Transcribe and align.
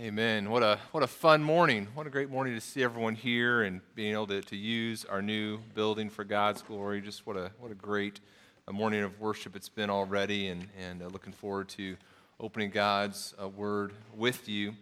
Amen. 0.00 0.48
What 0.48 0.62
a 0.62 0.78
what 0.92 1.02
a 1.02 1.06
fun 1.06 1.42
morning. 1.42 1.86
What 1.92 2.06
a 2.06 2.10
great 2.10 2.30
morning 2.30 2.54
to 2.54 2.60
see 2.62 2.82
everyone 2.82 3.14
here 3.14 3.64
and 3.64 3.82
being 3.94 4.14
able 4.14 4.28
to, 4.28 4.40
to 4.40 4.56
use 4.56 5.04
our 5.04 5.20
new 5.20 5.58
building 5.74 6.08
for 6.08 6.24
God's 6.24 6.62
glory. 6.62 7.02
Just 7.02 7.26
what 7.26 7.36
a 7.36 7.50
what 7.60 7.70
a 7.70 7.74
great 7.74 8.18
morning 8.72 9.02
of 9.02 9.20
worship 9.20 9.54
it's 9.54 9.68
been 9.68 9.90
already, 9.90 10.48
and 10.48 10.68
and 10.78 11.02
uh, 11.02 11.08
looking 11.08 11.34
forward 11.34 11.68
to 11.70 11.98
opening 12.40 12.70
God's 12.70 13.34
uh, 13.38 13.46
word 13.46 13.92
with 14.16 14.48
you. 14.48 14.72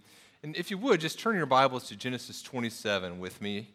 And 0.45 0.57
if 0.57 0.71
you 0.71 0.79
would, 0.79 1.01
just 1.01 1.19
turn 1.19 1.35
your 1.35 1.47
Bibles 1.47 1.89
to 1.89 1.97
Genesis 1.97 2.41
27 2.41 3.19
with 3.19 3.43
me. 3.43 3.71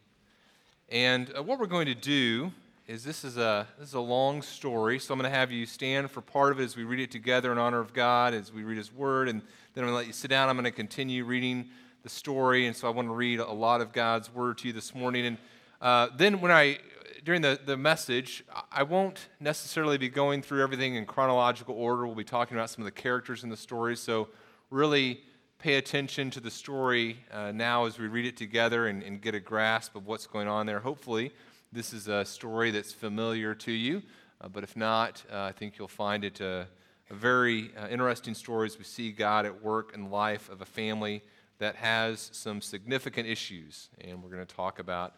And 0.87 1.29
uh, 1.37 1.43
what 1.43 1.59
we're 1.59 1.65
going 1.65 1.87
to 1.87 1.93
do 1.93 2.53
is 2.87 3.03
this 3.03 3.25
is 3.25 3.35
a 3.35 3.67
this 3.77 3.89
is 3.89 3.95
a 3.95 3.99
long 3.99 4.41
story, 4.41 4.97
so 4.97 5.13
I'm 5.13 5.19
going 5.19 5.29
to 5.29 5.37
have 5.37 5.51
you 5.51 5.65
stand 5.65 6.09
for 6.09 6.21
part 6.21 6.53
of 6.53 6.61
it 6.61 6.63
as 6.63 6.77
we 6.77 6.85
read 6.85 7.01
it 7.01 7.11
together 7.11 7.51
in 7.51 7.57
honor 7.57 7.79
of 7.79 7.93
God, 7.93 8.33
as 8.33 8.53
we 8.53 8.63
read 8.63 8.77
His 8.77 8.93
Word, 8.93 9.27
and 9.27 9.41
then 9.73 9.83
I'm 9.83 9.89
going 9.89 9.93
to 9.93 9.97
let 9.97 10.07
you 10.07 10.13
sit 10.13 10.27
down. 10.27 10.49
I'm 10.49 10.55
going 10.55 10.65
to 10.65 10.71
continue 10.71 11.25
reading 11.25 11.69
the 12.03 12.09
story, 12.09 12.67
and 12.67 12.75
so 12.75 12.87
I 12.87 12.91
want 12.91 13.07
to 13.07 13.13
read 13.13 13.39
a 13.39 13.51
lot 13.51 13.81
of 13.81 13.91
God's 13.91 14.31
word 14.31 14.59
to 14.59 14.67
you 14.67 14.73
this 14.73 14.93
morning. 14.93 15.25
And 15.25 15.37
uh, 15.81 16.09
then 16.15 16.41
when 16.41 16.51
I, 16.51 16.77
during 17.23 17.41
the, 17.41 17.59
the 17.65 17.75
message, 17.75 18.43
I 18.71 18.83
won't 18.83 19.29
necessarily 19.39 19.97
be 19.97 20.09
going 20.09 20.43
through 20.43 20.61
everything 20.61 20.93
in 20.93 21.07
chronological 21.07 21.73
order. 21.73 22.05
We'll 22.05 22.13
be 22.13 22.23
talking 22.23 22.55
about 22.55 22.69
some 22.69 22.83
of 22.83 22.85
the 22.85 23.01
characters 23.01 23.43
in 23.43 23.49
the 23.49 23.57
story, 23.57 23.95
so 23.95 24.27
really 24.69 25.21
pay 25.57 25.75
attention 25.75 26.29
to 26.29 26.39
the 26.39 26.51
story 26.51 27.17
uh, 27.31 27.51
now 27.51 27.85
as 27.85 27.97
we 27.97 28.07
read 28.07 28.25
it 28.25 28.37
together 28.37 28.87
and, 28.87 29.01
and, 29.01 29.21
get 29.21 29.33
a 29.33 29.39
grasp 29.39 29.95
of 29.95 30.05
what's 30.05 30.27
going 30.27 30.47
on 30.47 30.65
there. 30.65 30.81
Hopefully, 30.81 31.31
this 31.71 31.93
is 31.93 32.07
a 32.09 32.25
story 32.25 32.69
that's 32.69 32.91
familiar 32.91 33.55
to 33.55 33.71
you, 33.71 34.03
uh, 34.41 34.49
but 34.49 34.63
if 34.63 34.75
not, 34.75 35.23
uh, 35.31 35.39
I 35.39 35.51
think 35.51 35.79
you'll 35.79 35.87
find 35.87 36.25
it 36.25 36.41
uh, 36.41 36.65
very 37.11 37.71
uh, 37.77 37.87
interesting 37.89 38.33
story 38.33 38.67
as 38.67 38.77
we 38.77 38.83
see 38.83 39.11
God 39.11 39.45
at 39.45 39.63
work 39.63 39.93
in 39.93 40.03
the 40.03 40.09
life 40.09 40.49
of 40.49 40.61
a 40.61 40.65
family 40.65 41.21
that 41.59 41.75
has 41.75 42.29
some 42.33 42.61
significant 42.61 43.27
issues. 43.27 43.89
And 44.01 44.23
we're 44.23 44.29
going 44.29 44.45
to 44.45 44.55
talk 44.55 44.79
about 44.79 45.15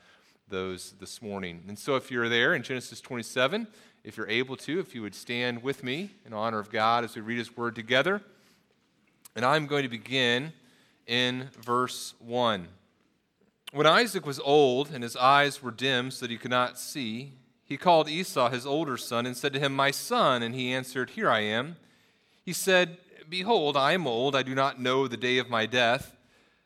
those 0.47 0.93
this 0.99 1.21
morning. 1.21 1.63
And 1.67 1.77
so, 1.77 1.95
if 1.95 2.11
you're 2.11 2.29
there 2.29 2.53
in 2.53 2.63
Genesis 2.63 3.01
27, 3.01 3.67
if 4.03 4.17
you're 4.17 4.29
able 4.29 4.55
to, 4.57 4.79
if 4.79 4.93
you 4.93 5.01
would 5.01 5.15
stand 5.15 5.63
with 5.63 5.83
me 5.83 6.11
in 6.25 6.33
honor 6.33 6.59
of 6.59 6.69
God 6.69 7.03
as 7.03 7.15
we 7.15 7.21
read 7.21 7.37
His 7.37 7.55
Word 7.57 7.75
together. 7.75 8.21
And 9.35 9.43
I'm 9.43 9.65
going 9.65 9.83
to 9.83 9.89
begin 9.89 10.53
in 11.07 11.49
verse 11.59 12.13
1. 12.19 12.67
When 13.73 13.87
Isaac 13.87 14.25
was 14.25 14.39
old 14.39 14.91
and 14.93 15.03
his 15.03 15.17
eyes 15.17 15.61
were 15.61 15.71
dim 15.71 16.09
so 16.09 16.25
that 16.25 16.31
he 16.31 16.37
could 16.37 16.51
not 16.51 16.79
see, 16.79 17.33
he 17.65 17.77
called 17.77 18.07
Esau, 18.07 18.49
his 18.49 18.65
older 18.65 18.95
son, 18.95 19.25
and 19.25 19.35
said 19.35 19.51
to 19.53 19.59
him, 19.59 19.75
My 19.75 19.89
son. 19.89 20.43
And 20.43 20.53
he 20.53 20.71
answered, 20.71 21.11
Here 21.11 21.29
I 21.29 21.39
am. 21.39 21.77
He 22.43 22.53
said, 22.53 22.99
Behold, 23.27 23.75
I 23.75 23.93
am 23.93 24.05
old, 24.05 24.35
I 24.35 24.43
do 24.43 24.53
not 24.53 24.79
know 24.79 25.07
the 25.07 25.17
day 25.17 25.39
of 25.39 25.49
my 25.49 25.65
death. 25.65 26.15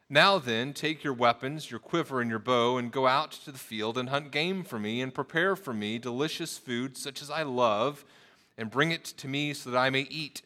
Now 0.10 0.40
then, 0.40 0.74
take 0.74 1.04
your 1.04 1.14
weapons, 1.14 1.72
your 1.72 1.80
quiver, 1.80 2.20
and 2.20 2.30
your 2.30 2.40
bow, 2.40 2.78
and 2.78 2.92
go 2.92 3.08
out 3.08 3.32
to 3.32 3.52
the 3.52 3.58
field 3.58 3.98
and 3.98 4.10
hunt 4.10 4.32
game 4.32 4.64
for 4.64 4.78
me, 4.78 5.02
and 5.02 5.14
prepare 5.14 5.56
for 5.56 5.74
me 5.74 6.00
delicious 6.00 6.58
food 6.58 6.98
such 6.98 7.22
as 7.22 7.30
I 7.30 7.44
love, 7.44 8.04
and 8.58 8.70
bring 8.70 8.92
it 8.92 9.06
to 9.06 9.28
me 9.28 9.54
so 9.54 9.70
that 9.70 9.78
I 9.78 9.90
may 9.90 10.02
eat, 10.02 10.42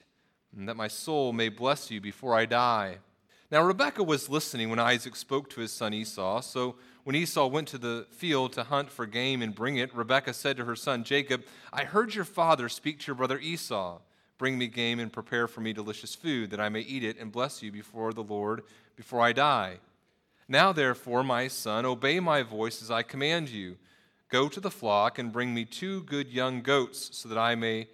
and 0.56 0.70
that 0.70 0.76
my 0.76 0.88
soul 0.88 1.34
may 1.34 1.50
bless 1.50 1.90
you 1.90 2.00
before 2.00 2.36
I 2.36 2.46
die. 2.46 2.98
Now 3.54 3.62
Rebekah 3.62 4.02
was 4.02 4.30
listening 4.30 4.72
when 4.72 4.80
Isaac 4.80 5.16
spoke 5.16 5.48
to 5.52 5.62
his 5.62 5.72
son 5.72 5.94
Esau, 5.94 6.42
so 6.42 6.74
when 7.04 7.16
Esau 7.16 7.46
went 7.46 7.68
to 7.68 7.78
the 7.78 8.08
field 8.10 8.52
to 8.54 8.64
hunt 8.64 8.90
for 8.90 9.06
game 9.06 9.44
and 9.44 9.54
bring 9.54 9.78
it, 9.78 9.96
Rebekah 9.96 10.34
said 10.34 10.58
to 10.58 10.66
her 10.66 10.76
son 10.76 11.04
Jacob, 11.04 11.44
I 11.72 11.84
heard 11.84 12.16
your 12.16 12.26
father 12.26 12.68
speak 12.68 13.00
to 13.02 13.06
your 13.06 13.16
brother 13.16 13.38
Esau. 13.38 14.00
Bring 14.40 14.58
me 14.58 14.66
game 14.66 15.00
and 15.00 15.14
prepare 15.14 15.48
for 15.48 15.62
me 15.62 15.72
delicious 15.72 16.16
food, 16.16 16.50
that 16.50 16.60
I 16.60 16.70
may 16.70 16.80
eat 16.80 17.04
it 17.04 17.20
and 17.20 17.32
bless 17.32 17.62
you 17.62 17.72
before 17.72 18.12
the 18.12 18.24
Lord 18.24 18.64
before 18.96 19.22
I 19.22 19.34
die. 19.34 19.78
Now, 20.48 20.72
therefore, 20.72 21.24
my 21.24 21.48
son, 21.48 21.86
obey 21.86 22.20
my 22.20 22.42
voice 22.42 22.82
as 22.82 22.90
I 22.90 23.04
command 23.04 23.50
you. 23.50 23.78
Go 24.30 24.50
to 24.50 24.60
the 24.60 24.72
flock 24.72 25.20
and 25.20 25.32
bring 25.32 25.54
me 25.54 25.64
two 25.64 26.02
good 26.02 26.30
young 26.30 26.64
goats, 26.64 27.16
so 27.16 27.30
that 27.30 27.38
I 27.38 27.54
may 27.54 27.88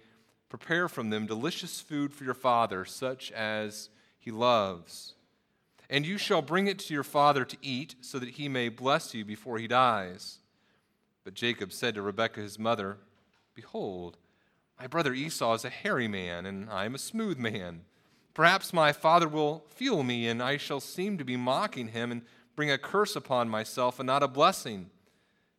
prepare 0.48 0.88
from 0.88 1.10
them 1.10 1.26
delicious 1.26 1.82
food 1.82 2.14
for 2.14 2.24
your 2.24 2.32
father, 2.32 2.86
such 2.86 3.30
as 3.32 3.90
he 4.18 4.30
loves 4.30 5.16
and 5.90 6.06
you 6.06 6.16
shall 6.16 6.40
bring 6.40 6.68
it 6.68 6.78
to 6.78 6.94
your 6.94 7.02
father 7.02 7.44
to 7.44 7.56
eat, 7.60 7.96
so 8.00 8.20
that 8.20 8.30
he 8.30 8.48
may 8.48 8.68
bless 8.68 9.12
you 9.12 9.24
before 9.24 9.58
he 9.58 9.66
dies. 9.66 10.38
But 11.24 11.34
Jacob 11.34 11.72
said 11.72 11.96
to 11.96 12.02
Rebekah 12.02 12.40
his 12.40 12.60
mother, 12.60 12.98
Behold, 13.54 14.16
my 14.78 14.86
brother 14.86 15.12
Esau 15.12 15.52
is 15.54 15.64
a 15.64 15.68
hairy 15.68 16.06
man, 16.06 16.46
and 16.46 16.70
I 16.70 16.84
am 16.84 16.94
a 16.94 16.98
smooth 16.98 17.38
man. 17.38 17.82
Perhaps 18.32 18.72
my 18.72 18.92
father 18.92 19.26
will 19.26 19.64
feel 19.68 20.04
me, 20.04 20.28
and 20.28 20.40
I 20.40 20.56
shall 20.56 20.80
seem 20.80 21.18
to 21.18 21.24
be 21.24 21.36
mocking 21.36 21.88
him, 21.88 22.12
and 22.12 22.22
bring 22.54 22.70
a 22.70 22.78
curse 22.78 23.16
upon 23.16 23.48
myself, 23.48 23.98
and 23.98 24.06
not 24.06 24.22
a 24.22 24.28
blessing. 24.28 24.90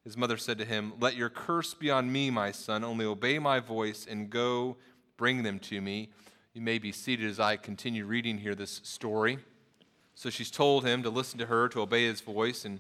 His 0.06 0.16
mother 0.16 0.38
said 0.38 0.58
to 0.60 0.66
him, 0.66 0.94
Let 1.00 1.16
your 1.16 1.30
curse 1.30 1.74
be 1.74 1.92
on 1.92 2.10
me, 2.10 2.32
my 2.32 2.54
son, 2.54 2.86
only 2.86 3.06
obey 3.06 3.38
my 3.38 3.60
voice, 3.60 4.08
and 4.10 4.30
go 4.30 4.78
bring 5.18 5.44
them 5.44 5.60
to 5.60 5.82
me. 5.82 6.10
You 6.54 6.62
may 6.62 6.80
be 6.80 6.94
seated 6.94 7.30
as 7.30 7.40
I 7.40 7.58
continue 7.58 8.06
reading 8.06 8.38
here 8.38 8.56
this 8.56 8.80
story. 8.84 9.40
So 10.22 10.30
she's 10.30 10.52
told 10.52 10.86
him 10.86 11.02
to 11.02 11.10
listen 11.10 11.40
to 11.40 11.48
her, 11.48 11.68
to 11.70 11.82
obey 11.82 12.06
his 12.06 12.22
voice. 12.22 12.64
In 12.64 12.80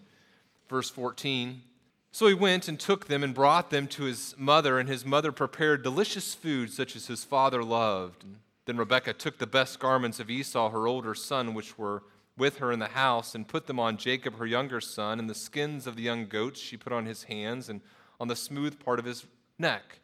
verse 0.69 0.91
14, 0.91 1.63
so 2.11 2.27
he 2.27 2.35
went 2.35 2.67
and 2.67 2.79
took 2.79 3.07
them 3.07 3.23
and 3.23 3.33
brought 3.33 3.71
them 3.71 3.87
to 3.87 4.03
his 4.03 4.35
mother, 4.37 4.77
and 4.77 4.87
his 4.87 5.07
mother 5.07 5.31
prepared 5.31 5.81
delicious 5.81 6.35
food 6.35 6.71
such 6.71 6.95
as 6.95 7.07
his 7.07 7.23
father 7.23 7.63
loved. 7.63 8.25
Then 8.65 8.77
Rebekah 8.77 9.13
took 9.13 9.39
the 9.39 9.47
best 9.47 9.79
garments 9.79 10.19
of 10.19 10.29
Esau, 10.29 10.69
her 10.69 10.85
older 10.85 11.15
son, 11.15 11.55
which 11.55 11.79
were 11.79 12.03
with 12.37 12.59
her 12.59 12.71
in 12.71 12.77
the 12.77 12.89
house, 12.89 13.33
and 13.33 13.47
put 13.47 13.65
them 13.65 13.79
on 13.79 13.97
Jacob, 13.97 14.37
her 14.37 14.45
younger 14.45 14.79
son, 14.79 15.17
and 15.17 15.27
the 15.27 15.33
skins 15.33 15.87
of 15.87 15.95
the 15.95 16.03
young 16.03 16.27
goats 16.27 16.59
she 16.59 16.77
put 16.77 16.93
on 16.93 17.07
his 17.07 17.23
hands 17.23 17.69
and 17.69 17.81
on 18.19 18.27
the 18.27 18.35
smooth 18.35 18.79
part 18.79 18.99
of 18.99 19.05
his 19.05 19.25
neck. 19.57 19.97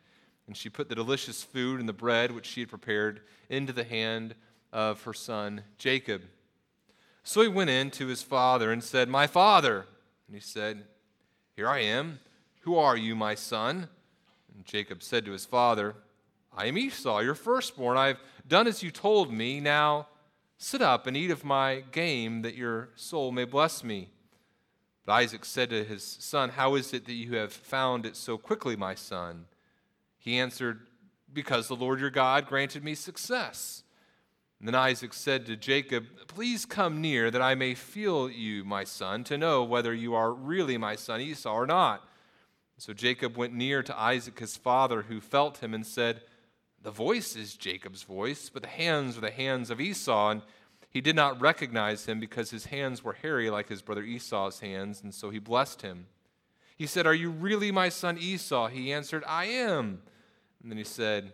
And 0.48 0.58
she 0.58 0.70
put 0.70 0.90
the 0.90 0.96
delicious 0.96 1.44
food 1.44 1.80
and 1.80 1.88
the 1.88 1.94
bread 1.94 2.32
which 2.32 2.48
she 2.48 2.62
had 2.62 2.70
prepared 2.70 3.22
into 3.48 3.74
the 3.74 3.84
hand 3.84 4.34
of 4.74 5.04
her 5.04 5.14
son 5.14 5.62
Jacob. 5.78 6.24
So 7.28 7.42
he 7.42 7.50
went 7.50 7.70
in 7.70 7.92
to 7.92 8.08
his 8.08 8.24
father 8.24 8.72
and 8.72 8.82
said, 8.82 9.10
My 9.10 9.28
father. 9.28 9.86
And 10.28 10.34
he 10.34 10.40
said, 10.40 10.86
Here 11.58 11.68
I 11.68 11.80
am. 11.80 12.22
Who 12.62 12.78
are 12.78 12.96
you, 12.96 13.18
my 13.18 13.36
son? 13.36 13.90
And 14.56 14.64
Jacob 14.64 15.04
said 15.04 15.26
to 15.26 15.34
his 15.34 15.46
father, 15.46 15.96
I 16.56 16.68
am 16.68 16.78
Esau, 16.78 17.20
your 17.20 17.36
firstborn. 17.36 17.98
I've 17.98 18.22
done 18.48 18.66
as 18.66 18.82
you 18.82 18.92
told 18.92 19.34
me. 19.34 19.60
Now 19.60 20.08
sit 20.58 20.82
up 20.82 21.06
and 21.06 21.18
eat 21.18 21.30
of 21.30 21.44
my 21.44 21.84
game, 21.92 22.44
that 22.44 22.56
your 22.56 22.92
soul 22.96 23.34
may 23.34 23.44
bless 23.44 23.84
me. 23.84 24.08
But 25.06 25.12
Isaac 25.12 25.44
said 25.44 25.70
to 25.72 25.84
his 25.84 26.04
son, 26.04 26.52
How 26.52 26.76
is 26.76 26.94
it 26.94 27.04
that 27.08 27.14
you 27.14 27.36
have 27.36 27.52
found 27.52 28.06
it 28.06 28.16
so 28.16 28.38
quickly, 28.38 28.78
my 28.78 28.96
son? 28.96 29.48
He 30.18 30.40
answered, 30.40 30.88
Because 31.34 31.68
the 31.68 31.76
Lord 31.76 32.00
your 32.00 32.10
God 32.10 32.48
granted 32.48 32.86
me 32.86 32.96
success. 32.96 33.84
And 34.60 34.68
then 34.68 34.76
Isaac 34.76 35.14
said 35.14 35.46
to 35.46 35.56
Jacob, 35.56 36.06
Please 36.28 36.66
come 36.66 37.00
near 37.00 37.30
that 37.30 37.42
I 37.42 37.56
may 37.56 37.76
feel 37.76 38.30
you, 38.30 38.64
my 38.64 38.84
son, 38.84 39.24
to 39.26 39.38
know 39.38 39.64
whether 39.64 39.94
you 39.94 40.16
are 40.16 40.34
really 40.34 40.78
my 40.78 40.96
son 40.96 41.22
Esau 41.22 41.54
or 41.54 41.68
not. 41.68 42.08
So 42.80 42.94
Jacob 42.94 43.38
went 43.38 43.54
near 43.54 43.84
to 43.84 44.00
Isaac 44.00 44.40
his 44.40 44.58
father, 44.58 45.04
who 45.04 45.20
felt 45.20 45.60
him 45.60 45.74
and 45.74 45.86
said, 45.86 46.22
The 46.82 46.92
voice 46.92 47.36
is 47.36 47.56
Jacob's 47.56 48.04
voice, 48.04 48.50
but 48.50 48.64
the 48.64 48.70
hands 48.70 49.18
are 49.18 49.22
the 49.22 49.32
hands 49.32 49.70
of 49.70 49.82
Esau. 49.82 50.32
And 50.32 50.42
he 50.90 51.02
did 51.02 51.16
not 51.16 51.42
recognize 51.42 52.06
him 52.06 52.20
because 52.20 52.50
his 52.50 52.66
hands 52.66 53.04
were 53.04 53.14
hairy 53.14 53.50
like 53.50 53.70
his 53.70 53.82
brother 53.82 54.04
Esau's 54.04 54.60
hands, 54.60 55.02
and 55.04 55.14
so 55.14 55.30
he 55.30 55.40
blessed 55.40 55.82
him. 55.82 56.08
He 56.76 56.86
said, 56.86 57.06
Are 57.08 57.14
you 57.14 57.30
really 57.30 57.72
my 57.72 57.90
son 57.90 58.18
Esau? 58.18 58.68
He 58.68 58.94
answered, 58.94 59.24
I 59.28 59.46
am. 59.46 60.02
And 60.62 60.72
then 60.72 60.78
he 60.78 60.84
said, 60.84 61.34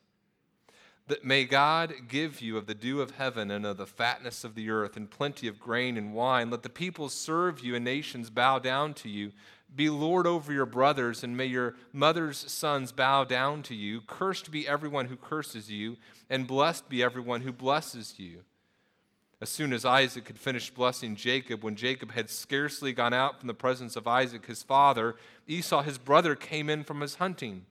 That 1.11 1.25
may 1.25 1.43
God 1.43 1.93
give 2.07 2.39
you 2.39 2.55
of 2.55 2.67
the 2.67 2.73
dew 2.73 3.01
of 3.01 3.11
heaven 3.11 3.51
and 3.51 3.65
of 3.65 3.75
the 3.75 3.85
fatness 3.85 4.45
of 4.45 4.55
the 4.55 4.69
earth 4.69 4.95
and 4.95 5.11
plenty 5.11 5.45
of 5.45 5.59
grain 5.59 5.97
and 5.97 6.13
wine. 6.13 6.49
Let 6.49 6.63
the 6.63 6.69
peoples 6.69 7.13
serve 7.13 7.59
you 7.59 7.75
and 7.75 7.83
nations 7.83 8.29
bow 8.29 8.59
down 8.59 8.93
to 8.93 9.09
you. 9.09 9.33
Be 9.75 9.89
Lord 9.89 10.25
over 10.25 10.53
your 10.53 10.65
brothers, 10.65 11.21
and 11.21 11.35
may 11.35 11.47
your 11.47 11.75
mother's 11.91 12.37
sons 12.37 12.93
bow 12.93 13.25
down 13.25 13.61
to 13.63 13.75
you. 13.75 13.99
Cursed 14.07 14.51
be 14.51 14.65
everyone 14.65 15.07
who 15.07 15.17
curses 15.17 15.69
you, 15.69 15.97
and 16.29 16.47
blessed 16.47 16.87
be 16.87 17.03
everyone 17.03 17.41
who 17.41 17.51
blesses 17.51 18.13
you. 18.17 18.45
As 19.41 19.49
soon 19.49 19.73
as 19.73 19.83
Isaac 19.83 20.27
had 20.27 20.39
finished 20.39 20.75
blessing 20.75 21.17
Jacob, 21.17 21.61
when 21.61 21.75
Jacob 21.75 22.13
had 22.13 22.29
scarcely 22.29 22.93
gone 22.93 23.13
out 23.13 23.37
from 23.37 23.47
the 23.47 23.53
presence 23.53 23.97
of 23.97 24.07
Isaac 24.07 24.45
his 24.45 24.63
father, 24.63 25.17
Esau 25.45 25.81
his 25.81 25.97
brother 25.97 26.35
came 26.35 26.69
in 26.69 26.85
from 26.85 27.01
his 27.01 27.15
hunting. 27.15 27.65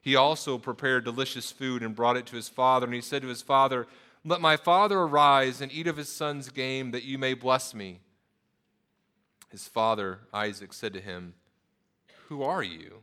He 0.00 0.16
also 0.16 0.56
prepared 0.56 1.04
delicious 1.04 1.50
food 1.50 1.82
and 1.82 1.94
brought 1.94 2.16
it 2.16 2.26
to 2.26 2.36
his 2.36 2.48
father, 2.48 2.86
and 2.86 2.94
he 2.94 3.00
said 3.00 3.22
to 3.22 3.28
his 3.28 3.42
father, 3.42 3.86
Let 4.24 4.40
my 4.40 4.56
father 4.56 4.98
arise 4.98 5.60
and 5.60 5.70
eat 5.70 5.86
of 5.86 5.96
his 5.96 6.08
son's 6.08 6.48
game, 6.48 6.90
that 6.92 7.04
you 7.04 7.18
may 7.18 7.34
bless 7.34 7.74
me. 7.74 8.00
His 9.50 9.68
father 9.68 10.20
Isaac 10.32 10.72
said 10.72 10.94
to 10.94 11.00
him, 11.00 11.34
Who 12.28 12.42
are 12.42 12.62
you? 12.62 13.02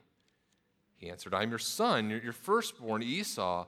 He 0.95 1.09
answered, 1.09 1.33
I'm 1.33 1.49
your 1.49 1.59
son, 1.59 2.09
your 2.09 2.33
firstborn 2.33 3.03
Esau. 3.03 3.67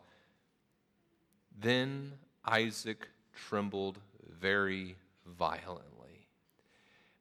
Then 1.60 2.14
Isaac 2.44 3.08
trembled 3.36 4.00
very 4.28 4.96
violently. 5.26 6.28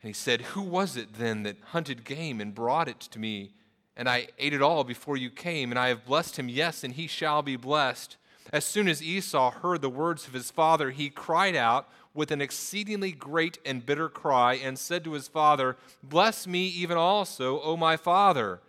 And 0.00 0.08
he 0.08 0.14
said, 0.14 0.40
Who 0.40 0.62
was 0.62 0.96
it 0.96 1.14
then 1.14 1.42
that 1.42 1.56
hunted 1.72 2.04
game 2.04 2.40
and 2.40 2.54
brought 2.54 2.88
it 2.88 3.00
to 3.00 3.18
me? 3.18 3.52
And 3.98 4.08
I 4.08 4.28
ate 4.38 4.54
it 4.54 4.62
all 4.62 4.84
before 4.84 5.16
you 5.16 5.28
came, 5.28 5.72
and 5.72 5.78
I 5.78 5.88
have 5.88 6.06
blessed 6.06 6.38
him, 6.38 6.48
yes, 6.48 6.84
and 6.84 6.94
he 6.94 7.08
shall 7.08 7.42
be 7.42 7.56
blessed. 7.56 8.16
As 8.52 8.64
soon 8.64 8.88
as 8.88 9.02
Esau 9.02 9.50
heard 9.50 9.82
the 9.82 9.90
words 9.90 10.26
of 10.26 10.32
his 10.32 10.52
father, 10.52 10.92
he 10.92 11.10
cried 11.10 11.56
out 11.56 11.88
with 12.14 12.30
an 12.30 12.40
exceedingly 12.40 13.12
great 13.12 13.58
and 13.66 13.84
bitter 13.84 14.08
cry 14.08 14.54
and 14.54 14.78
said 14.78 15.04
to 15.04 15.12
his 15.12 15.26
father, 15.28 15.76
Bless 16.02 16.46
me 16.46 16.68
even 16.68 16.96
also, 16.96 17.60
O 17.60 17.76
my 17.76 17.96
father. 17.96 18.60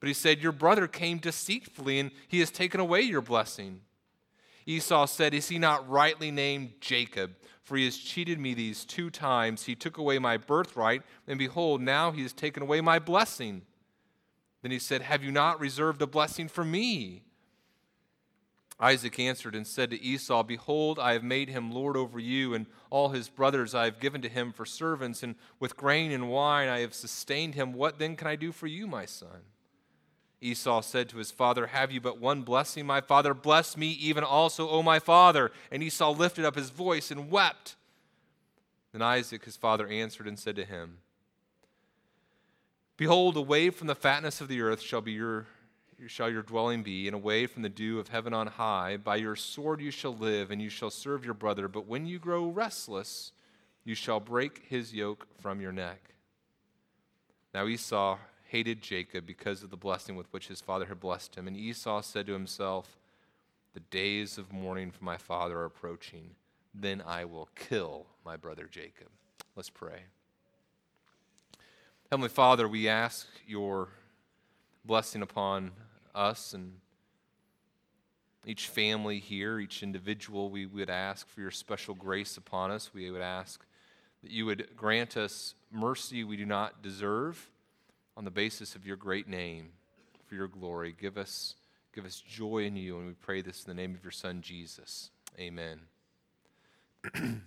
But 0.00 0.08
he 0.08 0.14
said, 0.14 0.42
Your 0.42 0.52
brother 0.52 0.88
came 0.88 1.18
deceitfully, 1.18 2.00
and 2.00 2.10
he 2.28 2.40
has 2.40 2.50
taken 2.50 2.80
away 2.80 3.02
your 3.02 3.22
blessing. 3.22 3.80
Esau 4.66 5.06
said, 5.06 5.32
Is 5.32 5.48
he 5.48 5.58
not 5.58 5.88
rightly 5.88 6.32
named 6.32 6.72
Jacob? 6.80 7.36
For 7.62 7.76
he 7.76 7.84
has 7.84 7.96
cheated 7.96 8.38
me 8.38 8.52
these 8.52 8.84
two 8.84 9.10
times. 9.10 9.64
He 9.64 9.74
took 9.74 9.96
away 9.96 10.18
my 10.18 10.36
birthright, 10.36 11.02
and 11.26 11.38
behold, 11.38 11.80
now 11.80 12.10
he 12.10 12.22
has 12.22 12.32
taken 12.32 12.62
away 12.62 12.80
my 12.80 12.98
blessing. 12.98 13.62
Then 14.66 14.72
he 14.72 14.80
said, 14.80 15.02
Have 15.02 15.22
you 15.22 15.30
not 15.30 15.60
reserved 15.60 16.02
a 16.02 16.08
blessing 16.08 16.48
for 16.48 16.64
me? 16.64 17.22
Isaac 18.80 19.16
answered 19.20 19.54
and 19.54 19.64
said 19.64 19.90
to 19.90 20.02
Esau, 20.02 20.42
Behold, 20.42 20.98
I 20.98 21.12
have 21.12 21.22
made 21.22 21.48
him 21.48 21.70
lord 21.70 21.96
over 21.96 22.18
you, 22.18 22.52
and 22.52 22.66
all 22.90 23.10
his 23.10 23.28
brothers 23.28 23.76
I 23.76 23.84
have 23.84 24.00
given 24.00 24.22
to 24.22 24.28
him 24.28 24.52
for 24.52 24.66
servants, 24.66 25.22
and 25.22 25.36
with 25.60 25.76
grain 25.76 26.10
and 26.10 26.28
wine 26.28 26.68
I 26.68 26.80
have 26.80 26.94
sustained 26.94 27.54
him. 27.54 27.74
What 27.74 28.00
then 28.00 28.16
can 28.16 28.26
I 28.26 28.34
do 28.34 28.50
for 28.50 28.66
you, 28.66 28.88
my 28.88 29.04
son? 29.04 29.42
Esau 30.40 30.80
said 30.80 31.10
to 31.10 31.18
his 31.18 31.30
father, 31.30 31.68
Have 31.68 31.92
you 31.92 32.00
but 32.00 32.20
one 32.20 32.42
blessing, 32.42 32.86
my 32.86 33.00
father? 33.00 33.34
Bless 33.34 33.76
me 33.76 33.90
even 33.92 34.24
also, 34.24 34.68
O 34.68 34.82
my 34.82 34.98
father. 34.98 35.52
And 35.70 35.80
Esau 35.80 36.10
lifted 36.10 36.44
up 36.44 36.56
his 36.56 36.70
voice 36.70 37.12
and 37.12 37.30
wept. 37.30 37.76
Then 38.90 39.00
Isaac, 39.00 39.44
his 39.44 39.56
father, 39.56 39.86
answered 39.86 40.26
and 40.26 40.36
said 40.36 40.56
to 40.56 40.64
him, 40.64 40.98
Behold, 42.96 43.36
away 43.36 43.70
from 43.70 43.86
the 43.86 43.94
fatness 43.94 44.40
of 44.40 44.48
the 44.48 44.60
earth 44.60 44.80
shall 44.80 45.00
be 45.00 45.12
your 45.12 45.46
shall 46.08 46.30
your 46.30 46.42
dwelling 46.42 46.82
be, 46.82 47.08
and 47.08 47.14
away 47.14 47.46
from 47.46 47.62
the 47.62 47.68
dew 47.70 47.98
of 47.98 48.08
heaven 48.08 48.34
on 48.34 48.46
high. 48.46 48.98
By 48.98 49.16
your 49.16 49.34
sword 49.34 49.80
you 49.80 49.90
shall 49.90 50.14
live, 50.14 50.50
and 50.50 50.60
you 50.60 50.68
shall 50.68 50.90
serve 50.90 51.24
your 51.24 51.34
brother. 51.34 51.68
But 51.68 51.86
when 51.86 52.06
you 52.06 52.18
grow 52.18 52.48
restless, 52.48 53.32
you 53.84 53.94
shall 53.94 54.20
break 54.20 54.64
his 54.68 54.92
yoke 54.92 55.26
from 55.40 55.60
your 55.60 55.72
neck. 55.72 56.10
Now 57.54 57.66
Esau 57.66 58.18
hated 58.44 58.82
Jacob 58.82 59.26
because 59.26 59.62
of 59.62 59.70
the 59.70 59.76
blessing 59.76 60.16
with 60.16 60.30
which 60.32 60.48
his 60.48 60.60
father 60.60 60.86
had 60.86 61.00
blessed 61.00 61.34
him. 61.34 61.46
And 61.46 61.56
Esau 61.56 62.02
said 62.02 62.26
to 62.26 62.32
himself, 62.32 62.98
The 63.74 63.80
days 63.80 64.38
of 64.38 64.52
mourning 64.52 64.90
for 64.90 65.04
my 65.04 65.16
father 65.16 65.58
are 65.58 65.64
approaching. 65.64 66.34
Then 66.74 67.02
I 67.06 67.24
will 67.24 67.48
kill 67.54 68.06
my 68.24 68.36
brother 68.36 68.68
Jacob. 68.70 69.08
Let's 69.54 69.70
pray. 69.70 70.02
Heavenly 72.12 72.28
Father, 72.28 72.68
we 72.68 72.88
ask 72.88 73.26
your 73.48 73.88
blessing 74.84 75.22
upon 75.22 75.72
us 76.14 76.54
and 76.54 76.74
each 78.46 78.68
family 78.68 79.18
here, 79.18 79.58
each 79.58 79.82
individual. 79.82 80.48
We 80.48 80.66
would 80.66 80.88
ask 80.88 81.28
for 81.28 81.40
your 81.40 81.50
special 81.50 81.96
grace 81.96 82.36
upon 82.36 82.70
us. 82.70 82.94
We 82.94 83.10
would 83.10 83.22
ask 83.22 83.66
that 84.22 84.30
you 84.30 84.46
would 84.46 84.68
grant 84.76 85.16
us 85.16 85.56
mercy 85.72 86.22
we 86.22 86.36
do 86.36 86.46
not 86.46 86.80
deserve 86.80 87.50
on 88.16 88.24
the 88.24 88.30
basis 88.30 88.76
of 88.76 88.86
your 88.86 88.96
great 88.96 89.26
name 89.26 89.70
for 90.28 90.36
your 90.36 90.46
glory. 90.46 90.94
Give 90.96 91.18
us, 91.18 91.56
give 91.92 92.06
us 92.06 92.20
joy 92.20 92.66
in 92.66 92.76
you, 92.76 92.98
and 92.98 93.08
we 93.08 93.14
pray 93.14 93.42
this 93.42 93.64
in 93.64 93.68
the 93.68 93.82
name 93.82 93.96
of 93.96 94.04
your 94.04 94.12
Son, 94.12 94.42
Jesus. 94.42 95.10
Amen. 95.40 95.80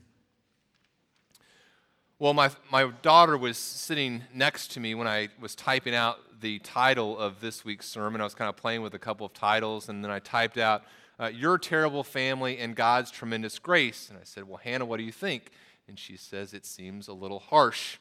well, 2.20 2.34
my, 2.34 2.52
my 2.70 2.92
daughter 3.02 3.38
was 3.38 3.58
sitting 3.58 4.24
next 4.34 4.72
to 4.74 4.82
me 4.82 4.94
when 4.94 5.08
I 5.08 5.30
was 5.40 5.56
typing 5.56 5.96
out 5.96 6.20
the 6.42 6.60
title 6.60 7.18
of 7.18 7.40
this 7.40 7.64
week's 7.64 7.88
sermon. 7.88 8.20
I 8.20 8.26
was 8.26 8.36
kind 8.36 8.50
of 8.50 8.58
playing 8.58 8.82
with 8.82 8.94
a 8.94 9.00
couple 9.00 9.26
of 9.26 9.34
titles, 9.34 9.88
and 9.88 10.04
then 10.04 10.12
I 10.12 10.20
typed 10.20 10.58
out, 10.58 10.84
uh, 11.18 11.28
Your 11.28 11.58
Terrible 11.58 12.04
Family 12.04 12.58
and 12.58 12.76
God's 12.76 13.10
Tremendous 13.10 13.58
Grace. 13.58 14.10
And 14.10 14.20
I 14.20 14.24
said, 14.26 14.48
Well, 14.48 14.58
Hannah, 14.58 14.86
what 14.86 14.98
do 14.98 15.04
you 15.04 15.14
think? 15.14 15.52
And 15.88 15.98
she 15.98 16.18
says, 16.18 16.54
It 16.54 16.66
seems 16.66 17.08
a 17.08 17.14
little 17.14 17.40
harsh. 17.40 17.98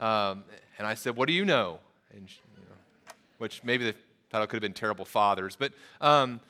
Um, 0.00 0.42
and 0.78 0.86
I 0.86 0.94
said, 0.94 1.14
What 1.14 1.28
do 1.28 1.32
you 1.32 1.44
know? 1.44 1.78
and 2.12 2.28
you 2.28 2.62
know, 2.68 3.12
which 3.38 3.62
maybe 3.62 3.84
the 3.84 3.94
title 4.30 4.46
could 4.48 4.56
have 4.56 4.62
been 4.62 4.72
Terrible 4.72 5.04
Fathers. 5.04 5.56
But 5.56 5.72
um, 6.00 6.40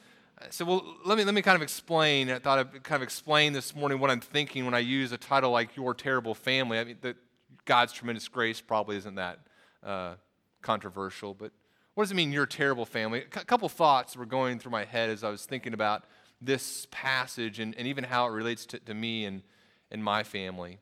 so, 0.50 0.64
well, 0.64 0.96
let 1.04 1.18
me 1.18 1.24
let 1.24 1.34
me 1.34 1.42
kind 1.42 1.56
of 1.56 1.62
explain. 1.62 2.30
I 2.30 2.38
thought 2.38 2.58
I'd 2.58 2.82
kind 2.82 2.96
of 2.96 3.02
explain 3.02 3.52
this 3.52 3.74
morning 3.74 3.98
what 3.98 4.10
I'm 4.10 4.20
thinking 4.20 4.64
when 4.64 4.74
I 4.74 4.78
use 4.78 5.12
a 5.12 5.18
title 5.18 5.50
like 5.50 5.76
Your 5.76 5.94
Terrible 5.94 6.34
Family. 6.34 6.78
I 6.78 6.84
mean, 6.84 6.96
the, 7.00 7.16
God's 7.64 7.92
tremendous 7.92 8.28
grace 8.28 8.60
probably 8.60 8.96
isn't 8.96 9.14
that 9.16 9.38
uh, 9.84 10.14
controversial, 10.62 11.34
but 11.34 11.52
what 11.94 12.04
does 12.04 12.10
it 12.10 12.14
mean, 12.14 12.32
Your 12.32 12.46
Terrible 12.46 12.86
Family? 12.86 13.20
A 13.20 13.44
couple 13.44 13.68
thoughts 13.68 14.16
were 14.16 14.26
going 14.26 14.58
through 14.58 14.72
my 14.72 14.84
head 14.84 15.10
as 15.10 15.22
I 15.22 15.30
was 15.30 15.44
thinking 15.44 15.74
about 15.74 16.04
this 16.40 16.86
passage 16.90 17.60
and, 17.60 17.74
and 17.76 17.86
even 17.86 18.04
how 18.04 18.26
it 18.26 18.30
relates 18.30 18.64
to, 18.66 18.78
to 18.80 18.94
me 18.94 19.24
and, 19.26 19.42
and 19.90 20.02
my 20.02 20.22
family. 20.22 20.78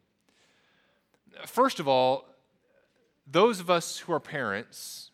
First 1.46 1.80
of 1.80 1.88
all, 1.88 2.26
those 3.26 3.60
of 3.60 3.70
us 3.70 3.98
who 3.98 4.12
are 4.12 4.20
parents 4.20 5.10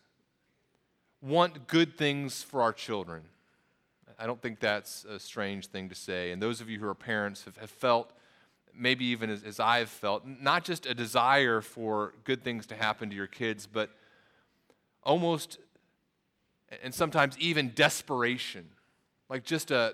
want 1.21 1.67
good 1.67 1.97
things 1.97 2.43
for 2.43 2.61
our 2.61 2.73
children. 2.73 3.23
I 4.19 4.25
don't 4.25 4.41
think 4.41 4.59
that's 4.59 5.05
a 5.05 5.19
strange 5.19 5.67
thing 5.67 5.89
to 5.89 5.95
say. 5.95 6.31
And 6.31 6.41
those 6.41 6.59
of 6.59 6.69
you 6.69 6.79
who 6.79 6.87
are 6.87 6.95
parents 6.95 7.43
have, 7.45 7.57
have 7.57 7.69
felt, 7.69 8.11
maybe 8.73 9.05
even 9.05 9.29
as, 9.29 9.43
as 9.43 9.59
I've 9.59 9.89
felt, 9.89 10.23
not 10.25 10.63
just 10.63 10.85
a 10.85 10.93
desire 10.93 11.61
for 11.61 12.13
good 12.23 12.43
things 12.43 12.65
to 12.67 12.75
happen 12.75 13.09
to 13.09 13.15
your 13.15 13.27
kids, 13.27 13.67
but 13.71 13.91
almost, 15.03 15.59
and 16.83 16.93
sometimes 16.93 17.37
even 17.37 17.71
desperation. 17.75 18.65
Like 19.29 19.43
just 19.43 19.71
a, 19.71 19.93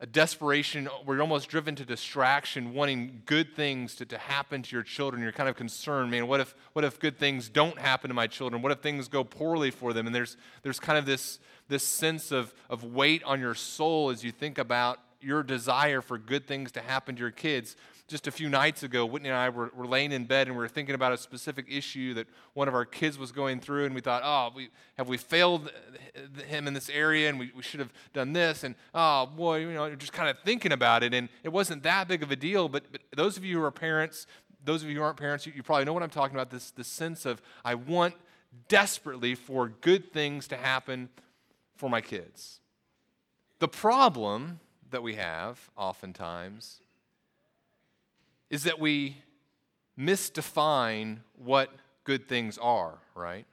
a 0.00 0.06
desperation 0.06 0.86
where 1.04 1.16
you're 1.16 1.22
almost 1.22 1.48
driven 1.48 1.76
to 1.76 1.84
distraction, 1.84 2.74
wanting 2.74 3.22
good 3.26 3.54
things 3.54 3.94
to, 3.94 4.06
to 4.06 4.18
happen 4.18 4.62
to 4.62 4.74
your 4.74 4.82
children. 4.82 5.22
You're 5.22 5.30
kind 5.30 5.48
of 5.48 5.54
concerned, 5.54 6.10
man, 6.10 6.26
what 6.26 6.40
if, 6.40 6.56
what 6.72 6.84
if 6.84 6.98
good 6.98 7.16
things 7.16 7.48
don't 7.48 7.78
happen 7.78 8.08
to 8.08 8.14
my 8.14 8.26
children? 8.26 8.60
What 8.60 8.72
if 8.72 8.80
things 8.80 9.06
go 9.06 9.22
poorly 9.22 9.70
for 9.70 9.92
them? 9.92 10.06
And 10.06 10.14
there's, 10.14 10.36
there's 10.62 10.80
kind 10.80 10.98
of 10.98 11.06
this, 11.06 11.38
this 11.68 11.84
sense 11.84 12.32
of, 12.32 12.54
of 12.68 12.84
weight 12.84 13.22
on 13.24 13.40
your 13.40 13.54
soul 13.54 14.10
as 14.10 14.24
you 14.24 14.32
think 14.32 14.58
about 14.58 14.98
your 15.20 15.42
desire 15.42 16.00
for 16.00 16.18
good 16.18 16.46
things 16.46 16.72
to 16.72 16.80
happen 16.80 17.14
to 17.14 17.20
your 17.20 17.30
kids 17.30 17.76
just 18.12 18.26
a 18.26 18.30
few 18.30 18.50
nights 18.50 18.82
ago, 18.82 19.06
Whitney 19.06 19.30
and 19.30 19.38
I 19.38 19.48
were, 19.48 19.70
were 19.74 19.86
laying 19.86 20.12
in 20.12 20.26
bed 20.26 20.46
and 20.46 20.54
we 20.54 20.60
were 20.60 20.68
thinking 20.68 20.94
about 20.94 21.12
a 21.12 21.16
specific 21.16 21.64
issue 21.68 22.12
that 22.14 22.26
one 22.52 22.68
of 22.68 22.74
our 22.74 22.84
kids 22.84 23.16
was 23.16 23.32
going 23.32 23.58
through, 23.58 23.86
and 23.86 23.94
we 23.94 24.02
thought, 24.02 24.22
oh, 24.22 24.54
we, 24.54 24.68
have 24.98 25.08
we 25.08 25.16
failed 25.16 25.72
him 26.46 26.68
in 26.68 26.74
this 26.74 26.90
area, 26.90 27.30
and 27.30 27.38
we, 27.38 27.50
we 27.56 27.62
should 27.62 27.80
have 27.80 27.92
done 28.12 28.34
this, 28.34 28.64
and 28.64 28.74
oh 28.94 29.26
boy, 29.26 29.60
you 29.60 29.72
know, 29.72 29.86
you're 29.86 29.96
just 29.96 30.12
kind 30.12 30.28
of 30.28 30.36
thinking 30.44 30.72
about 30.72 31.02
it, 31.02 31.14
and 31.14 31.30
it 31.42 31.48
wasn't 31.48 31.82
that 31.84 32.06
big 32.06 32.22
of 32.22 32.30
a 32.30 32.36
deal. 32.36 32.68
But, 32.68 32.84
but 32.92 33.00
those 33.16 33.38
of 33.38 33.44
you 33.44 33.58
who 33.58 33.64
are 33.64 33.70
parents, 33.70 34.26
those 34.62 34.82
of 34.82 34.90
you 34.90 34.96
who 34.96 35.02
aren't 35.02 35.16
parents, 35.16 35.46
you, 35.46 35.54
you 35.56 35.62
probably 35.62 35.86
know 35.86 35.94
what 35.94 36.02
I'm 36.02 36.10
talking 36.10 36.36
about. 36.36 36.50
This 36.50 36.70
this 36.70 36.88
sense 36.88 37.24
of 37.24 37.40
I 37.64 37.74
want 37.74 38.14
desperately 38.68 39.34
for 39.34 39.68
good 39.68 40.12
things 40.12 40.46
to 40.48 40.56
happen 40.58 41.08
for 41.82 41.90
my 41.90 42.00
kids. 42.00 42.60
The 43.58 43.66
problem 43.66 44.60
that 44.92 45.02
we 45.02 45.16
have 45.16 45.68
oftentimes 45.76 46.80
is 48.50 48.62
that 48.62 48.78
we 48.78 49.16
misdefine 49.98 51.16
what 51.36 51.70
good 52.04 52.28
things 52.28 52.56
are, 52.58 52.98
right? 53.16 53.46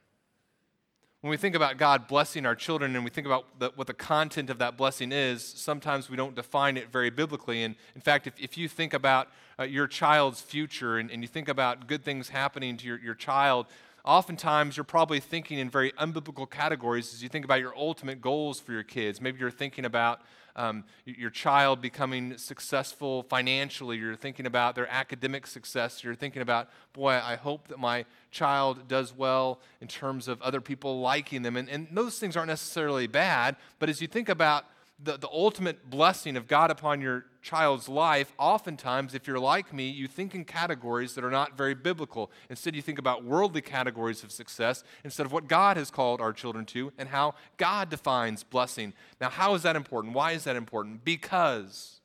When 1.22 1.32
we 1.32 1.38
think 1.38 1.56
about 1.56 1.76
God 1.76 2.06
blessing 2.06 2.46
our 2.46 2.54
children 2.54 2.94
and 2.94 3.02
we 3.02 3.10
think 3.10 3.26
about 3.26 3.58
the, 3.58 3.72
what 3.74 3.88
the 3.88 3.94
content 3.94 4.48
of 4.48 4.58
that 4.58 4.76
blessing 4.76 5.10
is, 5.10 5.44
sometimes 5.44 6.08
we 6.08 6.16
don't 6.16 6.36
define 6.36 6.76
it 6.76 6.92
very 6.92 7.10
biblically. 7.10 7.64
And 7.64 7.74
in 7.96 8.00
fact, 8.00 8.28
if, 8.28 8.34
if 8.38 8.56
you 8.56 8.68
think 8.68 8.94
about 8.94 9.26
uh, 9.58 9.64
your 9.64 9.88
child's 9.88 10.40
future 10.40 10.98
and, 10.98 11.10
and, 11.10 11.20
you 11.20 11.28
think 11.28 11.48
about 11.48 11.88
good 11.88 12.04
things 12.04 12.28
happening 12.28 12.76
to 12.76 12.86
your, 12.86 13.00
your 13.00 13.14
child, 13.16 13.66
oftentimes 14.04 14.76
you're 14.76 14.84
probably 14.84 15.20
thinking 15.20 15.58
in 15.58 15.68
very 15.68 15.92
unbiblical 15.92 16.48
categories 16.48 17.12
as 17.12 17.22
you 17.22 17.28
think 17.28 17.44
about 17.44 17.60
your 17.60 17.76
ultimate 17.76 18.20
goals 18.20 18.60
for 18.60 18.72
your 18.72 18.82
kids. 18.82 19.20
Maybe 19.20 19.38
you're 19.38 19.50
thinking 19.50 19.84
about 19.84 20.20
um, 20.56 20.84
your 21.04 21.30
child 21.30 21.80
becoming 21.80 22.36
successful 22.36 23.22
financially. 23.24 23.96
You're 23.96 24.16
thinking 24.16 24.46
about 24.46 24.74
their 24.74 24.88
academic 24.90 25.46
success. 25.46 26.02
You're 26.02 26.14
thinking 26.14 26.42
about, 26.42 26.68
boy, 26.92 27.12
I 27.12 27.36
hope 27.36 27.68
that 27.68 27.78
my 27.78 28.04
child 28.30 28.88
does 28.88 29.16
well 29.16 29.60
in 29.80 29.88
terms 29.88 30.28
of 30.28 30.40
other 30.42 30.60
people 30.60 31.00
liking 31.00 31.42
them. 31.42 31.56
And, 31.56 31.68
and 31.68 31.88
those 31.92 32.18
things 32.18 32.36
aren't 32.36 32.48
necessarily 32.48 33.06
bad, 33.06 33.56
but 33.78 33.88
as 33.88 34.00
you 34.00 34.08
think 34.08 34.28
about 34.28 34.64
the, 35.02 35.16
the 35.16 35.28
ultimate 35.28 35.88
blessing 35.88 36.36
of 36.36 36.46
God 36.46 36.70
upon 36.70 37.00
your 37.00 37.24
child's 37.42 37.88
life, 37.88 38.32
oftentimes, 38.38 39.14
if 39.14 39.26
you're 39.26 39.38
like 39.38 39.72
me, 39.72 39.88
you 39.88 40.06
think 40.06 40.34
in 40.34 40.44
categories 40.44 41.14
that 41.14 41.24
are 41.24 41.30
not 41.30 41.56
very 41.56 41.74
biblical. 41.74 42.30
Instead, 42.50 42.76
you 42.76 42.82
think 42.82 42.98
about 42.98 43.24
worldly 43.24 43.62
categories 43.62 44.22
of 44.22 44.30
success 44.30 44.84
instead 45.04 45.24
of 45.24 45.32
what 45.32 45.48
God 45.48 45.76
has 45.76 45.90
called 45.90 46.20
our 46.20 46.32
children 46.32 46.66
to 46.66 46.92
and 46.98 47.08
how 47.08 47.34
God 47.56 47.88
defines 47.88 48.42
blessing. 48.42 48.92
Now, 49.20 49.30
how 49.30 49.54
is 49.54 49.62
that 49.62 49.76
important? 49.76 50.14
Why 50.14 50.32
is 50.32 50.44
that 50.44 50.56
important? 50.56 51.04
Because 51.04 52.00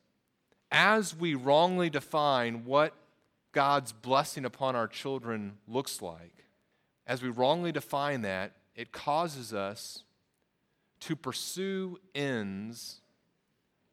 as 0.70 1.14
we 1.14 1.34
wrongly 1.34 1.90
define 1.90 2.64
what 2.64 2.94
God's 3.52 3.92
blessing 3.92 4.44
upon 4.44 4.74
our 4.74 4.88
children 4.88 5.58
looks 5.68 6.00
like, 6.00 6.44
as 7.06 7.22
we 7.22 7.28
wrongly 7.28 7.72
define 7.72 8.22
that, 8.22 8.52
it 8.74 8.92
causes 8.92 9.54
us 9.54 10.02
to 11.00 11.16
pursue 11.16 11.98
ends 12.14 13.00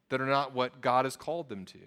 that 0.10 0.22
are 0.22 0.28
not 0.28 0.54
what 0.54 0.82
God 0.82 1.06
has 1.06 1.16
called 1.16 1.50
them 1.50 1.66
to. 1.66 1.80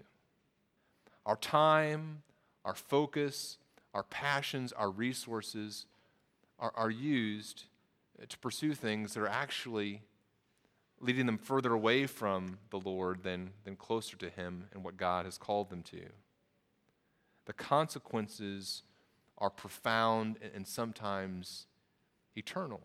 Our 1.25 1.37
time, 1.37 2.23
our 2.65 2.75
focus, 2.75 3.59
our 3.95 4.03
passions, 4.03 4.73
our 4.73 4.91
resources 4.91 5.87
are, 6.59 6.73
are 6.77 6.91
used 6.91 7.65
to 8.29 8.39
pursue 8.39 8.75
things 8.75 9.15
that 9.15 9.21
are 9.21 9.29
actually 9.29 10.03
leading 11.01 11.27
them 11.27 11.39
further 11.39 11.73
away 11.73 12.07
from 12.07 12.59
the 12.71 12.79
Lord 12.79 13.23
than, 13.23 13.51
than 13.65 13.77
closer 13.77 14.17
to 14.17 14.31
Him 14.31 14.69
and 14.73 14.83
what 14.83 14.97
God 14.97 15.25
has 15.25 15.37
called 15.37 15.71
them 15.71 15.83
to. 15.85 16.07
The 17.45 17.53
consequences 17.53 18.83
are 19.39 19.51
profound 19.51 20.39
and 20.55 20.67
sometimes 20.67 21.67
eternal. 22.35 22.81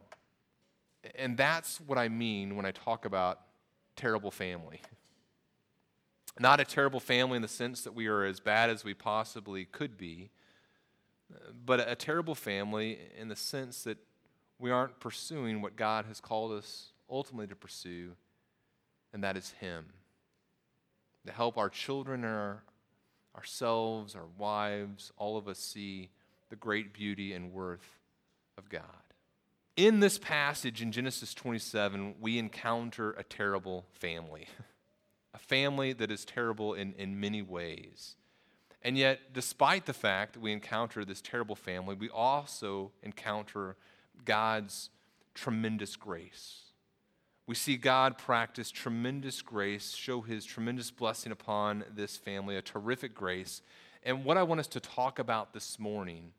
And 1.15 1.37
that's 1.37 1.79
what 1.81 1.97
I 1.97 2.09
mean 2.09 2.55
when 2.55 2.65
I 2.65 2.71
talk 2.71 3.05
about 3.05 3.39
terrible 3.95 4.31
family. 4.31 4.81
Not 6.39 6.59
a 6.59 6.65
terrible 6.65 6.99
family 6.99 7.35
in 7.35 7.41
the 7.41 7.47
sense 7.47 7.81
that 7.81 7.93
we 7.93 8.07
are 8.07 8.23
as 8.23 8.39
bad 8.39 8.69
as 8.69 8.83
we 8.83 8.93
possibly 8.93 9.65
could 9.65 9.97
be, 9.97 10.29
but 11.65 11.87
a 11.87 11.95
terrible 11.95 12.35
family 12.35 12.99
in 13.19 13.27
the 13.27 13.35
sense 13.35 13.83
that 13.83 13.97
we 14.59 14.71
aren't 14.71 14.99
pursuing 14.99 15.61
what 15.61 15.75
God 15.75 16.05
has 16.05 16.19
called 16.19 16.51
us 16.51 16.93
ultimately 17.09 17.47
to 17.47 17.55
pursue, 17.55 18.11
and 19.11 19.23
that 19.23 19.35
is 19.35 19.51
Him. 19.59 19.87
To 21.25 21.31
help 21.31 21.57
our 21.57 21.69
children 21.69 22.23
our, 22.23 22.63
ourselves, 23.35 24.15
our 24.15 24.27
wives, 24.37 25.11
all 25.17 25.37
of 25.37 25.47
us 25.47 25.59
see 25.59 26.09
the 26.49 26.55
great 26.55 26.93
beauty 26.93 27.33
and 27.33 27.51
worth 27.51 27.99
of 28.57 28.69
God 28.69 29.00
in 29.85 29.99
this 29.99 30.19
passage 30.19 30.79
in 30.83 30.91
Genesis 30.91 31.33
27, 31.33 32.13
we 32.21 32.37
encounter 32.37 33.13
a 33.13 33.23
terrible 33.23 33.87
family, 33.91 34.47
a 35.33 35.39
family 35.39 35.91
that 35.93 36.11
is 36.11 36.23
terrible 36.23 36.75
in, 36.75 36.93
in 36.99 37.19
many 37.19 37.41
ways. 37.41 38.15
And 38.83 38.95
yet, 38.95 39.33
despite 39.33 39.87
the 39.87 39.93
fact 39.93 40.33
that 40.33 40.39
we 40.39 40.51
encounter 40.51 41.03
this 41.03 41.19
terrible 41.19 41.55
family, 41.55 41.95
we 41.95 42.09
also 42.09 42.91
encounter 43.01 43.75
God's 44.23 44.91
tremendous 45.33 45.95
grace. 45.95 46.61
We 47.47 47.55
see 47.55 47.75
God 47.75 48.19
practice 48.19 48.69
tremendous 48.69 49.41
grace, 49.41 49.95
show 49.95 50.21
his 50.21 50.45
tremendous 50.45 50.91
blessing 50.91 51.31
upon 51.31 51.85
this 51.91 52.17
family, 52.17 52.55
a 52.55 52.61
terrific 52.61 53.15
grace. 53.15 53.63
And 54.03 54.25
what 54.25 54.37
I 54.37 54.43
want 54.43 54.59
us 54.59 54.67
to 54.67 54.79
talk 54.79 55.17
about 55.17 55.53
this 55.53 55.79
morning 55.79 56.33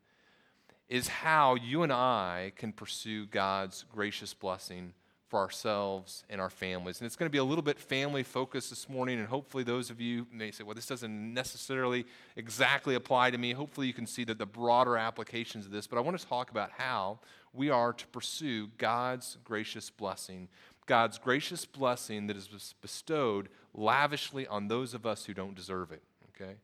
is 0.88 1.08
how 1.08 1.54
you 1.54 1.82
and 1.82 1.92
I 1.92 2.52
can 2.56 2.72
pursue 2.72 3.26
God's 3.26 3.84
gracious 3.92 4.34
blessing 4.34 4.94
for 5.32 5.40
ourselves 5.40 6.24
and 6.28 6.42
our 6.42 6.50
families. 6.50 7.00
And 7.00 7.06
it's 7.06 7.16
going 7.16 7.26
to 7.26 7.32
be 7.32 7.38
a 7.38 7.44
little 7.44 7.62
bit 7.62 7.78
family 7.78 8.22
focused 8.22 8.68
this 8.68 8.86
morning, 8.86 9.18
and 9.18 9.26
hopefully, 9.26 9.64
those 9.64 9.88
of 9.88 9.98
you 9.98 10.26
may 10.30 10.50
say, 10.50 10.62
well, 10.62 10.74
this 10.74 10.84
doesn't 10.84 11.32
necessarily 11.32 12.04
exactly 12.36 12.94
apply 12.96 13.30
to 13.30 13.38
me. 13.38 13.52
Hopefully, 13.52 13.86
you 13.86 13.94
can 13.94 14.06
see 14.06 14.24
that 14.24 14.36
the 14.36 14.44
broader 14.44 14.98
applications 14.98 15.64
of 15.64 15.72
this. 15.72 15.86
But 15.86 15.96
I 15.96 16.02
want 16.02 16.20
to 16.20 16.26
talk 16.26 16.50
about 16.50 16.70
how 16.76 17.18
we 17.54 17.70
are 17.70 17.94
to 17.94 18.06
pursue 18.08 18.68
God's 18.76 19.38
gracious 19.42 19.88
blessing, 19.88 20.48
God's 20.84 21.16
gracious 21.16 21.64
blessing 21.64 22.26
that 22.26 22.36
is 22.36 22.74
bestowed 22.82 23.48
lavishly 23.72 24.46
on 24.46 24.68
those 24.68 24.92
of 24.92 25.06
us 25.06 25.24
who 25.24 25.32
don't 25.32 25.54
deserve 25.54 25.92
it. 25.92 26.02
Okay? 26.34 26.56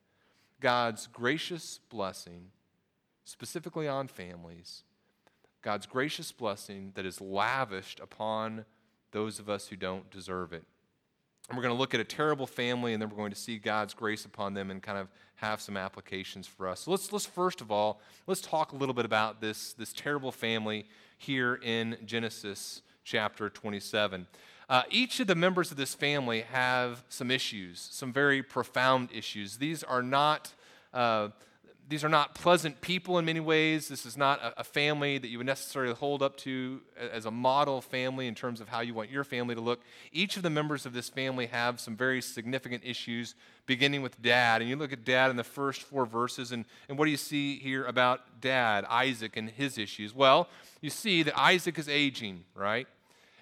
God's 0.61 1.07
gracious 1.07 1.81
blessing 1.89 2.51
specifically 3.29 3.87
on 3.87 4.09
families, 4.09 4.85
God's 5.61 5.85
gracious 5.85 6.33
blessing 6.33 6.93
that 6.95 7.05
is 7.05 7.21
lavished 7.21 8.01
upon 8.01 8.65
those 9.11 9.39
of 9.39 9.51
us 9.51 9.69
who 9.69 9.77
don't 9.77 10.11
deserve 10.11 10.55
it. 10.55 10.65
And 11.49 11.57
we're 11.57 11.63
going 11.63 11.75
to 11.75 11.79
look 11.79 11.93
at 11.93 12.01
a 12.01 12.05
terrible 12.05 12.47
family, 12.47 12.95
and 12.95 13.03
then 13.03 13.11
we're 13.11 13.17
going 13.17 13.31
to 13.31 13.37
see 13.37 13.59
God's 13.59 13.93
grace 13.93 14.25
upon 14.25 14.55
them 14.55 14.71
and 14.71 14.83
kind 14.83 14.97
of 14.97 15.09
have 15.37 15.61
some 15.61 15.77
applications 15.77 16.47
for 16.47 16.67
us. 16.69 16.81
So 16.81 16.91
let's, 16.91 17.13
let's 17.13 17.27
first 17.27 17.61
of 17.61 17.71
all, 17.71 18.01
let's 18.27 18.41
talk 18.41 18.73
a 18.73 18.77
little 18.77 18.95
bit 18.95 19.05
about 19.05 19.43
this, 19.43 19.75
this 19.75 19.93
terrible 19.93 20.33
family 20.33 20.87
here 21.19 21.61
in 21.63 21.99
Genesis 22.07 22.81
chapter 23.05 23.51
27. 23.51 24.27
Uh, 24.71 24.83
each 24.91 25.21
of 25.21 25.27
the 25.27 25.35
members 25.35 25.71
of 25.71 25.77
this 25.77 25.95
family 25.95 26.43
have 26.43 27.05
some 27.11 27.31
issues, 27.31 27.89
some 27.93 28.11
very 28.11 28.43
profound 28.43 29.11
issues. 29.13 29.59
These 29.59 29.83
are 29.83 30.03
not 30.03 30.53
uh, 30.95 31.29
these 31.89 32.05
are 32.05 32.09
not 32.09 32.35
pleasant 32.35 32.81
people 32.83 33.19
in 33.19 33.25
many 33.25 33.41
ways. 33.41 33.89
This 33.89 34.05
is 34.05 34.17
not 34.17 34.43
a, 34.43 34.61
a, 34.61 34.65
family 34.65 35.17
that 35.17 35.29
you 35.29 35.39
would 35.39 35.47
necessarily 35.47 35.95
hold 35.95 36.23
up 36.23 36.37
to 36.39 36.83
as 36.99 37.25
a 37.25 37.31
model 37.31 37.81
family 37.81 38.27
in 38.27 38.35
terms 38.35 38.61
of 38.61 38.69
how 38.69 38.81
you 38.81 38.93
want 38.93 39.11
your 39.11 39.25
family 39.25 39.55
to 39.55 39.61
look. 39.61 39.81
Each 40.13 40.37
of 40.37 40.43
the 40.43 40.51
members 40.51 40.85
of 40.85 40.93
this 40.93 41.09
family 41.09 41.47
have 41.47 41.81
some 41.81 41.97
very 41.97 42.21
significant 42.21 42.85
issues, 42.85 43.35
beginning 43.65 44.03
with 44.03 44.21
dad. 44.21 44.61
And 44.61 44.69
you 44.69 44.77
look 44.77 44.93
at 44.93 45.05
dad 45.05 45.31
in 45.31 45.37
the 45.37 45.45
first 45.45 45.83
four 45.83 46.05
verses, 46.05 46.53
and, 46.53 46.67
and 46.89 46.99
what 46.99 47.07
do 47.07 47.11
you 47.11 47.17
see 47.17 47.59
here 47.59 47.87
about 47.87 48.41
dad, 48.41 48.85
Isaac, 48.91 49.39
and 49.39 49.49
his 49.49 49.79
issues? 49.79 50.15
Well, 50.15 50.49
you 50.83 50.91
see 50.91 51.23
that 51.23 51.39
Isaac 51.39 51.79
is 51.79 51.89
aging, 51.89 52.45
right? 52.55 52.87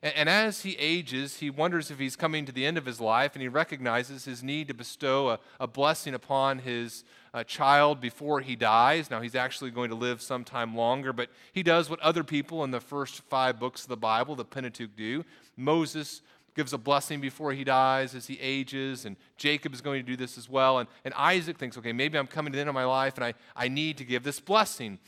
And, 0.03 0.15
and 0.15 0.29
as 0.29 0.63
he 0.63 0.77
ages, 0.79 1.39
he 1.39 1.51
wonders 1.51 1.91
if 1.91 1.99
he's 1.99 2.15
coming 2.15 2.47
to 2.47 2.53
the 2.53 2.65
end 2.65 2.79
of 2.79 2.87
his 2.87 3.01
life, 3.01 3.33
and 3.35 3.43
he 3.43 3.49
recognizes 3.49 4.25
his 4.25 4.43
need 4.43 4.69
to 4.69 4.75
bestow 4.75 5.31
a, 5.31 5.41
a 5.59 5.67
blessing 5.67 6.15
upon 6.15 6.61
his 6.61 7.03
a 7.37 7.45
child 7.45 8.01
before 8.01 8.41
he 8.41 8.57
dies. 8.57 9.11
Now, 9.11 9.21
he's 9.21 9.35
actually 9.35 9.71
going 9.71 9.91
to 9.91 9.95
live 9.95 10.23
some 10.23 10.43
time 10.43 10.75
longer, 10.75 11.13
but 11.13 11.29
he 11.53 11.63
does 11.63 11.91
what 11.91 12.01
other 12.01 12.25
people 12.25 12.65
in 12.65 12.71
the 12.71 12.81
first 12.81 13.21
five 13.29 13.61
books 13.61 13.83
of 13.83 13.89
the 13.91 13.97
Bible, 13.97 14.35
the 14.35 14.45
Pentateuch, 14.45 14.97
do. 14.97 15.23
Moses 15.55 16.23
gives 16.55 16.73
a 16.73 16.79
blessing 16.79 17.21
before 17.21 17.53
he 17.53 17.63
dies 17.63 18.15
as 18.15 18.27
he 18.27 18.41
ages, 18.41 19.05
and 19.05 19.17
Jacob 19.37 19.75
is 19.75 19.83
going 19.83 20.03
to 20.03 20.11
do 20.11 20.17
this 20.17 20.39
as 20.39 20.49
well. 20.49 20.79
And, 20.79 20.89
and 21.05 21.13
Isaac 21.13 21.59
thinks, 21.59 21.77
okay, 21.77 21.93
maybe 21.93 22.17
I'm 22.17 22.27
coming 22.27 22.53
to 22.53 22.57
the 22.57 22.61
end 22.61 22.71
of 22.71 22.75
my 22.75 22.87
life 22.87 23.17
and 23.17 23.25
I, 23.25 23.35
I 23.55 23.69
need 23.69 23.99
to 23.99 24.05
give 24.05 24.23
this 24.23 24.41
blessing. 24.41 24.99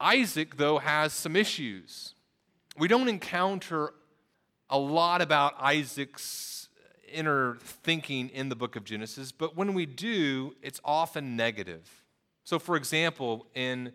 Isaac, 0.00 0.56
though, 0.56 0.78
has 0.78 1.12
some 1.12 1.36
issues. 1.36 2.14
We 2.78 2.88
don't 2.88 3.08
encounter 3.08 3.92
a 4.70 4.78
lot 4.78 5.20
about 5.20 5.54
Isaac's 5.60 6.55
inner 7.12 7.56
thinking 7.60 8.28
in 8.30 8.48
the 8.48 8.56
book 8.56 8.76
of 8.76 8.84
Genesis, 8.84 9.32
but 9.32 9.56
when 9.56 9.74
we 9.74 9.86
do, 9.86 10.54
it's 10.62 10.80
often 10.84 11.36
negative. 11.36 12.04
So, 12.44 12.58
for 12.58 12.76
example, 12.76 13.46
in 13.54 13.92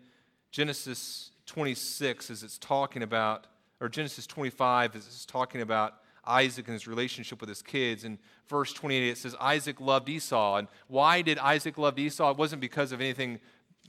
Genesis 0.50 1.30
26, 1.46 2.30
as 2.30 2.42
it's 2.42 2.58
talking 2.58 3.02
about, 3.02 3.46
or 3.80 3.88
Genesis 3.88 4.26
25, 4.26 4.96
as 4.96 5.06
it's 5.06 5.26
talking 5.26 5.60
about 5.60 5.94
Isaac 6.24 6.66
and 6.68 6.74
his 6.74 6.86
relationship 6.86 7.40
with 7.40 7.48
his 7.48 7.62
kids. 7.62 8.04
In 8.04 8.18
verse 8.48 8.72
28, 8.72 9.08
it 9.08 9.18
says, 9.18 9.34
Isaac 9.40 9.80
loved 9.80 10.08
Esau. 10.08 10.56
And 10.56 10.68
why 10.88 11.22
did 11.22 11.38
Isaac 11.38 11.78
love 11.78 11.98
Esau? 11.98 12.30
It 12.30 12.36
wasn't 12.36 12.60
because 12.60 12.92
of 12.92 13.00
anything 13.00 13.40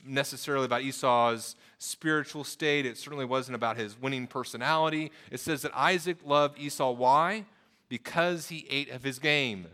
necessarily 0.05 0.65
about 0.65 0.81
Esau's 0.81 1.55
spiritual 1.77 2.43
state. 2.43 2.85
It 2.85 2.97
certainly 2.97 3.25
wasn't 3.25 3.55
about 3.55 3.77
his 3.77 3.99
winning 3.99 4.27
personality. 4.27 5.11
It 5.31 5.39
says 5.39 5.61
that 5.61 5.71
Isaac 5.75 6.17
loved 6.25 6.59
Esau. 6.59 6.91
Why? 6.91 7.45
Because 7.93 8.47
he 8.47 8.65
ate 8.71 8.89
of 8.89 9.03
his 9.03 9.19
game. 9.19 9.67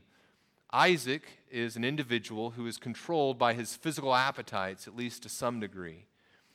Isaac 0.73 1.23
is 1.49 1.77
an 1.77 1.85
individual 1.85 2.49
who 2.49 2.67
is 2.67 2.75
controlled 2.75 3.39
by 3.39 3.53
his 3.53 3.77
physical 3.77 4.13
appetites, 4.13 4.89
at 4.89 4.95
least 4.97 5.23
to 5.23 5.29
some 5.29 5.61
degree. 5.61 6.05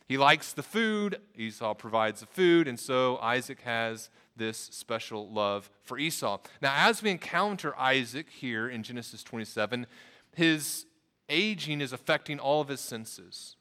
He 0.07 0.19
likes 0.19 0.53
the 0.53 0.63
food, 0.63 1.23
Esau 1.35 1.73
provides 1.73 2.21
the 2.21 2.27
food, 2.27 2.69
and 2.69 2.79
so 2.79 3.17
Isaac 3.23 3.63
has 3.63 4.11
this 4.37 4.59
special 4.59 5.31
love 5.31 5.71
for 5.83 5.97
Esau. 5.97 6.37
Now, 6.61 6.75
as 6.87 7.03
we 7.03 7.09
encounter 7.09 7.75
Isaac 7.79 8.29
here 8.29 8.69
in 8.69 8.83
Genesis 8.83 9.23
27, 9.23 9.87
his 10.37 10.85
aging 11.31 11.81
is 11.81 11.95
affecting 11.95 12.39
all 12.39 12.61
of 12.61 12.69
his 12.69 12.81
senses. 12.81 13.57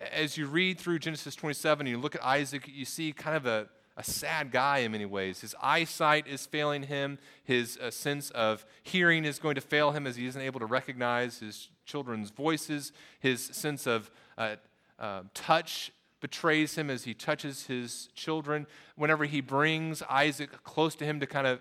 As 0.00 0.36
you 0.36 0.48
read 0.48 0.80
through 0.80 0.98
Genesis 0.98 1.36
27 1.36 1.86
and 1.86 1.96
you 1.96 2.02
look 2.02 2.16
at 2.16 2.24
Isaac, 2.24 2.66
you 2.66 2.84
see 2.84 3.12
kind 3.12 3.36
of 3.36 3.46
a, 3.46 3.68
a 3.96 4.04
sad 4.04 4.50
guy 4.50 4.78
in 4.78 4.92
many 4.92 5.06
ways. 5.06 5.40
His 5.40 5.54
eyesight 5.62 6.26
is 6.26 6.44
failing 6.46 6.84
him, 6.84 7.18
his 7.44 7.78
uh, 7.78 7.90
sense 7.90 8.30
of 8.30 8.66
hearing 8.82 9.24
is 9.24 9.38
going 9.38 9.54
to 9.54 9.60
fail 9.60 9.92
him 9.92 10.06
as 10.06 10.16
he 10.16 10.26
isn't 10.26 10.40
able 10.40 10.60
to 10.60 10.66
recognize 10.66 11.38
his 11.38 11.70
children's 11.84 12.30
voices, 12.30 12.92
his 13.20 13.42
sense 13.42 13.86
of 13.86 14.10
uh, 14.36 14.56
uh, 14.98 15.22
touch 15.32 15.92
betrays 16.20 16.76
him 16.76 16.90
as 16.90 17.04
he 17.04 17.14
touches 17.14 17.66
his 17.66 18.08
children. 18.14 18.66
Whenever 18.96 19.24
he 19.24 19.40
brings 19.40 20.02
Isaac 20.10 20.62
close 20.62 20.94
to 20.96 21.04
him 21.04 21.20
to 21.20 21.26
kind 21.26 21.46
of, 21.46 21.60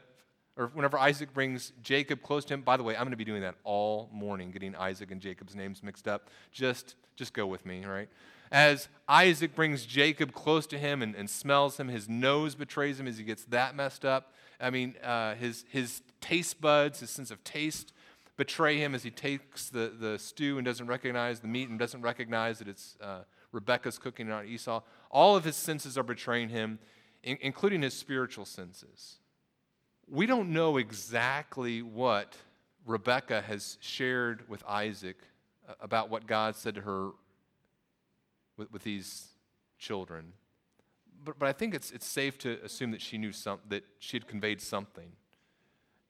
or 0.57 0.71
whenever 0.73 0.97
Isaac 0.97 1.33
brings 1.33 1.71
Jacob 1.81 2.21
close 2.21 2.45
to 2.45 2.53
him, 2.53 2.61
by 2.61 2.77
the 2.77 2.83
way, 2.83 2.95
I'm 2.95 3.03
going 3.03 3.11
to 3.11 3.17
be 3.17 3.25
doing 3.25 3.41
that 3.41 3.55
all 3.63 4.09
morning, 4.11 4.51
getting 4.51 4.75
Isaac 4.75 5.11
and 5.11 5.21
Jacob's 5.21 5.55
names 5.55 5.83
mixed 5.83 6.07
up. 6.07 6.29
Just, 6.51 6.95
just 7.15 7.33
go 7.33 7.45
with 7.45 7.65
me, 7.65 7.85
right? 7.85 8.09
As 8.55 8.87
Isaac 9.09 9.53
brings 9.53 9.85
Jacob 9.85 10.31
close 10.31 10.65
to 10.67 10.77
him 10.77 11.01
and, 11.01 11.13
and 11.13 11.29
smells 11.29 11.77
him, 11.77 11.89
his 11.89 12.07
nose 12.07 12.55
betrays 12.55 12.97
him 12.97 13.05
as 13.05 13.17
he 13.17 13.25
gets 13.25 13.43
that 13.47 13.75
messed 13.75 14.05
up. 14.05 14.31
I 14.61 14.69
mean, 14.69 14.95
uh, 15.03 15.35
his, 15.35 15.65
his 15.69 16.01
taste 16.21 16.61
buds, 16.61 17.01
his 17.01 17.09
sense 17.09 17.31
of 17.31 17.43
taste 17.43 17.91
betray 18.37 18.77
him 18.77 18.95
as 18.95 19.03
he 19.03 19.11
takes 19.11 19.67
the, 19.69 19.91
the 19.99 20.17
stew 20.17 20.57
and 20.57 20.63
doesn't 20.63 20.87
recognize 20.87 21.41
the 21.41 21.49
meat 21.49 21.67
and 21.67 21.77
doesn't 21.77 22.01
recognize 22.01 22.59
that 22.59 22.69
it's 22.69 22.95
uh, 23.01 23.23
Rebecca's 23.51 23.97
cooking, 23.97 24.29
not 24.29 24.45
Esau. 24.45 24.79
All 25.11 25.35
of 25.35 25.43
his 25.43 25.57
senses 25.57 25.97
are 25.97 26.03
betraying 26.03 26.47
him, 26.47 26.79
in, 27.23 27.37
including 27.41 27.81
his 27.81 27.93
spiritual 27.93 28.45
senses. 28.45 29.17
We 30.07 30.27
don't 30.27 30.53
know 30.53 30.77
exactly 30.77 31.81
what 31.81 32.37
Rebecca 32.85 33.41
has 33.41 33.77
shared 33.81 34.47
with 34.47 34.63
Isaac 34.65 35.17
uh, 35.67 35.73
about 35.81 36.09
what 36.09 36.25
God 36.25 36.55
said 36.55 36.75
to 36.75 36.81
her 36.83 37.09
with, 38.57 38.71
with 38.71 38.83
these 38.83 39.27
children. 39.77 40.33
But, 41.23 41.39
but 41.39 41.47
I 41.47 41.53
think 41.53 41.73
it's, 41.73 41.91
it's 41.91 42.05
safe 42.05 42.37
to 42.39 42.59
assume 42.63 42.91
that 42.91 43.01
she 43.01 43.17
knew 43.17 43.31
some, 43.31 43.59
that 43.69 43.83
she 43.99 44.17
had 44.17 44.27
conveyed 44.27 44.61
something. 44.61 45.11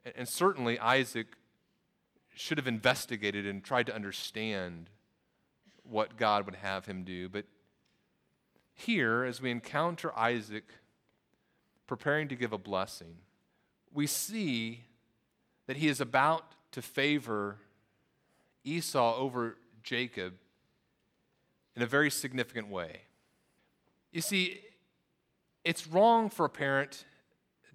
And, 0.03 0.13
and 0.17 0.27
certainly 0.27 0.79
Isaac 0.79 1.27
should 2.35 2.57
have 2.57 2.67
investigated 2.67 3.45
and 3.45 3.63
tried 3.63 3.85
to 3.87 3.95
understand 3.95 4.89
what 5.83 6.17
God 6.17 6.45
would 6.45 6.55
have 6.55 6.85
him 6.85 7.03
do. 7.03 7.29
But 7.29 7.45
here, 8.73 9.23
as 9.23 9.41
we 9.41 9.51
encounter 9.51 10.17
Isaac 10.17 10.65
preparing 11.87 12.27
to 12.27 12.35
give 12.35 12.51
a 12.51 12.57
blessing, 12.57 13.15
we 13.93 14.07
see 14.07 14.81
that 15.67 15.77
he 15.77 15.87
is 15.87 16.01
about 16.01 16.43
to 16.71 16.81
favor 16.81 17.57
Esau 18.63 19.15
over 19.17 19.57
Jacob 19.81 20.33
in 21.75 21.81
a 21.81 21.85
very 21.85 22.09
significant 22.09 22.69
way. 22.69 23.01
You 24.11 24.21
see, 24.21 24.61
it's 25.63 25.87
wrong 25.87 26.29
for 26.29 26.45
a 26.45 26.49
parent 26.49 27.05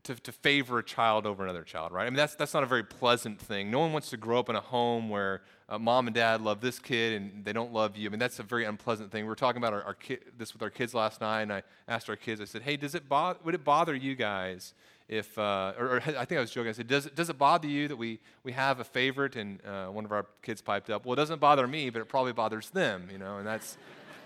to, 0.04 0.14
to 0.14 0.32
favor 0.32 0.78
a 0.78 0.82
child 0.82 1.26
over 1.26 1.44
another 1.44 1.62
child, 1.62 1.92
right? 1.92 2.06
I 2.06 2.10
mean, 2.10 2.16
that's, 2.16 2.34
that's 2.34 2.54
not 2.54 2.62
a 2.62 2.66
very 2.66 2.84
pleasant 2.84 3.38
thing. 3.38 3.70
No 3.70 3.80
one 3.80 3.92
wants 3.92 4.10
to 4.10 4.16
grow 4.16 4.38
up 4.38 4.48
in 4.48 4.56
a 4.56 4.60
home 4.60 5.10
where 5.10 5.42
uh, 5.68 5.78
mom 5.78 6.06
and 6.06 6.14
dad 6.14 6.40
love 6.40 6.60
this 6.60 6.78
kid 6.78 7.20
and 7.20 7.44
they 7.44 7.52
don't 7.52 7.72
love 7.72 7.96
you. 7.96 8.08
I 8.08 8.10
mean, 8.10 8.18
that's 8.18 8.38
a 8.38 8.42
very 8.42 8.64
unpleasant 8.64 9.12
thing. 9.12 9.24
We 9.24 9.28
were 9.28 9.34
talking 9.34 9.58
about 9.58 9.74
our, 9.74 9.82
our 9.82 9.94
ki- 9.94 10.18
this 10.36 10.54
with 10.54 10.62
our 10.62 10.70
kids 10.70 10.94
last 10.94 11.20
night, 11.20 11.42
and 11.42 11.52
I 11.52 11.62
asked 11.86 12.08
our 12.08 12.16
kids, 12.16 12.40
I 12.40 12.44
said, 12.44 12.62
hey, 12.62 12.76
does 12.76 12.94
it 12.94 13.08
bo- 13.08 13.36
would 13.44 13.54
it 13.54 13.64
bother 13.64 13.94
you 13.94 14.14
guys 14.14 14.72
if, 15.10 15.36
uh, 15.36 15.72
or, 15.76 15.96
or, 15.96 15.96
I 15.96 16.24
think 16.24 16.32
I 16.32 16.40
was 16.40 16.52
joking, 16.52 16.68
I 16.68 16.72
said, 16.72 16.86
does 16.86 17.04
it, 17.04 17.16
does 17.16 17.28
it 17.28 17.36
bother 17.36 17.66
you 17.66 17.88
that 17.88 17.96
we, 17.96 18.20
we 18.44 18.52
have 18.52 18.78
a 18.78 18.84
favorite? 18.84 19.34
And 19.34 19.58
uh, 19.66 19.88
one 19.88 20.04
of 20.04 20.12
our 20.12 20.24
kids 20.40 20.62
piped 20.62 20.88
up, 20.88 21.04
well, 21.04 21.14
it 21.14 21.16
doesn't 21.16 21.40
bother 21.40 21.66
me, 21.66 21.90
but 21.90 22.00
it 22.00 22.08
probably 22.08 22.32
bothers 22.32 22.70
them, 22.70 23.08
you 23.10 23.18
know, 23.18 23.38
and 23.38 23.46
that's, 23.46 23.76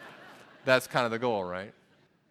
that's 0.66 0.86
kind 0.86 1.06
of 1.06 1.10
the 1.10 1.18
goal, 1.18 1.42
right? 1.42 1.72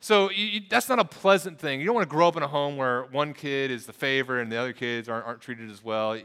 So 0.01 0.29
you, 0.29 0.61
that's 0.69 0.87
not 0.87 0.99
a 0.99 1.05
pleasant 1.05 1.57
thing. 1.57 1.79
You 1.79 1.87
don't 1.87 1.95
want 1.95 2.07
to 2.07 2.13
grow 2.13 2.27
up 2.27 2.37
in 2.37 2.43
a 2.43 2.47
home 2.47 2.77
where 2.77 3.05
one 3.05 3.33
kid 3.33 3.71
is 3.71 3.87
the 3.87 3.93
favorite 3.93 4.43
and 4.43 4.51
the 4.51 4.57
other 4.57 4.73
kids 4.73 5.09
aren't, 5.09 5.25
aren't 5.25 5.41
treated 5.41 5.71
as 5.71 5.83
well. 5.83 6.19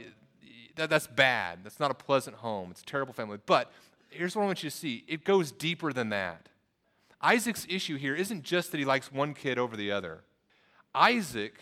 That, 0.77 0.91
that's 0.91 1.07
bad. 1.07 1.61
That's 1.65 1.81
not 1.81 1.91
a 1.91 1.95
pleasant 1.95 2.37
home. 2.37 2.71
It's 2.71 2.83
a 2.83 2.85
terrible 2.85 3.15
family. 3.15 3.39
But 3.47 3.73
here's 4.11 4.37
what 4.37 4.43
I 4.43 4.47
want 4.47 4.63
you 4.63 4.69
to 4.69 4.77
see 4.77 5.03
it 5.09 5.25
goes 5.25 5.51
deeper 5.51 5.95
than 5.95 6.11
that. 6.11 6.51
Isaac's 7.23 7.67
issue 7.71 7.97
here 7.97 8.15
isn't 8.15 8.43
just 8.43 8.71
that 8.73 8.79
he 8.79 8.85
likes 8.85 9.11
one 9.11 9.33
kid 9.33 9.59
over 9.59 9.79
the 9.79 9.91
other. 9.91 10.25
Isaac 10.95 11.55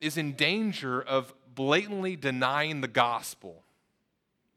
is 0.00 0.16
in 0.16 0.32
danger 0.32 1.00
of 1.00 1.34
blatantly 1.54 2.16
denying 2.16 2.80
the 2.80 2.88
gospel 2.88 3.64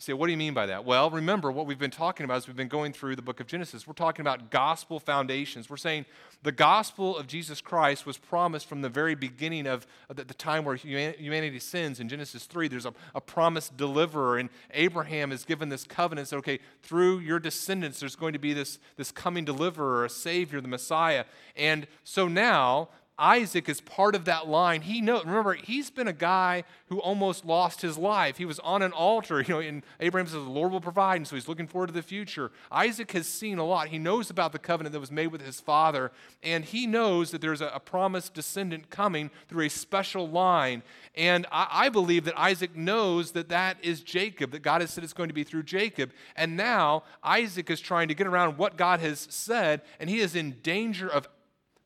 say, 0.03 0.13
what 0.13 0.27
do 0.27 0.31
you 0.31 0.37
mean 0.37 0.53
by 0.53 0.65
that? 0.65 0.83
Well, 0.83 1.09
remember 1.09 1.51
what 1.51 1.65
we've 1.65 1.79
been 1.79 1.89
talking 1.89 2.25
about 2.25 2.37
as 2.37 2.47
we've 2.47 2.57
been 2.57 2.67
going 2.67 2.91
through 2.91 3.15
the 3.15 3.21
book 3.21 3.39
of 3.39 3.47
Genesis. 3.47 3.87
We're 3.87 3.93
talking 3.93 4.21
about 4.21 4.51
gospel 4.51 4.99
foundations. 4.99 5.69
We're 5.69 5.77
saying 5.77 6.05
the 6.43 6.51
gospel 6.51 7.17
of 7.17 7.25
Jesus 7.25 7.61
Christ 7.61 8.05
was 8.05 8.17
promised 8.17 8.67
from 8.67 8.81
the 8.81 8.89
very 8.89 9.15
beginning 9.15 9.65
of 9.65 9.87
the, 10.13 10.25
time 10.25 10.65
where 10.65 10.75
humanity 10.75 11.59
sins 11.59 12.01
in 12.01 12.09
Genesis 12.09 12.45
3. 12.45 12.67
There's 12.67 12.85
a, 12.85 12.93
a 13.15 13.21
promised 13.21 13.77
deliverer, 13.77 14.37
and 14.39 14.49
Abraham 14.71 15.31
is 15.31 15.45
given 15.45 15.69
this 15.69 15.85
covenant. 15.85 16.33
Okay, 16.33 16.59
through 16.81 17.19
your 17.19 17.39
descendants, 17.39 17.99
there's 17.99 18.17
going 18.17 18.33
to 18.33 18.39
be 18.39 18.51
this, 18.51 18.79
this 18.97 19.11
coming 19.11 19.45
deliverer, 19.45 20.03
a 20.03 20.09
savior, 20.09 20.59
the 20.59 20.67
Messiah. 20.67 21.23
And 21.55 21.87
so 22.03 22.27
now 22.27 22.89
Isaac 23.17 23.69
is 23.69 23.79
part 23.79 24.15
of 24.15 24.25
that 24.25 24.47
line. 24.47 24.81
He 24.81 24.99
know, 24.99 25.21
remember, 25.21 25.53
he's 25.53 25.91
been 25.91 26.07
a 26.07 26.13
guy 26.13 26.63
who 26.87 26.99
almost 26.99 27.45
lost 27.45 27.81
his 27.81 27.95
life. 27.95 28.37
He 28.37 28.45
was 28.45 28.59
on 28.59 28.81
an 28.81 28.91
altar, 28.91 29.41
you 29.47 29.53
know, 29.53 29.59
and 29.59 29.83
Abraham 29.99 30.25
says, 30.25 30.35
the 30.35 30.49
Lord 30.49 30.71
will 30.71 30.81
provide, 30.81 31.17
and 31.17 31.27
so 31.27 31.35
he's 31.35 31.47
looking 31.47 31.67
forward 31.67 31.87
to 31.87 31.93
the 31.93 32.01
future. 32.01 32.51
Isaac 32.71 33.11
has 33.11 33.27
seen 33.27 33.59
a 33.59 33.63
lot. 33.63 33.89
He 33.89 33.99
knows 33.99 34.31
about 34.31 34.51
the 34.51 34.59
covenant 34.59 34.93
that 34.93 34.99
was 34.99 35.11
made 35.11 35.27
with 35.27 35.41
his 35.41 35.59
father, 35.59 36.11
and 36.41 36.65
he 36.65 36.87
knows 36.87 37.29
that 37.31 37.41
there's 37.41 37.61
a, 37.61 37.67
a 37.67 37.79
promised 37.79 38.33
descendant 38.33 38.89
coming 38.89 39.29
through 39.47 39.65
a 39.65 39.69
special 39.69 40.27
line. 40.27 40.81
And 41.13 41.45
I, 41.51 41.67
I 41.71 41.89
believe 41.89 42.25
that 42.25 42.37
Isaac 42.37 42.75
knows 42.75 43.33
that 43.33 43.49
that 43.49 43.77
is 43.83 44.01
Jacob, 44.01 44.51
that 44.51 44.63
God 44.63 44.81
has 44.81 44.89
said 44.89 45.03
it's 45.03 45.13
going 45.13 45.29
to 45.29 45.35
be 45.35 45.43
through 45.43 45.63
Jacob. 45.63 46.11
And 46.35 46.57
now 46.57 47.03
Isaac 47.21 47.69
is 47.69 47.79
trying 47.79 48.07
to 48.07 48.15
get 48.15 48.25
around 48.25 48.57
what 48.57 48.75
God 48.75 49.01
has 49.01 49.27
said, 49.29 49.81
and 49.99 50.09
he 50.09 50.19
is 50.19 50.35
in 50.35 50.57
danger 50.63 51.07
of 51.07 51.27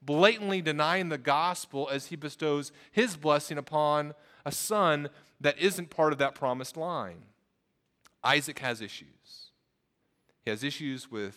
blatantly 0.08 0.62
denying 0.62 1.10
the 1.10 1.18
gospel 1.18 1.88
as 1.92 2.08
he 2.08 2.16
bestows 2.16 2.72
his 2.92 3.16
blessing 3.16 3.58
upon 3.60 4.16
a 4.46 4.52
son 4.52 5.10
that 5.40 5.60
isn't 5.60 5.92
part 5.92 6.14
of 6.14 6.18
that 6.18 6.34
promised 6.34 6.78
line. 6.78 7.26
Isaac 8.24 8.58
has 8.60 8.82
issues. 8.82 9.52
He 10.44 10.50
has 10.50 10.64
issues 10.64 11.12
with 11.12 11.36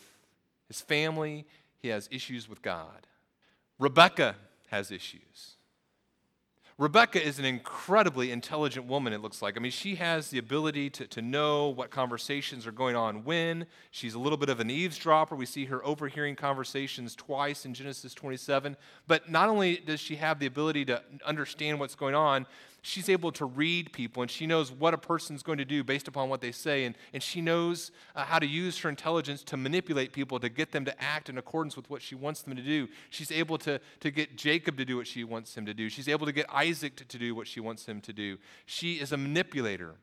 his 0.69 0.81
family, 0.81 1.47
he 1.81 1.89
has 1.89 2.09
issues 2.13 2.49
with 2.49 2.63
God. 2.63 3.09
Rebecca 3.79 4.37
has 4.69 4.93
issues. 4.93 5.57
Rebecca 6.81 7.23
is 7.23 7.39
an 7.39 7.45
incredibly 7.45 8.33
intelligent 8.33 8.87
woman, 8.87 9.13
it 9.13 9.21
looks 9.21 9.43
like. 9.43 9.59
I 9.59 9.61
mean, 9.61 9.71
she 9.71 9.97
has 9.97 10.31
the 10.31 10.39
ability 10.39 10.89
to, 10.89 11.07
to 11.09 11.21
know 11.21 11.69
what 11.69 11.91
conversations 11.91 12.67
are 12.67 12.73
going 12.73 12.97
on 12.97 13.23
when. 13.23 13.67
She's 13.91 14.15
a 14.15 14.19
little 14.19 14.39
bit 14.39 14.49
of 14.49 14.61
an 14.61 14.71
eavesdropper. 14.71 15.37
We 15.37 15.45
see 15.45 15.67
her 15.67 15.85
overhearing 15.85 16.37
conversations 16.37 17.15
twice 17.15 17.67
in 17.67 17.75
Genesis 17.75 18.15
27. 18.15 18.79
But 19.07 19.31
not 19.31 19.51
only 19.51 19.77
does 19.77 20.01
she 20.01 20.17
have 20.17 20.39
the 20.39 20.47
ability 20.47 20.87
to 20.87 21.03
understand 21.27 21.79
what's 21.79 21.95
going 21.95 22.15
on, 22.15 22.47
she's 22.83 23.09
able 23.09 23.33
to 23.33 23.45
read 23.45 23.93
people 23.93 24.23
and 24.23 24.31
she 24.31 24.47
knows 24.47 24.73
what 24.73 24.95
a 24.95 24.99
person's 24.99 25.43
going 25.43 25.59
to 25.59 25.65
do 25.65 25.85
based 25.85 26.09
upon 26.09 26.29
what 26.29 26.41
they 26.41 26.53
say. 26.53 26.85
And, 26.85 26.97
and 27.13 27.23
she 27.23 27.41
knows 27.41 27.91
uh, 28.15 28.25
how 28.25 28.39
to 28.39 28.47
use 28.47 28.79
her 28.79 28.89
intelligence 28.89 29.43
to 29.45 29.57
manipulate 29.57 30.13
people 30.13 30.41
to 30.41 30.49
get 30.49 30.73
them 30.73 30.85
to 30.85 31.03
act 31.03 31.29
in 31.29 31.39
accordance 31.39 31.77
with 31.77 31.89
what 31.91 32.03
she 32.03 32.15
wants 32.15 32.43
them 32.43 32.57
to 32.57 32.63
do. 32.63 32.89
She's 33.11 33.31
able 33.31 33.59
to, 33.59 33.81
to 34.01 34.11
get 34.11 34.37
Jacob 34.37 34.77
to 34.79 34.85
do 34.85 34.97
what 34.97 35.07
she 35.07 35.25
wants 35.25 35.57
him 35.57 35.67
to 35.67 35.75
do. 35.75 35.89
She's 35.89 36.09
able 36.09 36.27
to 36.27 36.33
get 36.33 36.47
Isaac 36.53 36.97
to, 36.97 37.05
to 37.05 37.19
do 37.19 37.35
what 37.35 37.47
she 37.47 37.61
wants 37.61 37.87
him 37.87 38.01
to 38.03 38.13
do. 38.13 38.39
She 38.67 38.95
is 38.95 39.13
a 39.13 39.17
manipulator. 39.17 39.97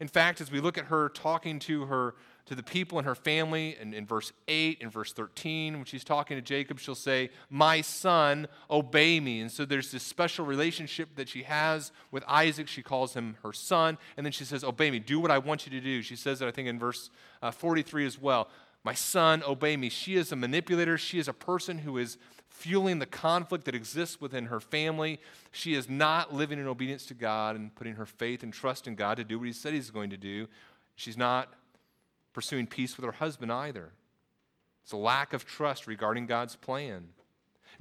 In 0.00 0.08
fact, 0.08 0.40
as 0.40 0.50
we 0.50 0.60
look 0.60 0.78
at 0.78 0.86
her 0.86 1.08
talking 1.10 1.58
to 1.60 1.84
her 1.84 2.14
to 2.46 2.54
the 2.54 2.62
people 2.62 2.98
in 2.98 3.04
her 3.04 3.14
family 3.14 3.76
And 3.80 3.94
in 3.94 4.06
verse 4.06 4.32
8 4.48 4.78
and 4.82 4.90
verse 4.90 5.12
13 5.12 5.74
when 5.74 5.84
she's 5.84 6.04
talking 6.04 6.36
to 6.36 6.42
jacob 6.42 6.78
she'll 6.78 6.94
say 6.94 7.30
my 7.50 7.80
son 7.80 8.48
obey 8.70 9.20
me. 9.20 9.40
And 9.40 9.50
so 9.50 9.64
there's 9.64 9.92
this 9.92 10.02
special 10.02 10.44
relationship 10.44 11.14
that 11.16 11.28
she 11.28 11.44
has 11.44 11.92
with 12.10 12.24
isaac. 12.26 12.68
She 12.68 12.82
calls 12.82 13.14
him 13.14 13.36
her 13.42 13.52
son. 13.52 13.98
And 14.16 14.26
then 14.26 14.32
she 14.32 14.44
says 14.44 14.64
obey 14.64 14.90
me. 14.90 14.98
Do 14.98 15.20
what 15.20 15.30
i 15.30 15.38
want 15.38 15.66
you 15.66 15.72
to 15.72 15.80
do. 15.80 16.02
She 16.02 16.16
says 16.16 16.38
that 16.38 16.48
i 16.48 16.50
think 16.50 16.68
in 16.68 16.78
verse 16.78 17.10
uh, 17.42 17.50
43 17.50 18.06
as 18.06 18.20
well. 18.20 18.48
My 18.84 18.94
son 18.94 19.42
obey 19.46 19.76
me. 19.76 19.88
She 19.88 20.16
is 20.16 20.32
a 20.32 20.36
manipulator. 20.36 20.98
She 20.98 21.18
is 21.18 21.28
a 21.28 21.32
person 21.32 21.78
who 21.78 21.98
is 21.98 22.18
fueling 22.48 22.98
the 22.98 23.06
conflict 23.06 23.64
that 23.64 23.74
exists 23.74 24.20
within 24.20 24.46
her 24.46 24.60
family. 24.60 25.20
She 25.52 25.74
is 25.74 25.88
not 25.88 26.34
living 26.34 26.58
in 26.58 26.66
obedience 26.66 27.06
to 27.06 27.14
god 27.14 27.56
and 27.56 27.74
putting 27.74 27.94
her 27.94 28.06
faith 28.06 28.42
and 28.42 28.52
trust 28.52 28.86
in 28.86 28.94
god 28.94 29.16
to 29.16 29.24
do 29.24 29.38
what 29.38 29.46
he 29.46 29.52
said 29.52 29.72
he's 29.72 29.90
going 29.90 30.10
to 30.10 30.16
do. 30.16 30.48
She's 30.96 31.16
not 31.16 31.52
pursuing 32.32 32.66
peace 32.66 32.96
with 32.96 33.04
her 33.04 33.12
husband 33.12 33.52
either. 33.52 33.92
It's 34.82 34.92
a 34.92 34.96
lack 34.96 35.32
of 35.32 35.44
trust 35.44 35.86
regarding 35.86 36.26
God's 36.26 36.56
plan. 36.56 37.08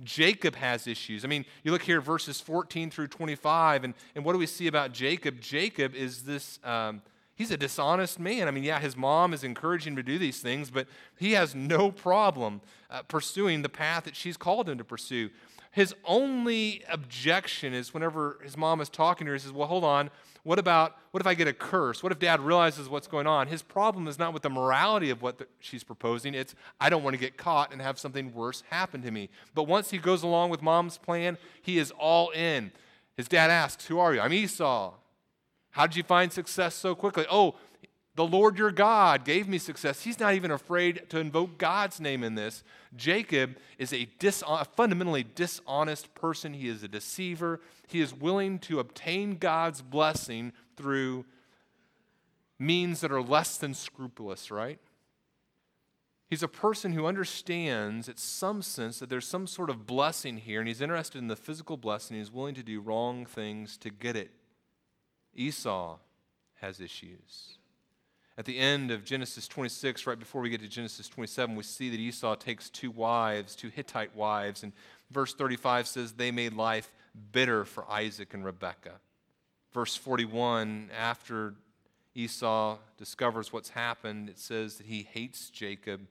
Jacob 0.04 0.56
has 0.56 0.88
issues. 0.88 1.26
I 1.26 1.28
mean, 1.28 1.46
you 1.64 1.72
look 1.72 1.82
here, 1.82 2.02
verses 2.02 2.40
14 2.40 2.90
through 2.90 3.08
25, 3.08 3.84
and, 3.84 3.94
and 4.16 4.26
what 4.26 4.34
do 4.34 4.40
we 4.40 4.46
see 4.46 4.68
about 4.68 4.94
Jacob? 4.94 5.40
Jacob 5.42 5.94
is 5.94 6.24
this, 6.24 6.60
um, 6.64 7.02
he's 7.36 7.52
a 7.52 7.58
dishonest 7.58 8.20
man. 8.20 8.48
I 8.48 8.52
mean, 8.52 8.64
yeah, 8.64 8.80
his 8.80 8.96
mom 8.96 9.34
is 9.34 9.44
encouraging 9.44 9.94
him 9.94 9.98
to 9.98 10.04
do 10.04 10.18
these 10.18 10.40
things, 10.40 10.72
but 10.72 10.88
he 11.18 11.34
has 11.34 11.54
no 11.54 11.92
problem 11.92 12.62
uh, 12.90 13.04
pursuing 13.04 13.62
the 13.62 13.70
path 13.70 14.06
that 14.06 14.16
she's 14.16 14.38
called 14.38 14.70
him 14.70 14.78
to 14.78 14.84
pursue. 14.84 15.30
His 15.72 15.96
only 16.06 16.84
objection 16.90 17.74
is 17.74 17.94
whenever 17.94 18.40
his 18.44 18.58
mom 18.58 18.82
is 18.82 18.90
talking 18.90 19.26
to 19.26 19.32
her, 19.32 19.36
he 19.36 19.42
says, 19.42 19.54
Well, 19.54 19.68
hold 19.68 19.84
on. 19.84 20.10
What 20.44 20.58
about, 20.58 20.98
what 21.12 21.22
if 21.22 21.28
I 21.28 21.36
get 21.36 21.48
a 21.48 21.54
curse? 21.54 22.02
What 22.02 22.12
if 22.12 22.18
dad 22.18 22.40
realizes 22.40 22.90
what's 22.90 23.06
going 23.06 23.28
on? 23.28 23.48
His 23.48 23.62
problem 23.62 24.08
is 24.08 24.18
not 24.18 24.34
with 24.34 24.42
the 24.42 24.50
morality 24.50 25.12
of 25.12 25.22
what 25.22 25.38
the, 25.38 25.48
she's 25.60 25.84
proposing. 25.84 26.34
It's, 26.34 26.56
I 26.80 26.90
don't 26.90 27.04
want 27.04 27.14
to 27.14 27.20
get 27.20 27.38
caught 27.38 27.72
and 27.72 27.80
have 27.80 28.00
something 28.00 28.34
worse 28.34 28.64
happen 28.72 29.04
to 29.04 29.12
me. 29.12 29.30
But 29.54 29.64
once 29.64 29.92
he 29.92 30.00
goes 30.00 30.24
along 30.24 30.50
with 30.50 30.64
mom's 30.64 30.98
plan, 30.98 31.38
he 31.62 31.78
is 31.78 31.92
all 31.92 32.32
in. 32.32 32.72
His 33.16 33.28
dad 33.28 33.52
asks, 33.52 33.86
Who 33.86 34.00
are 34.00 34.16
you? 34.16 34.20
I'm 34.20 34.34
Esau. 34.34 34.94
How 35.72 35.88
did 35.88 35.96
you 35.96 36.04
find 36.04 36.34
success 36.34 36.74
so 36.74 36.96
quickly? 36.96 37.26
Oh, 37.30 37.56
the 38.16 38.26
Lord 38.26 38.58
your 38.58 38.72
God 38.72 39.24
gave 39.24 39.48
me 39.48 39.58
success. 39.58 40.04
He's 40.04 40.20
not 40.20 40.34
even 40.34 40.52
afraid 40.52 41.10
to 41.10 41.20
invoke 41.20 41.58
God's 41.58 42.02
name 42.02 42.24
in 42.24 42.36
this. 42.36 42.64
Jacob 42.96 43.58
is 43.78 43.94
a, 43.94 44.08
a 44.48 44.66
fundamentally 44.66 45.24
dishonest 45.24 46.14
person. 46.14 46.54
He 46.54 46.68
is 46.68 46.84
a 46.84 46.90
deceiver. 46.90 47.62
He 47.88 48.02
is 48.02 48.14
willing 48.14 48.60
to 48.60 48.80
obtain 48.80 49.38
God's 49.38 49.82
blessing 49.82 50.52
through 50.76 51.26
means 52.60 53.02
that 53.02 53.12
are 53.12 53.22
less 53.22 53.58
than 53.58 53.74
scrupulous, 53.74 54.52
right? 54.52 54.80
He's 56.28 56.44
a 56.44 56.48
person 56.48 56.94
who 56.94 57.08
understands, 57.08 58.08
in 58.08 58.18
some 58.18 58.62
sense, 58.62 59.00
that 59.00 59.10
there's 59.10 59.28
some 59.28 59.48
sort 59.48 59.70
of 59.70 59.86
blessing 59.86 60.38
here, 60.38 60.60
and 60.60 60.68
he's 60.68 60.80
interested 60.80 61.18
in 61.18 61.28
the 61.28 61.36
physical 61.36 61.76
blessing. 61.76 62.18
He's 62.18 62.32
willing 62.32 62.56
to 62.56 62.64
do 62.64 62.80
wrong 62.80 63.26
things 63.26 63.78
to 63.80 63.90
get 63.90 64.16
it. 64.16 64.32
Esau 65.34 65.98
has 66.62 66.80
issues. 66.80 67.58
At 68.42 68.46
the 68.46 68.58
end 68.58 68.90
of 68.90 69.06
Genesis 69.06 69.48
26, 69.48 70.08
right 70.08 70.18
before 70.18 70.42
we 70.42 70.50
get 70.50 70.62
to 70.62 70.68
Genesis 70.68 71.08
27, 71.08 71.56
we 71.56 71.62
see 71.62 71.92
that 71.92 72.00
Esau 72.00 72.34
takes 72.34 72.72
two 72.72 72.90
wives, 72.90 73.56
two 73.56 73.70
Hittite 73.70 74.16
wives, 74.16 74.64
and 74.64 74.74
verse 75.12 75.36
35 75.36 75.88
says 75.88 76.14
they 76.14 76.32
made 76.32 76.54
life 76.54 76.92
bitter 77.32 77.66
for 77.66 77.88
Isaac 77.88 78.34
and 78.34 78.44
Rebekah. 78.44 79.00
Verse 79.72 79.96
41, 79.96 80.90
after 81.00 81.54
Esau 82.16 82.80
discovers 82.98 83.54
what's 83.54 83.70
happened, 83.70 84.28
it 84.28 84.40
says 84.40 84.78
that 84.78 84.88
he 84.88 85.04
hates 85.04 85.52
Jacob 85.52 86.08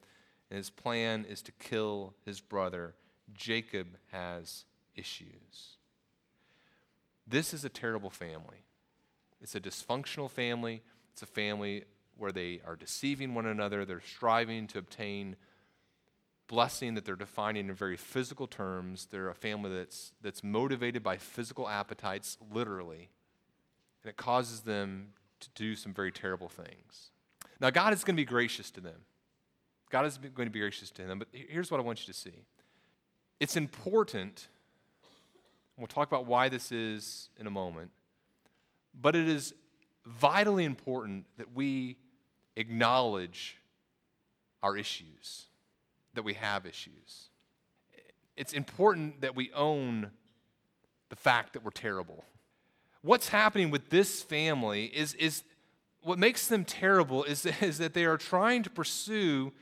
and 0.53 0.57
his 0.57 0.71
plan 0.71 1.27
is 1.29 1.43
to 1.43 1.53
kill 1.59 2.14
his 2.25 2.40
brother. 2.40 2.95
Jacob 3.35 3.88
has 4.12 4.66
issues. 4.95 5.79
This 7.27 7.53
is 7.53 7.64
a 7.64 7.69
terrible 7.69 8.09
family. 8.09 8.66
It's 9.40 9.57
a 9.57 9.61
dysfunctional 9.61 10.31
family. 10.31 10.83
It's 11.12 11.23
a 11.23 11.27
family 11.27 11.87
where 12.21 12.33
they 12.33 12.61
are 12.67 12.77
deceiving 12.77 13.35
one 13.35 13.47
another. 13.47 13.85
They're 13.85 14.01
striving 14.01 14.67
to 14.69 14.79
obtain 14.79 15.37
blessing 16.47 16.95
that 16.95 17.05
they're 17.05 17.17
defining 17.17 17.69
in 17.69 17.75
very 17.75 17.97
physical 17.97 18.47
terms. 18.47 19.07
They're 19.11 19.31
a 19.31 19.35
family 19.35 19.71
that's, 19.71 20.13
that's 20.21 20.45
motivated 20.45 21.03
by 21.03 21.17
physical 21.17 21.69
appetites, 21.69 22.37
literally. 22.53 23.09
And 24.03 24.11
it 24.11 24.17
causes 24.17 24.61
them 24.61 25.11
to 25.41 25.49
do 25.55 25.75
some 25.77 25.95
very 25.95 26.13
terrible 26.13 26.49
things. 26.49 27.11
Now, 27.61 27.71
God 27.71 27.93
is 27.93 28.05
going 28.05 28.17
to 28.17 28.21
be 28.21 28.27
gracious 28.27 28.71
to 28.73 28.81
them. 28.81 29.01
God 29.91 30.07
is 30.07 30.19
going 30.19 30.47
to 30.47 30.53
be 30.53 30.61
gracious 30.61 30.91
to 30.93 31.03
them. 31.03 31.19
But 31.19 31.29
here's 31.33 31.71
what 31.71 31.81
I 31.81 31.83
want 31.83 32.01
you 32.07 32.13
to 32.13 32.19
see 32.19 32.43
it's 33.39 33.57
important, 33.57 34.49
we'll 35.77 35.87
talk 35.87 36.09
about 36.09 36.27
why 36.27 36.49
this 36.49 36.73
is 36.73 37.31
in 37.39 37.47
a 37.47 37.51
moment, 37.51 37.91
but 39.01 39.17
it 39.17 39.29
is 39.29 39.55
vitally 40.05 40.65
important 40.65 41.27
that 41.39 41.55
we 41.55 41.97
acknowledge 42.57 43.57
our 44.63 44.77
issues, 44.77 45.47
that 46.15 46.23
we 46.23 46.35
have 46.35 46.67
issues. 46.67 47.29
It's 48.37 48.53
important 48.53 49.21
that 49.23 49.35
we 49.35 49.51
own 49.53 50.11
the 51.09 51.17
fact 51.17 51.53
that 51.55 51.65
we're 51.65 51.71
terrible. 51.71 52.25
What's 53.03 53.29
happening 53.29 53.71
with 53.71 53.91
this 53.91 54.23
family 54.23 54.87
is, 54.87 55.15
is 55.15 55.43
what 56.03 56.19
makes 56.19 56.47
them 56.47 56.65
terrible 56.65 57.25
is, 57.25 57.47
is 57.61 57.79
that 57.79 57.95
they 57.95 58.05
are 58.05 58.17
trying 58.17 58.63
to 58.63 58.71
pursue 58.71 59.53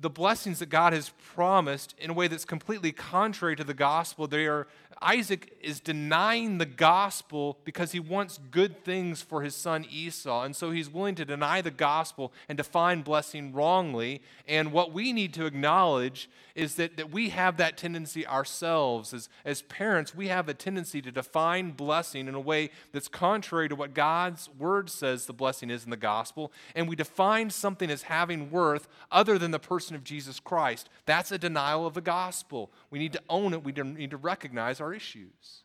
the 0.00 0.10
blessings 0.10 0.58
that 0.58 0.68
God 0.68 0.92
has 0.92 1.12
promised 1.34 1.94
in 1.98 2.10
a 2.10 2.12
way 2.12 2.28
that's 2.28 2.44
completely 2.44 2.92
contrary 2.92 3.56
to 3.56 3.64
the 3.64 3.74
gospel. 3.74 4.26
They 4.26 4.46
are 4.46 4.66
Isaac 5.00 5.56
is 5.60 5.80
denying 5.80 6.58
the 6.58 6.66
gospel 6.66 7.58
because 7.64 7.92
he 7.92 8.00
wants 8.00 8.40
good 8.50 8.84
things 8.84 9.22
for 9.22 9.42
his 9.42 9.54
son 9.54 9.86
Esau. 9.88 10.42
And 10.42 10.56
so 10.56 10.70
he's 10.70 10.90
willing 10.90 11.14
to 11.16 11.24
deny 11.24 11.62
the 11.62 11.70
gospel 11.70 12.32
and 12.48 12.56
define 12.56 13.02
blessing 13.02 13.52
wrongly. 13.52 14.22
And 14.46 14.72
what 14.72 14.92
we 14.92 15.12
need 15.12 15.34
to 15.34 15.46
acknowledge 15.46 16.28
is 16.54 16.74
that, 16.74 16.96
that 16.96 17.12
we 17.12 17.28
have 17.28 17.56
that 17.58 17.76
tendency 17.76 18.26
ourselves. 18.26 19.14
As, 19.14 19.28
as 19.44 19.62
parents, 19.62 20.14
we 20.14 20.28
have 20.28 20.48
a 20.48 20.54
tendency 20.54 21.00
to 21.02 21.12
define 21.12 21.70
blessing 21.70 22.26
in 22.26 22.34
a 22.34 22.40
way 22.40 22.70
that's 22.92 23.06
contrary 23.06 23.68
to 23.68 23.76
what 23.76 23.94
God's 23.94 24.48
word 24.58 24.90
says 24.90 25.26
the 25.26 25.32
blessing 25.32 25.70
is 25.70 25.84
in 25.84 25.90
the 25.90 25.96
gospel. 25.96 26.52
And 26.74 26.88
we 26.88 26.96
define 26.96 27.50
something 27.50 27.90
as 27.90 28.02
having 28.02 28.50
worth 28.50 28.88
other 29.12 29.38
than 29.38 29.52
the 29.52 29.60
person 29.60 29.94
of 29.94 30.02
Jesus 30.02 30.40
Christ. 30.40 30.88
That's 31.06 31.30
a 31.30 31.38
denial 31.38 31.86
of 31.86 31.94
the 31.94 32.00
gospel. 32.00 32.72
We 32.90 32.98
need 32.98 33.12
to 33.12 33.22
own 33.28 33.54
it, 33.54 33.62
we 33.62 33.72
need 33.72 34.10
to 34.10 34.16
recognize 34.16 34.80
our 34.80 34.87
our 34.88 34.94
issues. 34.94 35.64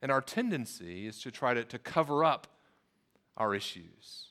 And 0.00 0.12
our 0.12 0.20
tendency 0.20 1.08
is 1.08 1.20
to 1.22 1.32
try 1.32 1.54
to, 1.54 1.64
to 1.64 1.78
cover 1.78 2.24
up 2.24 2.46
our 3.36 3.52
issues. 3.52 4.28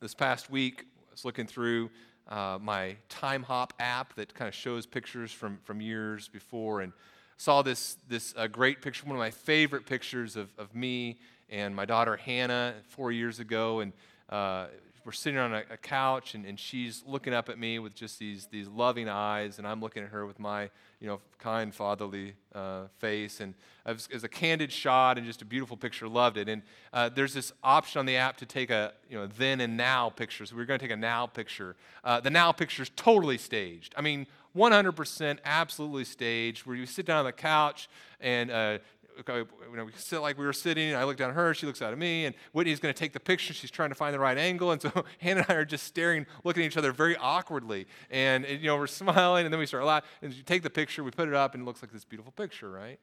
This 0.00 0.14
past 0.14 0.50
week, 0.50 0.86
I 1.08 1.12
was 1.12 1.26
looking 1.26 1.46
through 1.46 1.90
uh, 2.28 2.58
my 2.60 2.96
Timehop 3.10 3.70
app 3.78 4.14
that 4.14 4.34
kind 4.34 4.48
of 4.48 4.54
shows 4.54 4.86
pictures 4.86 5.30
from, 5.30 5.58
from 5.62 5.82
years 5.82 6.26
before 6.28 6.80
and 6.80 6.92
saw 7.36 7.60
this, 7.60 7.98
this 8.08 8.32
uh, 8.36 8.46
great 8.46 8.80
picture, 8.80 9.04
one 9.04 9.14
of 9.14 9.20
my 9.20 9.30
favorite 9.30 9.84
pictures 9.84 10.36
of, 10.36 10.48
of 10.56 10.74
me 10.74 11.18
and 11.50 11.76
my 11.76 11.84
daughter 11.84 12.16
Hannah 12.16 12.76
four 12.88 13.12
years 13.12 13.40
ago. 13.40 13.80
And 13.80 13.92
uh, 14.30 14.68
we're 15.06 15.12
sitting 15.12 15.38
on 15.38 15.54
a, 15.54 15.62
a 15.70 15.76
couch 15.76 16.34
and, 16.34 16.44
and 16.44 16.58
she's 16.58 17.04
looking 17.06 17.32
up 17.32 17.48
at 17.48 17.60
me 17.60 17.78
with 17.78 17.94
just 17.94 18.18
these, 18.18 18.46
these 18.46 18.66
loving 18.66 19.08
eyes, 19.08 19.58
and 19.58 19.66
I'm 19.66 19.80
looking 19.80 20.02
at 20.02 20.08
her 20.08 20.26
with 20.26 20.40
my 20.40 20.68
you 21.00 21.06
know, 21.06 21.20
kind 21.38 21.72
fatherly 21.72 22.34
uh, 22.54 22.86
face. 22.98 23.38
And 23.38 23.54
it 23.86 24.08
was, 24.12 24.24
a 24.24 24.28
candid 24.28 24.72
shot 24.72 25.16
and 25.16 25.26
just 25.26 25.42
a 25.42 25.44
beautiful 25.44 25.76
picture. 25.76 26.08
Loved 26.08 26.38
it. 26.38 26.48
And 26.48 26.62
uh, 26.92 27.08
there's 27.08 27.34
this 27.34 27.52
option 27.62 28.00
on 28.00 28.06
the 28.06 28.16
app 28.16 28.36
to 28.38 28.46
take 28.46 28.70
a 28.70 28.94
you 29.08 29.16
know 29.16 29.26
then 29.26 29.60
and 29.60 29.76
now 29.76 30.10
picture. 30.10 30.44
So 30.44 30.56
we're 30.56 30.64
going 30.64 30.80
to 30.80 30.84
take 30.84 30.92
a 30.92 30.96
now 30.96 31.26
picture. 31.26 31.76
Uh, 32.02 32.18
the 32.18 32.30
now 32.30 32.50
picture 32.50 32.82
is 32.82 32.90
totally 32.96 33.38
staged. 33.38 33.94
I 33.96 34.00
mean, 34.00 34.26
100% 34.56 35.38
absolutely 35.44 36.04
staged. 36.04 36.66
Where 36.66 36.76
you 36.76 36.86
sit 36.86 37.06
down 37.06 37.18
on 37.18 37.24
the 37.26 37.32
couch 37.32 37.88
and 38.20 38.50
uh, 38.50 38.78
you 39.16 39.76
know, 39.76 39.84
we 39.84 39.92
sit 39.96 40.20
like 40.20 40.38
we 40.38 40.44
were 40.44 40.52
sitting. 40.52 40.94
I 40.94 41.04
look 41.04 41.16
down 41.16 41.30
at 41.30 41.36
her, 41.36 41.54
she 41.54 41.66
looks 41.66 41.82
out 41.82 41.92
at 41.92 41.98
me, 41.98 42.26
and 42.26 42.34
Whitney's 42.52 42.80
going 42.80 42.92
to 42.92 42.98
take 42.98 43.12
the 43.12 43.20
picture. 43.20 43.54
She's 43.54 43.70
trying 43.70 43.88
to 43.88 43.94
find 43.94 44.14
the 44.14 44.18
right 44.18 44.36
angle, 44.36 44.72
and 44.72 44.80
so 44.80 44.90
Hannah 45.18 45.40
and 45.40 45.50
I 45.50 45.54
are 45.54 45.64
just 45.64 45.84
staring, 45.84 46.26
looking 46.44 46.62
at 46.62 46.66
each 46.66 46.76
other 46.76 46.92
very 46.92 47.16
awkwardly, 47.16 47.86
and, 48.10 48.44
and 48.44 48.60
you 48.60 48.66
know 48.66 48.76
we're 48.76 48.86
smiling, 48.86 49.46
and 49.46 49.52
then 49.52 49.58
we 49.58 49.66
start 49.66 49.84
laughing. 49.84 50.08
And 50.22 50.32
you 50.32 50.42
take 50.42 50.62
the 50.62 50.70
picture, 50.70 51.02
we 51.02 51.10
put 51.10 51.28
it 51.28 51.34
up, 51.34 51.54
and 51.54 51.62
it 51.62 51.66
looks 51.66 51.82
like 51.82 51.92
this 51.92 52.04
beautiful 52.04 52.32
picture, 52.32 52.70
right? 52.70 52.98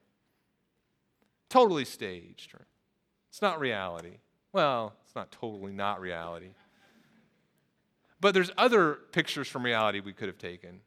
Totally 1.49 1.85
staged. 1.85 2.53
It's 3.29 3.41
not 3.41 3.59
reality. 3.59 4.17
Well, 4.51 4.93
it's 5.05 5.15
not 5.15 5.31
totally 5.31 5.73
not 5.73 5.99
reality. 5.99 6.49
But 8.19 8.33
there's 8.33 8.51
other 8.57 8.99
pictures 9.11 9.47
from 9.47 9.63
reality 9.63 9.99
we 9.99 10.13
could 10.13 10.27
have 10.27 10.37
taken. 10.37 10.79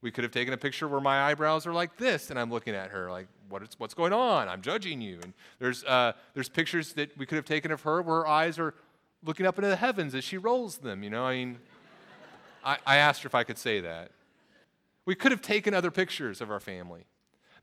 We 0.00 0.10
could 0.10 0.22
have 0.22 0.32
taken 0.32 0.54
a 0.54 0.56
picture 0.56 0.86
where 0.86 1.00
my 1.00 1.30
eyebrows 1.30 1.66
are 1.66 1.72
like 1.72 1.96
this, 1.96 2.30
and 2.30 2.38
I'm 2.38 2.50
looking 2.50 2.74
at 2.74 2.90
her 2.90 3.10
like, 3.10 3.26
what 3.48 3.62
is, 3.62 3.70
what's 3.78 3.94
going 3.94 4.12
on? 4.12 4.48
I'm 4.48 4.62
judging 4.62 5.00
you. 5.00 5.18
And 5.22 5.32
there's, 5.58 5.82
uh, 5.84 6.12
there's 6.34 6.48
pictures 6.48 6.92
that 6.92 7.16
we 7.18 7.26
could 7.26 7.36
have 7.36 7.44
taken 7.44 7.72
of 7.72 7.82
her 7.82 8.00
where 8.02 8.18
her 8.18 8.26
eyes 8.26 8.58
are 8.58 8.74
looking 9.24 9.46
up 9.46 9.58
into 9.58 9.68
the 9.68 9.76
heavens 9.76 10.14
as 10.14 10.22
she 10.22 10.36
rolls 10.36 10.78
them. 10.78 11.02
You 11.02 11.10
know, 11.10 11.24
I 11.24 11.34
mean, 11.36 11.58
I, 12.64 12.78
I 12.86 12.96
asked 12.98 13.22
her 13.22 13.26
if 13.26 13.34
I 13.34 13.42
could 13.44 13.58
say 13.58 13.80
that. 13.80 14.12
We 15.04 15.14
could 15.14 15.32
have 15.32 15.42
taken 15.42 15.74
other 15.74 15.90
pictures 15.90 16.40
of 16.40 16.50
our 16.50 16.60
family. 16.60 17.04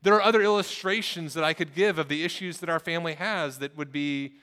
There 0.02 0.14
are 0.14 0.22
other 0.22 0.42
illustrations 0.42 1.32
that 1.34 1.44
I 1.44 1.54
could 1.54 1.74
give 1.74 1.98
of 1.98 2.08
the 2.08 2.22
issues 2.22 2.58
that 2.58 2.68
our 2.68 2.78
family 2.78 3.14
has 3.14 3.58
that 3.58 3.76
would 3.76 3.92
be 3.92 4.34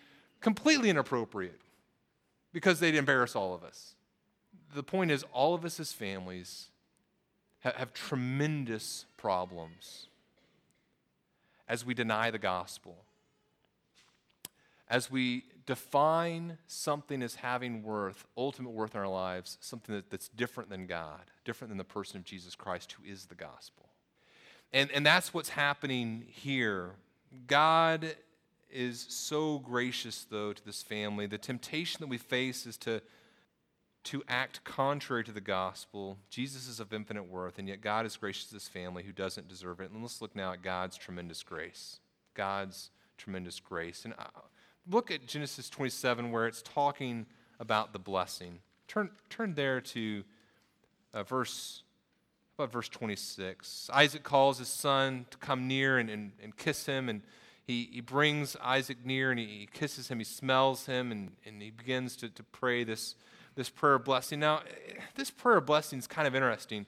completely 0.42 0.90
inappropriate 0.90 1.62
because 2.52 2.80
they'd 2.80 2.96
embarrass 2.96 3.36
all 3.36 3.54
of 3.54 3.64
us. 3.64 3.96
The 4.74 4.84
point 4.84 5.12
is, 5.12 5.24
all 5.32 5.54
of 5.54 5.64
us 5.64 5.80
as 5.80 5.94
families 5.94 6.70
have, 7.64 7.94
tremendous 7.94 9.06
problems 9.18 10.08
as 11.68 11.86
we 11.86 11.94
deny 11.94 12.30
the 12.30 12.38
gospel, 12.38 13.06
as 14.90 15.10
we 15.10 15.46
define 15.66 16.58
something 16.68 17.24
as 17.24 17.36
having 17.36 17.84
worth, 17.84 18.26
ultimate 18.38 18.72
worth 18.72 18.96
in 18.96 19.02
our 19.02 19.08
lives, 19.08 19.58
something 19.62 19.96
that, 19.96 20.10
that's 20.10 20.28
different 20.28 20.70
than 20.70 20.86
God, 20.88 21.22
different 21.46 21.70
than 21.70 21.78
the 21.78 21.84
person 21.86 22.18
of 22.18 22.26
Jesus 22.26 22.54
Christ, 22.54 22.92
who 22.94 23.10
is 23.10 23.26
the 23.26 23.36
gospel. 23.36 23.88
And, 24.74 24.92
and 24.92 25.06
that's 25.06 25.34
what's 25.34 25.50
happening 25.50 26.26
here. 26.28 26.92
God 27.48 28.16
is 28.70 29.06
so 29.08 29.60
gracious, 29.60 30.26
though, 30.30 30.52
to 30.52 30.66
this 30.66 30.82
family. 30.82 31.28
The 31.28 31.38
temptation 31.38 32.02
that 32.02 32.08
we 32.08 32.18
face 32.18 32.66
is 32.66 32.76
to, 32.78 33.02
to 34.06 34.24
act 34.28 34.64
contrary 34.64 35.24
to 35.24 35.32
the 35.32 35.42
gospel. 35.42 36.18
Jesus 36.30 36.68
is 36.68 36.80
of 36.80 36.94
infinite 36.94 37.28
worth, 37.28 37.58
and 37.58 37.68
yet 37.68 37.82
God 37.82 38.06
is 38.06 38.18
gracious 38.18 38.48
to 38.48 38.54
this 38.54 38.68
family 38.68 39.04
who 39.04 39.12
doesn't 39.12 39.48
deserve 39.48 39.80
it. 39.80 39.92
And 39.92 40.02
let's 40.02 40.22
look 40.22 40.36
now 40.36 40.52
at 40.52 40.62
God's 40.62 40.98
tremendous 40.98 41.44
grace. 41.44 42.00
God's 42.34 42.90
tremendous 43.18 43.60
grace. 43.60 44.06
And 44.06 44.14
uh, 44.18 44.26
look 44.90 45.12
at 45.12 45.26
Genesis 45.26 45.70
27, 45.70 46.32
where 46.32 46.48
it's 46.48 46.62
talking 46.62 47.26
about 47.60 47.94
the 47.94 48.00
blessing. 48.00 48.60
Turn, 48.88 49.10
turn 49.30 49.54
there 49.54 49.80
to 49.82 50.24
uh, 51.14 51.24
verse 51.24 51.84
about 52.58 52.72
verse 52.72 52.90
26. 52.90 53.90
Isaac 53.92 54.24
calls 54.24 54.60
his 54.60 54.68
son 54.68 55.26
to 55.32 55.38
come 55.38 55.68
near 55.68 55.98
and, 55.98 56.10
and, 56.10 56.34
and 56.42 56.56
kiss 56.56 56.86
him, 56.86 57.10
and 57.10 57.22
he, 57.66 57.90
he 57.92 58.02
brings 58.02 58.56
Isaac 58.62 59.06
near 59.06 59.32
and 59.32 59.40
he, 59.40 59.46
he 59.46 59.70
kisses 59.72 60.10
him, 60.10 60.20
he 60.20 60.26
smells 60.26 60.86
him, 60.86 61.12
and, 61.12 61.32
and 61.46 61.62
he 61.62 61.72
begins 61.72 62.16
to, 62.18 62.30
to 62.30 62.44
pray 62.44 62.84
this, 62.84 63.16
this 63.56 63.70
prayer 63.70 63.96
of 63.96 64.06
blessing. 64.06 64.40
Now, 64.40 64.62
this 65.16 65.32
prayer 65.32 65.58
of 65.58 65.66
blessing 65.66 66.00
is 66.00 66.08
kind 66.08 66.28
of 66.28 66.36
interesting. 66.36 66.86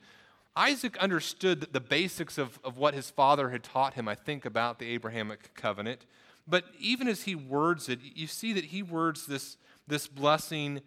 Isaac 0.56 0.98
understood 0.98 1.68
the 1.74 1.82
basics 1.82 2.38
of, 2.38 2.60
of 2.64 2.78
what 2.78 2.94
his 2.94 3.10
father 3.10 3.50
had 3.50 3.64
taught 3.64 3.96
him, 3.96 4.08
I 4.08 4.16
think, 4.16 4.46
about 4.46 4.80
the 4.80 4.88
Abrahamic 4.88 5.54
covenant. 5.54 6.06
But 6.48 6.66
even 6.80 7.08
as 7.08 7.24
he 7.24 7.36
words 7.36 7.90
it, 7.90 8.00
you 8.02 8.28
see 8.28 8.54
that 8.54 8.66
he 8.66 8.82
words 8.82 9.26
this, 9.26 9.58
this 9.88 10.08
blessing 10.08 10.82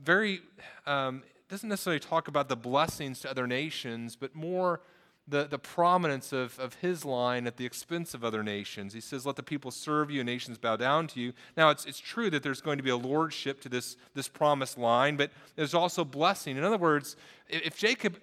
very 0.00 0.40
um, 0.86 1.22
doesn't 1.48 1.68
necessarily 1.68 2.00
talk 2.00 2.28
about 2.28 2.48
the 2.48 2.56
blessings 2.56 3.20
to 3.20 3.30
other 3.30 3.46
nations, 3.46 4.16
but 4.16 4.34
more 4.34 4.80
the, 5.28 5.46
the 5.46 5.58
prominence 5.58 6.32
of, 6.32 6.58
of 6.58 6.74
his 6.74 7.04
line 7.04 7.46
at 7.46 7.56
the 7.56 7.66
expense 7.66 8.14
of 8.14 8.24
other 8.24 8.42
nations. 8.42 8.94
He 8.94 9.00
says, 9.00 9.26
Let 9.26 9.36
the 9.36 9.42
people 9.42 9.70
serve 9.70 10.10
you 10.10 10.20
and 10.20 10.26
nations 10.26 10.58
bow 10.58 10.76
down 10.76 11.06
to 11.08 11.20
you. 11.20 11.32
Now, 11.56 11.70
it's, 11.70 11.84
it's 11.84 11.98
true 11.98 12.30
that 12.30 12.42
there's 12.42 12.60
going 12.60 12.78
to 12.78 12.82
be 12.82 12.90
a 12.90 12.96
lordship 12.96 13.60
to 13.62 13.68
this, 13.68 13.96
this 14.14 14.28
promised 14.28 14.78
line, 14.78 15.16
but 15.16 15.30
there's 15.56 15.74
also 15.74 16.04
blessing. 16.04 16.56
In 16.56 16.64
other 16.64 16.78
words, 16.78 17.16
if 17.48 17.76
Jacob, 17.76 18.18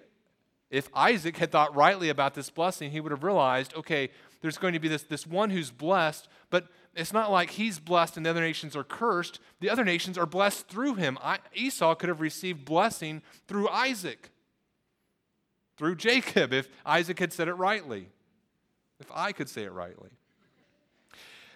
if 0.70 0.88
Isaac 0.94 1.36
had 1.36 1.52
thought 1.52 1.74
rightly 1.74 2.08
about 2.08 2.34
this 2.34 2.50
blessing, 2.50 2.90
he 2.90 3.00
would 3.00 3.12
have 3.12 3.22
realized, 3.22 3.74
okay, 3.74 4.10
there's 4.40 4.58
going 4.58 4.72
to 4.72 4.80
be 4.80 4.88
this, 4.88 5.02
this 5.04 5.26
one 5.26 5.50
who's 5.50 5.70
blessed, 5.70 6.28
but 6.50 6.66
it's 6.94 7.12
not 7.12 7.30
like 7.30 7.50
he's 7.50 7.78
blessed 7.78 8.16
and 8.16 8.24
the 8.24 8.30
other 8.30 8.40
nations 8.40 8.74
are 8.74 8.84
cursed. 8.84 9.38
The 9.60 9.70
other 9.70 9.84
nations 9.84 10.16
are 10.16 10.26
blessed 10.26 10.68
through 10.68 10.94
him. 10.94 11.18
I, 11.22 11.38
Esau 11.54 11.94
could 11.94 12.08
have 12.08 12.20
received 12.20 12.64
blessing 12.64 13.22
through 13.46 13.68
Isaac, 13.68 14.30
through 15.76 15.96
Jacob, 15.96 16.52
if 16.52 16.68
Isaac 16.84 17.18
had 17.18 17.32
said 17.32 17.48
it 17.48 17.54
rightly, 17.54 18.08
if 19.00 19.10
I 19.12 19.32
could 19.32 19.48
say 19.48 19.64
it 19.64 19.72
rightly. 19.72 20.10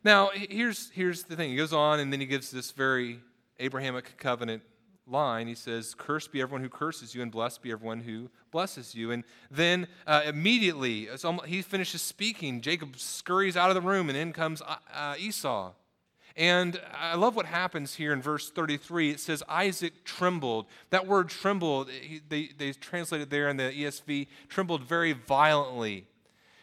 Now, 0.02 0.30
here's, 0.33 0.90
here's 0.90 1.24
the 1.24 1.37
thing. 1.37 1.50
He 1.50 1.56
goes 1.56 1.72
on 1.72 2.00
and 2.00 2.12
then 2.12 2.20
he 2.20 2.26
gives 2.26 2.50
this 2.50 2.70
very 2.70 3.20
Abrahamic 3.59 4.16
covenant 4.16 4.62
line, 5.06 5.46
he 5.46 5.54
says, 5.54 5.94
Cursed 5.94 6.33
be 6.33 6.40
everyone 6.40 6.62
who 6.62 6.68
curses 6.68 7.14
you, 7.14 7.22
and 7.22 7.30
blessed 7.30 7.62
be 7.62 7.72
everyone 7.72 8.00
who 8.00 8.30
blesses 8.50 8.94
you. 8.94 9.11
And 9.11 9.24
then 9.50 9.88
uh, 10.06 10.22
immediately, 10.24 11.09
almost, 11.24 11.46
he 11.46 11.62
finishes 11.62 12.00
speaking. 12.00 12.61
Jacob 12.61 12.96
scurries 12.96 13.56
out 13.56 13.70
of 13.70 13.74
the 13.74 13.80
room, 13.80 14.09
and 14.09 14.16
in 14.16 14.33
comes 14.33 14.62
uh, 14.62 14.76
uh, 14.94 15.14
Esau. 15.18 15.72
And 16.40 16.81
I 16.94 17.16
love 17.16 17.37
what 17.37 17.44
happens 17.44 17.96
here 17.96 18.14
in 18.14 18.22
verse 18.22 18.50
33. 18.50 19.11
It 19.11 19.20
says, 19.20 19.42
Isaac 19.46 20.05
trembled. 20.05 20.64
That 20.88 21.07
word 21.07 21.29
trembled, 21.29 21.90
they, 22.31 22.48
they 22.57 22.72
translate 22.72 23.20
it 23.20 23.29
there 23.29 23.50
in 23.50 23.59
the 23.59 23.64
ESV, 23.64 24.26
trembled 24.48 24.83
very 24.83 25.12
violently. 25.12 26.07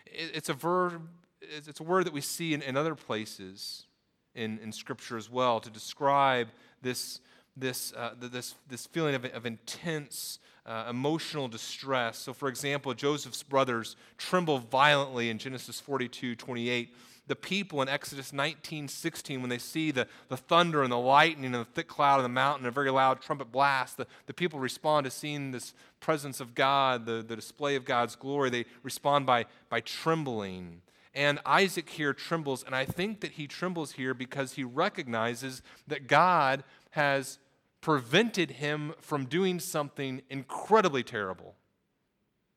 It, 0.07 0.31
it's 0.33 0.49
a 0.49 0.55
verb, 0.55 1.07
it's 1.43 1.79
a 1.79 1.83
word 1.83 2.07
that 2.07 2.13
we 2.13 2.21
see 2.21 2.55
in, 2.55 2.63
in 2.63 2.75
other 2.75 2.95
places 2.95 3.85
in, 4.33 4.57
in 4.63 4.71
Scripture 4.71 5.15
as 5.15 5.29
well 5.29 5.59
to 5.59 5.69
describe 5.69 6.47
this 6.81 7.21
this, 7.55 7.91
uh, 7.93 8.11
this, 8.19 8.53
this 8.69 8.85
feeling 8.85 9.15
of, 9.15 9.25
of 9.25 9.47
intense 9.47 10.37
uh, 10.67 10.85
emotional 10.89 11.47
distress. 11.47 12.19
So, 12.19 12.31
for 12.31 12.49
example, 12.49 12.93
Joseph's 12.93 13.41
brothers 13.41 13.95
tremble 14.17 14.59
violently 14.59 15.31
in 15.31 15.39
Genesis 15.39 15.79
42 15.79 16.35
28. 16.35 16.95
The 17.27 17.35
people 17.35 17.81
in 17.81 17.89
Exodus 17.89 18.31
19 18.31 18.87
16, 18.87 19.41
when 19.41 19.49
they 19.49 19.57
see 19.57 19.91
the, 19.91 20.07
the 20.29 20.37
thunder 20.37 20.83
and 20.83 20.91
the 20.91 20.97
lightning 20.97 21.45
and 21.45 21.55
the 21.55 21.65
thick 21.65 21.87
cloud 21.87 22.17
of 22.17 22.23
the 22.23 22.29
mountain, 22.29 22.65
and 22.65 22.71
a 22.71 22.75
very 22.75 22.89
loud 22.89 23.21
trumpet 23.21 23.51
blast, 23.51 23.97
the, 23.97 24.07
the 24.25 24.33
people 24.33 24.59
respond 24.59 25.05
to 25.05 25.11
seeing 25.11 25.51
this 25.51 25.73
presence 25.99 26.39
of 26.39 26.55
God, 26.55 27.05
the, 27.05 27.23
the 27.27 27.35
display 27.35 27.75
of 27.75 27.85
God's 27.85 28.15
glory. 28.15 28.49
They 28.49 28.65
respond 28.83 29.25
by, 29.25 29.45
by 29.69 29.81
trembling. 29.81 30.81
And 31.13 31.39
Isaac 31.45 31.89
here 31.89 32.13
trembles, 32.13 32.63
and 32.63 32.75
I 32.75 32.85
think 32.85 33.21
that 33.21 33.31
he 33.31 33.47
trembles 33.47 33.93
here 33.93 34.13
because 34.13 34.53
he 34.53 34.63
recognizes 34.63 35.63
that 35.87 36.07
God 36.07 36.63
has 36.91 37.39
prevented 37.81 38.51
him 38.51 38.93
from 38.99 39.25
doing 39.25 39.59
something 39.59 40.21
incredibly 40.29 41.03
terrible. 41.03 41.55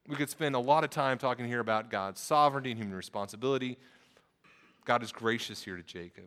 We 0.06 0.16
could 0.16 0.28
spend 0.28 0.54
a 0.54 0.58
lot 0.58 0.84
of 0.84 0.90
time 0.90 1.18
talking 1.18 1.46
here 1.46 1.60
about 1.60 1.90
God's 1.90 2.20
sovereignty 2.20 2.72
and 2.72 2.80
human 2.80 2.96
responsibility. 2.96 3.78
God 4.90 5.04
is 5.04 5.12
gracious 5.12 5.62
here 5.62 5.76
to 5.76 5.84
Jacob. 5.84 6.24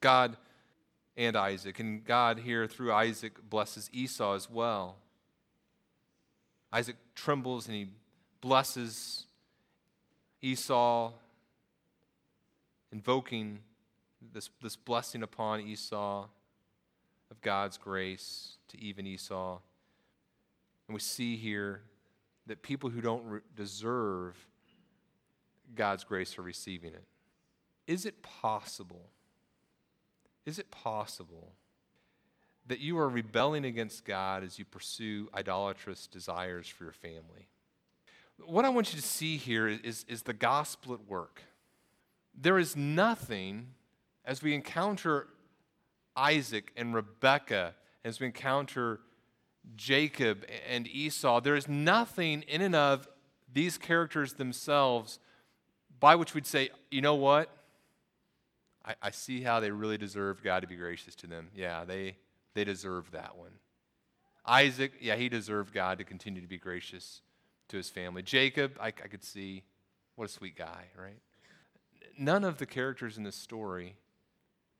God 0.00 0.36
and 1.16 1.34
Isaac. 1.34 1.80
And 1.80 2.04
God 2.04 2.38
here 2.38 2.68
through 2.68 2.92
Isaac 2.92 3.32
blesses 3.50 3.90
Esau 3.92 4.36
as 4.36 4.48
well. 4.48 4.98
Isaac 6.72 6.94
trembles 7.16 7.66
and 7.66 7.74
he 7.74 7.88
blesses 8.40 9.26
Esau, 10.40 11.10
invoking 12.92 13.58
this, 14.32 14.48
this 14.62 14.76
blessing 14.76 15.24
upon 15.24 15.60
Esau 15.60 16.28
of 17.32 17.40
God's 17.40 17.78
grace 17.78 18.58
to 18.68 18.80
even 18.80 19.08
Esau. 19.08 19.58
And 20.86 20.94
we 20.94 21.00
see 21.00 21.36
here 21.36 21.82
that 22.46 22.62
people 22.62 22.90
who 22.90 23.00
don't 23.00 23.24
re- 23.24 23.40
deserve 23.56 24.36
God's 25.74 26.04
grace 26.04 26.38
are 26.38 26.42
receiving 26.42 26.94
it. 26.94 27.02
Is 27.86 28.06
it 28.06 28.22
possible? 28.22 29.10
Is 30.46 30.58
it 30.58 30.70
possible 30.70 31.52
that 32.66 32.80
you 32.80 32.98
are 32.98 33.08
rebelling 33.08 33.64
against 33.64 34.04
God 34.04 34.44
as 34.44 34.58
you 34.58 34.64
pursue 34.64 35.28
idolatrous 35.34 36.06
desires 36.06 36.68
for 36.68 36.84
your 36.84 36.92
family? 36.92 37.48
What 38.44 38.64
I 38.64 38.68
want 38.68 38.92
you 38.92 39.00
to 39.00 39.06
see 39.06 39.36
here 39.36 39.68
is, 39.68 40.04
is 40.08 40.22
the 40.22 40.32
gospel 40.32 40.94
at 40.94 41.08
work. 41.08 41.42
There 42.34 42.58
is 42.58 42.76
nothing, 42.76 43.68
as 44.24 44.42
we 44.42 44.54
encounter 44.54 45.26
Isaac 46.16 46.72
and 46.76 46.94
Rebekah, 46.94 47.74
as 48.04 48.20
we 48.20 48.26
encounter 48.26 49.00
Jacob 49.76 50.44
and 50.68 50.86
Esau, 50.86 51.40
there 51.40 51.56
is 51.56 51.68
nothing 51.68 52.42
in 52.42 52.62
and 52.62 52.74
of 52.74 53.08
these 53.52 53.76
characters 53.76 54.34
themselves 54.34 55.18
by 55.98 56.14
which 56.14 56.34
we'd 56.34 56.46
say, 56.46 56.70
you 56.90 57.02
know 57.02 57.14
what? 57.14 57.54
I, 58.84 58.94
I, 59.02 59.10
see 59.10 59.42
how 59.42 59.60
they 59.60 59.70
really 59.70 59.98
deserve 59.98 60.42
God 60.42 60.60
to 60.60 60.66
be 60.66 60.76
gracious 60.76 61.14
to 61.16 61.26
them. 61.26 61.48
Yeah, 61.54 61.84
they, 61.84 62.16
they 62.54 62.64
deserve 62.64 63.10
that 63.12 63.36
one. 63.36 63.52
Isaac, 64.46 64.92
yeah, 65.00 65.16
he 65.16 65.28
deserved 65.28 65.74
God 65.74 65.98
to 65.98 66.04
continue 66.04 66.40
to 66.40 66.48
be 66.48 66.58
gracious 66.58 67.20
to 67.68 67.76
his 67.76 67.90
family. 67.90 68.22
Jacob, 68.22 68.76
I, 68.80 68.88
I 68.88 68.90
could 68.90 69.22
see, 69.22 69.64
what 70.16 70.24
a 70.24 70.32
sweet 70.32 70.56
guy, 70.56 70.86
right? 70.98 71.18
None 72.18 72.44
of 72.44 72.58
the 72.58 72.66
characters 72.66 73.16
in 73.16 73.22
this 73.22 73.36
story 73.36 73.96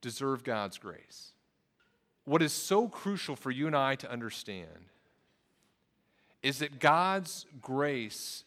deserve 0.00 0.44
God's 0.44 0.78
grace. 0.78 1.32
What 2.24 2.42
is 2.42 2.52
so 2.52 2.88
crucial 2.88 3.36
for 3.36 3.50
you 3.50 3.66
and 3.66 3.76
I 3.76 3.96
to 3.96 4.10
understand 4.10 4.86
is 6.42 6.58
that 6.60 6.80
God's 6.80 7.46
grace, 7.60 8.44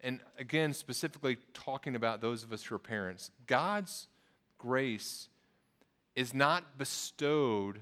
and 0.00 0.20
again, 0.38 0.72
specifically 0.72 1.38
talking 1.54 1.96
about 1.96 2.20
those 2.20 2.44
of 2.44 2.52
us 2.52 2.62
who 2.62 2.74
are 2.74 2.78
parents, 2.78 3.30
God's 3.46 4.06
grace 4.62 5.28
is 6.14 6.32
not 6.32 6.78
bestowed 6.78 7.80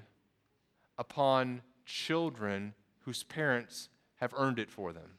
upon 0.97 1.61
children 1.85 2.73
whose 3.01 3.23
parents 3.23 3.89
have 4.15 4.33
earned 4.35 4.59
it 4.59 4.69
for 4.69 4.91
them. 4.91 5.17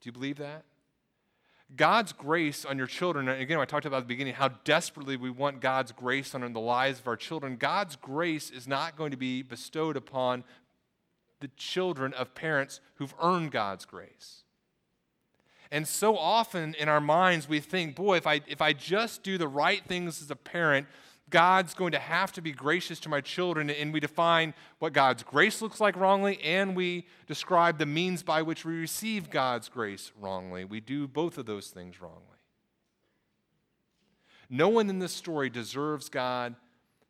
Do 0.00 0.08
you 0.08 0.12
believe 0.12 0.38
that? 0.38 0.64
God's 1.76 2.12
grace 2.12 2.64
on 2.64 2.78
your 2.78 2.86
children, 2.86 3.28
and 3.28 3.40
again, 3.40 3.58
I 3.58 3.64
talked 3.64 3.86
about 3.86 3.98
at 3.98 4.04
the 4.04 4.08
beginning 4.08 4.34
how 4.34 4.48
desperately 4.48 5.16
we 5.16 5.30
want 5.30 5.60
God's 5.60 5.92
grace 5.92 6.34
on 6.34 6.52
the 6.52 6.60
lives 6.60 7.00
of 7.00 7.08
our 7.08 7.16
children. 7.16 7.56
God's 7.56 7.96
grace 7.96 8.50
is 8.50 8.68
not 8.68 8.96
going 8.96 9.10
to 9.10 9.16
be 9.16 9.42
bestowed 9.42 9.96
upon 9.96 10.44
the 11.40 11.48
children 11.56 12.12
of 12.14 12.34
parents 12.34 12.80
who've 12.96 13.14
earned 13.20 13.50
God's 13.50 13.84
grace. 13.84 14.43
And 15.74 15.88
so 15.88 16.16
often 16.16 16.74
in 16.74 16.88
our 16.88 17.00
minds, 17.00 17.48
we 17.48 17.58
think, 17.58 17.96
boy, 17.96 18.16
if 18.16 18.28
I, 18.28 18.42
if 18.46 18.62
I 18.62 18.72
just 18.72 19.24
do 19.24 19.36
the 19.38 19.48
right 19.48 19.84
things 19.84 20.22
as 20.22 20.30
a 20.30 20.36
parent, 20.36 20.86
God's 21.30 21.74
going 21.74 21.90
to 21.90 21.98
have 21.98 22.30
to 22.34 22.40
be 22.40 22.52
gracious 22.52 23.00
to 23.00 23.08
my 23.08 23.20
children, 23.20 23.68
and 23.68 23.92
we 23.92 23.98
define 23.98 24.54
what 24.78 24.92
God's 24.92 25.24
grace 25.24 25.60
looks 25.60 25.80
like 25.80 25.96
wrongly, 25.96 26.40
and 26.44 26.76
we 26.76 27.08
describe 27.26 27.78
the 27.78 27.86
means 27.86 28.22
by 28.22 28.40
which 28.40 28.64
we 28.64 28.74
receive 28.74 29.30
God's 29.30 29.68
grace 29.68 30.12
wrongly. 30.16 30.64
We 30.64 30.78
do 30.78 31.08
both 31.08 31.38
of 31.38 31.46
those 31.46 31.70
things 31.70 32.00
wrongly. 32.00 32.38
No 34.48 34.68
one 34.68 34.88
in 34.88 35.00
this 35.00 35.12
story 35.12 35.50
deserves 35.50 36.08
God 36.08 36.54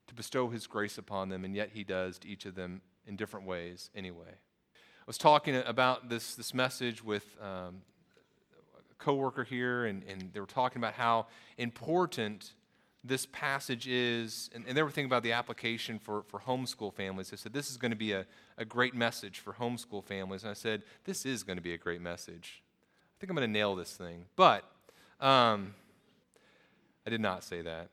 to 0.06 0.14
bestow 0.14 0.48
his 0.48 0.66
grace 0.66 0.96
upon 0.96 1.28
them, 1.28 1.44
and 1.44 1.54
yet 1.54 1.68
he 1.74 1.84
does 1.84 2.18
to 2.20 2.28
each 2.28 2.46
of 2.46 2.54
them 2.54 2.80
in 3.06 3.16
different 3.16 3.44
ways 3.44 3.90
anyway. 3.94 4.38
I 4.72 5.06
was 5.06 5.18
talking 5.18 5.54
about 5.54 6.08
this, 6.08 6.34
this 6.34 6.54
message 6.54 7.04
with 7.04 7.26
um, 7.42 7.82
coworker 9.04 9.44
here, 9.44 9.84
and, 9.84 10.02
and 10.08 10.30
they 10.32 10.40
were 10.40 10.46
talking 10.46 10.80
about 10.80 10.94
how 10.94 11.26
important 11.58 12.52
this 13.06 13.26
passage 13.26 13.86
is, 13.86 14.48
and, 14.54 14.64
and, 14.66 14.74
they 14.74 14.82
were 14.82 14.90
thinking 14.90 15.10
about 15.10 15.22
the 15.22 15.32
application 15.32 15.98
for, 15.98 16.22
for 16.22 16.40
homeschool 16.40 16.92
families. 16.92 17.28
They 17.28 17.36
said, 17.36 17.52
This 17.52 17.70
is 17.70 17.76
going 17.76 17.90
to 17.90 17.96
be 17.96 18.12
a, 18.12 18.24
a 18.56 18.64
great 18.64 18.94
message 18.94 19.40
for 19.40 19.52
homeschool 19.52 20.02
families. 20.02 20.42
And 20.42 20.50
I 20.50 20.54
said, 20.54 20.82
This 21.04 21.26
is 21.26 21.42
going 21.42 21.58
to 21.58 21.62
be 21.62 21.74
a 21.74 21.78
great 21.78 22.00
message. 22.00 22.62
I 22.62 23.14
think 23.20 23.30
I'm 23.30 23.36
going 23.36 23.46
to 23.46 23.52
nail 23.52 23.76
this 23.76 23.94
thing. 23.94 24.24
But 24.36 24.64
um, 25.20 25.74
I 27.06 27.10
did 27.10 27.20
not 27.20 27.44
say 27.44 27.60
that. 27.60 27.90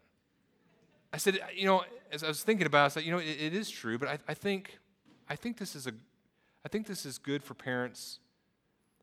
I 1.12 1.18
said, 1.18 1.40
You 1.54 1.66
know, 1.66 1.84
as 2.10 2.24
I 2.24 2.30
was 2.30 2.42
thinking 2.42 2.66
about 2.66 2.84
it, 2.84 2.86
I 2.86 2.90
said, 2.90 3.04
You 3.04 3.12
know, 3.12 3.20
it, 3.20 3.38
it 3.38 3.54
is 3.54 3.70
true, 3.70 3.98
but 3.98 4.08
I, 4.08 4.18
I, 4.30 4.34
think, 4.34 4.80
I, 5.30 5.36
think 5.36 5.58
this 5.58 5.76
is 5.76 5.88
a, 5.88 5.92
I 6.66 6.70
think 6.70 6.88
this 6.88 7.06
is 7.06 7.18
good 7.18 7.44
for 7.44 7.54
parents 7.54 8.20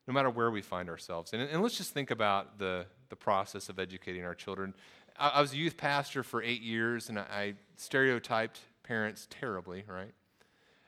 no 0.09 0.15
matter 0.15 0.31
where 0.31 0.51
we 0.51 0.63
find 0.63 0.89
ourselves. 0.89 1.35
And, 1.35 1.43
and 1.43 1.63
let's 1.63 1.77
just 1.77 1.93
think 1.93 2.11
about 2.11 2.59
the, 2.59 2.87
the 3.11 3.17
process 3.17 3.69
of 3.69 3.79
educating 3.79 4.25
our 4.25 4.35
children. 4.35 4.75
I, 5.19 5.29
I 5.29 5.41
was 5.43 5.53
a 5.53 5.57
youth 5.59 5.77
pastor 5.77 6.23
for 6.23 6.43
eight 6.43 6.63
years, 6.63 7.11
and 7.11 7.19
I, 7.19 7.27
I 7.31 7.55
stereotyped 7.77 8.59
parents 8.83 9.29
terribly, 9.31 9.85
right? 9.87 10.15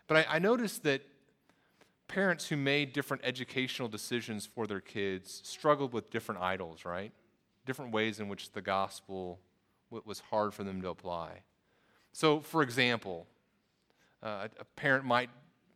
But 0.06 0.26
I, 0.26 0.37
I 0.37 0.38
noticed 0.38 0.85
that 0.85 1.02
parents 2.09 2.48
who 2.48 2.56
made 2.56 2.94
different 2.94 3.22
educational 3.22 3.88
decisions 3.88 4.46
for 4.46 4.66
their 4.66 4.80
kids 4.80 5.42
struggled 5.44 5.92
with 5.92 6.11
different 6.11 6.40
idols, 6.40 6.87
right? 6.87 7.12
Different 7.66 7.92
ways 7.92 8.20
in 8.20 8.28
which 8.28 8.52
the 8.52 8.62
gospel 8.62 9.38
was 9.90 10.20
hard 10.30 10.54
for 10.54 10.64
them 10.64 10.80
to 10.80 10.88
apply. 10.88 11.40
So, 12.12 12.40
for 12.40 12.62
example, 12.62 13.26
uh, 14.22 14.48
a 14.59 14.64
parent 14.76 15.04
might 15.04 15.28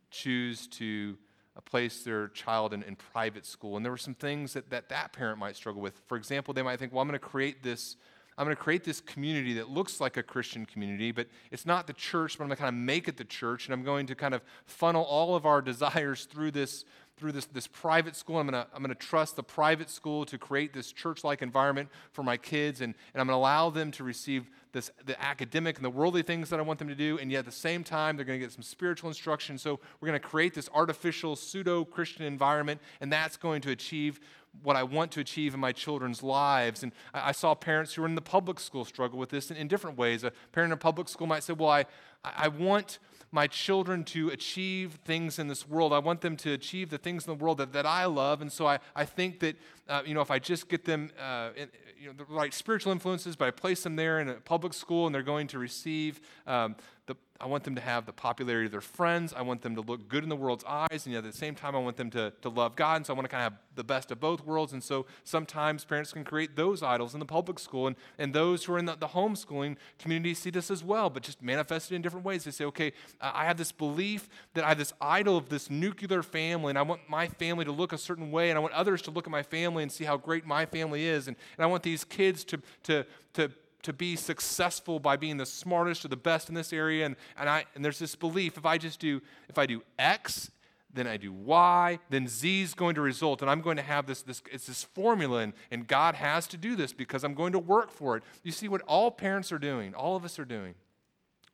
choose 0.09 0.65
to 0.67 1.17
place 1.61 2.03
their 2.03 2.27
child 2.29 2.73
in, 2.73 2.83
in 2.83 2.95
private 2.95 3.45
school, 3.45 3.77
and 3.77 3.85
there 3.85 3.91
were 3.91 3.97
some 3.97 4.13
things 4.13 4.53
that, 4.53 4.69
that 4.69 4.89
that 4.89 5.13
parent 5.13 5.39
might 5.39 5.55
struggle 5.55 5.81
with. 5.81 6.01
For 6.07 6.17
example, 6.17 6.53
they 6.53 6.61
might 6.61 6.79
think, 6.79 6.93
well, 6.93 7.01
I'm 7.01 7.07
going 7.07 7.19
to 7.19 7.25
create 7.25 7.63
this 7.63 7.97
I'm 8.37 8.45
going 8.45 8.55
to 8.55 8.61
create 8.61 8.83
this 8.83 8.99
community 8.99 9.53
that 9.53 9.69
looks 9.69 10.01
like 10.01 10.17
a 10.17 10.23
Christian 10.23 10.65
community, 10.65 11.13
but 11.13 11.27
it's 11.51 11.65
not 11.65 11.87
the 11.87 11.93
church, 11.93 12.37
but 12.37 12.43
I'm 12.43 12.49
going 12.49 12.57
to 12.57 12.61
kind 12.63 12.75
of 12.75 12.81
make 12.81 13.07
it 13.07 13.15
the 13.15 13.23
church, 13.23 13.65
and 13.65 13.73
I'm 13.73 13.83
going 13.83 14.07
to 14.07 14.15
kind 14.15 14.33
of 14.33 14.41
funnel 14.65 15.03
all 15.03 15.35
of 15.35 15.45
our 15.45 15.61
desires 15.61 16.25
through 16.25 16.51
this, 16.51 16.83
through 17.17 17.31
this, 17.31 17.45
this 17.45 17.67
private 17.67 18.15
school. 18.15 18.37
I'm 18.37 18.47
going, 18.47 18.63
to, 18.63 18.69
I'm 18.73 18.83
to 18.85 18.95
trust 18.95 19.35
the 19.35 19.43
private 19.43 19.89
school 19.89 20.25
to 20.25 20.37
create 20.37 20.73
this 20.73 20.91
church 20.91 21.23
like 21.23 21.41
environment 21.41 21.89
for 22.11 22.23
my 22.23 22.37
kids, 22.37 22.81
and, 22.81 22.93
and 23.13 23.21
I'm 23.21 23.27
going 23.27 23.35
to 23.35 23.39
allow 23.39 23.69
them 23.69 23.91
to 23.91 24.03
receive 24.03 24.49
this, 24.73 24.91
the 25.05 25.21
academic 25.21 25.77
and 25.77 25.85
the 25.85 25.89
worldly 25.89 26.21
things 26.21 26.49
that 26.49 26.59
I 26.59 26.63
want 26.63 26.79
them 26.79 26.89
to 26.89 26.95
do, 26.95 27.17
and 27.17 27.31
yet 27.31 27.39
at 27.39 27.45
the 27.45 27.51
same 27.51 27.83
time, 27.83 28.17
they're 28.17 28.25
going 28.25 28.39
to 28.39 28.45
get 28.45 28.51
some 28.51 28.63
spiritual 28.63 29.09
instruction. 29.09 29.57
So 29.57 29.79
we're 29.99 30.07
going 30.07 30.19
to 30.19 30.27
create 30.27 30.53
this 30.53 30.69
artificial 30.73 31.37
pseudo 31.37 31.85
Christian 31.85 32.25
environment, 32.25 32.81
and 32.99 33.11
that's 33.11 33.37
going 33.37 33.61
to 33.61 33.71
achieve 33.71 34.19
what 34.63 34.75
I 34.75 34.83
want 34.83 35.11
to 35.13 35.19
achieve 35.19 35.53
in 35.53 35.59
my 35.59 35.71
children's 35.71 36.23
lives. 36.23 36.83
And 36.83 36.91
I, 37.13 37.29
I 37.29 37.31
saw 37.31 37.55
parents 37.55 37.93
who 37.93 38.01
were 38.01 38.07
in 38.07 38.15
the 38.15 38.21
public 38.21 38.59
school 38.59 38.85
struggle 38.85 39.19
with 39.19 39.29
this 39.29 39.51
in, 39.51 39.57
in, 39.57 39.67
different 39.67 39.97
ways. 39.97 40.23
A 40.23 40.31
parent 40.51 40.71
in 40.71 40.73
a 40.73 40.77
public 40.77 41.09
school 41.09 41.27
might 41.27 41.43
say, 41.43 41.53
Well, 41.53 41.69
I, 41.69 41.85
I 42.23 42.47
want 42.47 42.99
my 43.31 43.47
children 43.47 44.03
to 44.05 44.29
achieve 44.29 44.99
things 45.03 45.39
in 45.39 45.47
this 45.47 45.67
world. 45.67 45.91
I 45.91 45.99
want 45.99 46.21
them 46.21 46.37
to 46.37 46.53
achieve 46.53 46.89
the 46.89 46.97
things 46.97 47.27
in 47.27 47.37
the 47.37 47.43
world 47.43 47.57
that, 47.57 47.73
that 47.73 47.85
I 47.85 48.05
love. 48.05 48.41
And 48.41 48.51
so 48.51 48.65
I, 48.65 48.79
I 48.95 49.03
think 49.03 49.39
that, 49.41 49.57
uh, 49.89 50.03
you 50.05 50.13
know, 50.13 50.21
if 50.21 50.31
I 50.31 50.39
just 50.39 50.69
get 50.69 50.85
them 50.85 51.11
uh, 51.21 51.49
in, 51.55 51.67
you 51.99 52.07
know, 52.07 52.13
the 52.13 52.25
right 52.25 52.53
spiritual 52.53 52.91
influences, 52.91 53.35
but 53.35 53.47
I 53.47 53.51
place 53.51 53.83
them 53.83 53.95
there 53.95 54.19
in 54.19 54.29
a 54.29 54.35
public 54.35 54.73
school 54.73 55.05
and 55.05 55.13
they're 55.13 55.23
going 55.23 55.47
to 55.47 55.59
receive 55.59 56.21
um, 56.47 56.75
the, 57.07 57.15
I 57.39 57.45
want 57.45 57.63
them 57.63 57.75
to 57.75 57.81
have 57.81 58.05
the 58.05 58.13
popularity 58.13 58.65
of 58.65 58.71
their 58.71 58.81
friends. 58.81 59.33
I 59.33 59.43
want 59.43 59.61
them 59.61 59.75
to 59.75 59.81
look 59.81 60.07
good 60.07 60.23
in 60.23 60.29
the 60.29 60.35
world's 60.35 60.63
eyes. 60.65 61.05
And 61.05 61.13
yet 61.13 61.19
at 61.19 61.31
the 61.31 61.37
same 61.37 61.53
time, 61.53 61.75
I 61.75 61.79
want 61.79 61.97
them 61.97 62.09
to, 62.11 62.33
to 62.41 62.49
love 62.49 62.75
God. 62.75 62.95
And 62.97 63.05
so 63.05 63.13
I 63.13 63.15
want 63.15 63.25
to 63.25 63.29
kind 63.29 63.45
of 63.45 63.53
have 63.53 63.61
the 63.75 63.83
best 63.83 64.09
of 64.11 64.19
both 64.19 64.43
worlds. 64.43 64.73
And 64.73 64.83
so 64.83 65.05
sometimes 65.23 65.85
parents 65.85 66.13
can 66.13 66.23
create 66.23 66.55
those 66.55 66.81
idols 66.81 67.13
in 67.13 67.19
the 67.19 67.25
public 67.25 67.59
school. 67.59 67.87
And, 67.87 67.95
and 68.17 68.33
those 68.33 68.65
who 68.65 68.73
are 68.73 68.79
in 68.79 68.85
the, 68.85 68.95
the 68.95 69.09
homeschooling 69.09 69.77
community 69.99 70.33
see 70.33 70.49
this 70.49 70.71
as 70.71 70.83
well, 70.83 71.09
but 71.09 71.21
just 71.21 71.43
manifested 71.43 71.95
in 71.95 72.01
different 72.01 72.25
ways. 72.25 72.43
They 72.43 72.51
say, 72.51 72.65
okay, 72.65 72.93
I 73.21 73.45
have 73.45 73.57
this 73.57 73.71
belief 73.71 74.27
that 74.55 74.63
I 74.63 74.69
have 74.69 74.79
this 74.79 74.93
idol 74.99 75.37
of 75.37 75.49
this 75.49 75.69
nuclear 75.69 76.23
family, 76.23 76.71
and 76.71 76.79
I 76.79 76.81
want 76.81 77.01
my 77.07 77.27
family 77.27 77.65
to 77.65 77.71
look 77.71 77.93
a 77.93 77.97
certain 77.97 78.31
way, 78.31 78.49
and 78.49 78.57
I 78.57 78.61
want 78.61 78.73
others 78.73 79.01
to 79.03 79.11
look 79.11 79.27
at 79.27 79.31
my 79.31 79.43
family 79.43 79.83
and 79.83 79.91
see 79.91 80.05
how 80.05 80.17
great 80.17 80.45
my 80.45 80.65
family 80.65 81.05
is. 81.05 81.27
And, 81.27 81.37
and 81.57 81.63
I 81.63 81.67
want 81.67 81.83
these 81.83 82.03
kids 82.03 82.43
to, 82.45 82.61
to, 82.83 83.05
to 83.33 83.51
to 83.85 83.93
be 83.93 84.15
successful 84.15 84.99
by 84.99 85.15
being 85.15 85.37
the 85.37 85.45
smartest 85.45 86.03
or 86.05 86.07
the 86.07 86.17
best 86.17 86.49
in 86.49 86.55
this 86.55 86.73
area. 86.73 87.05
And, 87.05 87.15
and, 87.37 87.47
I, 87.47 87.65
and 87.75 87.85
there's 87.85 87.99
this 87.99 88.15
belief 88.15 88.57
if 88.57 88.65
I 88.65 88.77
just 88.77 88.99
do, 88.99 89.21
if 89.47 89.57
I 89.57 89.65
do 89.65 89.83
X, 89.97 90.51
then 90.93 91.07
I 91.07 91.17
do 91.17 91.31
Y, 91.31 91.99
then 92.09 92.27
Z 92.27 92.61
is 92.61 92.73
going 92.73 92.95
to 92.95 93.01
result. 93.01 93.41
And 93.41 93.51
I'm 93.51 93.61
going 93.61 93.77
to 93.77 93.83
have 93.83 94.07
this, 94.07 94.21
this 94.21 94.41
it's 94.51 94.67
this 94.67 94.83
formula, 94.83 95.39
and, 95.39 95.53
and 95.69 95.87
God 95.87 96.15
has 96.15 96.47
to 96.47 96.57
do 96.57 96.75
this 96.75 96.93
because 96.93 97.23
I'm 97.23 97.35
going 97.35 97.53
to 97.53 97.59
work 97.59 97.91
for 97.91 98.17
it. 98.17 98.23
You 98.43 98.51
see 98.51 98.67
what 98.67 98.81
all 98.83 99.11
parents 99.11 99.51
are 99.51 99.59
doing, 99.59 99.93
all 99.93 100.15
of 100.15 100.25
us 100.25 100.39
are 100.39 100.45
doing. 100.45 100.75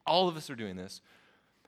All 0.07 0.27
of 0.27 0.35
us 0.35 0.49
are 0.49 0.55
doing 0.55 0.77
this. 0.77 0.99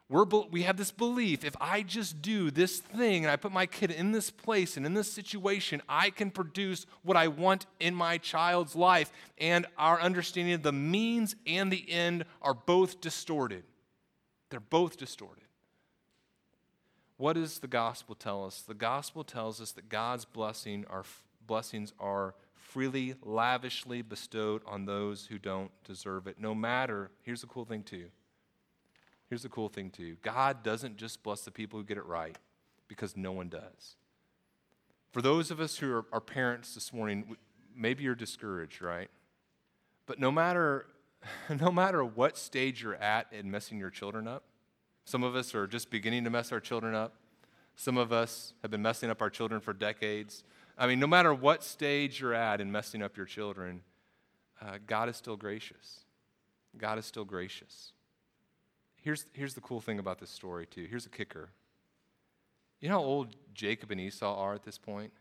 We're, 0.09 0.25
we 0.25 0.63
have 0.63 0.77
this 0.77 0.91
belief 0.91 1.43
if 1.43 1.55
I 1.59 1.81
just 1.81 2.21
do 2.21 2.51
this 2.51 2.79
thing 2.79 3.23
and 3.23 3.31
I 3.31 3.35
put 3.35 3.51
my 3.51 3.65
kid 3.65 3.89
in 3.89 4.11
this 4.11 4.29
place 4.29 4.77
and 4.77 4.85
in 4.85 4.93
this 4.93 5.11
situation, 5.11 5.81
I 5.87 6.09
can 6.09 6.29
produce 6.29 6.85
what 7.03 7.17
I 7.17 7.29
want 7.29 7.65
in 7.79 7.95
my 7.95 8.17
child's 8.17 8.75
life. 8.75 9.11
And 9.37 9.65
our 9.77 9.99
understanding 9.99 10.53
of 10.53 10.63
the 10.63 10.71
means 10.71 11.35
and 11.47 11.71
the 11.71 11.89
end 11.89 12.25
are 12.41 12.53
both 12.53 13.01
distorted. 13.01 13.63
They're 14.49 14.59
both 14.59 14.97
distorted. 14.97 15.45
What 17.17 17.33
does 17.33 17.59
the 17.59 17.67
gospel 17.67 18.15
tell 18.15 18.45
us? 18.45 18.61
The 18.61 18.73
gospel 18.73 19.23
tells 19.23 19.61
us 19.61 19.71
that 19.71 19.87
God's 19.87 20.25
blessing 20.25 20.85
are, 20.89 21.05
blessings 21.47 21.93
are 21.99 22.35
freely, 22.53 23.15
lavishly 23.23 24.01
bestowed 24.01 24.61
on 24.65 24.85
those 24.85 25.27
who 25.27 25.37
don't 25.37 25.71
deserve 25.83 26.27
it, 26.27 26.39
no 26.39 26.53
matter, 26.53 27.11
here's 27.21 27.41
the 27.41 27.47
cool 27.47 27.65
thing 27.65 27.83
too 27.83 28.07
Here's 29.33 29.41
the 29.41 29.49
cool 29.49 29.67
thing, 29.67 29.89
too 29.89 30.15
God 30.21 30.61
doesn't 30.61 30.95
just 30.95 31.23
bless 31.23 31.41
the 31.41 31.49
people 31.49 31.79
who 31.79 31.83
get 31.83 31.97
it 31.97 32.05
right, 32.05 32.37
because 32.87 33.17
no 33.17 33.31
one 33.31 33.49
does. 33.49 33.95
For 35.09 35.23
those 35.23 35.49
of 35.49 35.59
us 35.59 35.75
who 35.77 35.91
are, 35.91 36.05
are 36.13 36.21
parents 36.21 36.75
this 36.75 36.93
morning, 36.93 37.35
maybe 37.75 38.03
you're 38.03 38.13
discouraged, 38.13 38.79
right? 38.79 39.09
But 40.05 40.19
no 40.19 40.31
matter, 40.31 40.85
no 41.49 41.71
matter 41.71 42.05
what 42.05 42.37
stage 42.37 42.83
you're 42.83 42.93
at 42.93 43.25
in 43.33 43.49
messing 43.49 43.79
your 43.79 43.89
children 43.89 44.27
up, 44.27 44.43
some 45.03 45.23
of 45.23 45.35
us 45.35 45.55
are 45.55 45.65
just 45.65 45.89
beginning 45.89 46.25
to 46.25 46.29
mess 46.29 46.51
our 46.51 46.59
children 46.59 46.93
up. 46.93 47.15
Some 47.75 47.97
of 47.97 48.13
us 48.13 48.53
have 48.61 48.69
been 48.69 48.83
messing 48.83 49.09
up 49.09 49.19
our 49.19 49.31
children 49.31 49.61
for 49.61 49.73
decades. 49.73 50.43
I 50.77 50.85
mean, 50.85 50.99
no 50.99 51.07
matter 51.07 51.33
what 51.33 51.63
stage 51.63 52.21
you're 52.21 52.35
at 52.35 52.61
in 52.61 52.71
messing 52.71 53.01
up 53.01 53.17
your 53.17 53.25
children, 53.25 53.81
uh, 54.61 54.77
God 54.85 55.09
is 55.09 55.17
still 55.17 55.37
gracious. 55.37 56.01
God 56.77 56.99
is 56.99 57.05
still 57.07 57.25
gracious. 57.25 57.93
Here's, 59.03 59.25
here's 59.33 59.53
the 59.53 59.61
cool 59.61 59.81
thing 59.81 59.99
about 59.99 60.19
this 60.19 60.29
story, 60.29 60.65
too. 60.65 60.87
Here's 60.89 61.05
a 61.05 61.09
kicker. 61.09 61.49
You 62.79 62.87
know 62.87 62.99
how 62.99 63.03
old 63.03 63.35
Jacob 63.53 63.91
and 63.91 63.99
Esau 63.99 64.33
are 64.33 64.53
at 64.53 64.63
this 64.63 64.77
point? 64.77 65.11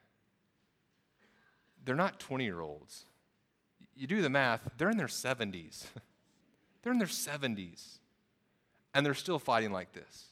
They're 1.84 1.96
not 1.96 2.20
20 2.20 2.44
year 2.44 2.60
olds. 2.60 3.06
You 3.96 4.06
do 4.06 4.22
the 4.22 4.30
math, 4.30 4.60
they're 4.78 4.90
in 4.90 4.96
their 4.96 5.08
70s. 5.08 5.84
they're 6.82 6.92
in 6.92 6.98
their 6.98 7.08
70s. 7.08 7.98
And 8.94 9.04
they're 9.04 9.14
still 9.14 9.40
fighting 9.40 9.72
like 9.72 9.92
this. 9.92 10.26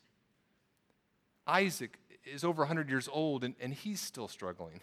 Isaac 1.47 1.99
is 2.25 2.45
over 2.45 2.63
100 2.63 2.89
years 2.89 3.09
old 3.13 3.43
and, 3.43 3.55
and 3.61 3.75
he's 3.75 4.01
still 4.01 4.29
struggling. 4.29 4.81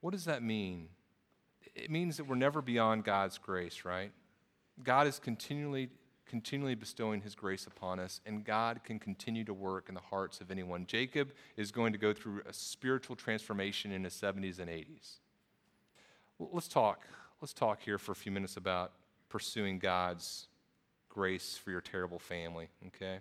What 0.00 0.10
does 0.12 0.24
that 0.24 0.42
mean? 0.42 0.88
It 1.76 1.90
means 1.90 2.16
that 2.16 2.24
we're 2.24 2.34
never 2.34 2.60
beyond 2.60 3.04
God's 3.04 3.38
grace, 3.38 3.84
right? 3.84 4.10
God 4.82 5.06
is 5.06 5.18
continually 5.18 5.90
continually 6.28 6.74
bestowing 6.74 7.22
his 7.22 7.34
grace 7.34 7.66
upon 7.66 7.98
us, 7.98 8.20
and 8.26 8.44
God 8.44 8.80
can 8.84 8.98
continue 8.98 9.44
to 9.44 9.54
work 9.54 9.88
in 9.88 9.94
the 9.94 10.00
hearts 10.00 10.40
of 10.40 10.50
anyone. 10.50 10.86
Jacob 10.86 11.32
is 11.56 11.72
going 11.72 11.92
to 11.92 11.98
go 11.98 12.12
through 12.12 12.42
a 12.48 12.52
spiritual 12.52 13.16
transformation 13.16 13.90
in 13.90 14.04
his 14.04 14.14
70s 14.14 14.58
and 14.58 14.68
80s. 14.68 15.18
Let's 16.38 16.68
talk. 16.68 17.06
Let's 17.40 17.52
talk 17.52 17.82
here 17.82 17.98
for 17.98 18.12
a 18.12 18.16
few 18.16 18.30
minutes 18.30 18.56
about 18.56 18.92
pursuing 19.28 19.78
God's 19.78 20.46
grace 21.08 21.56
for 21.56 21.70
your 21.70 21.80
terrible 21.80 22.18
family, 22.18 22.68
okay? 22.86 23.18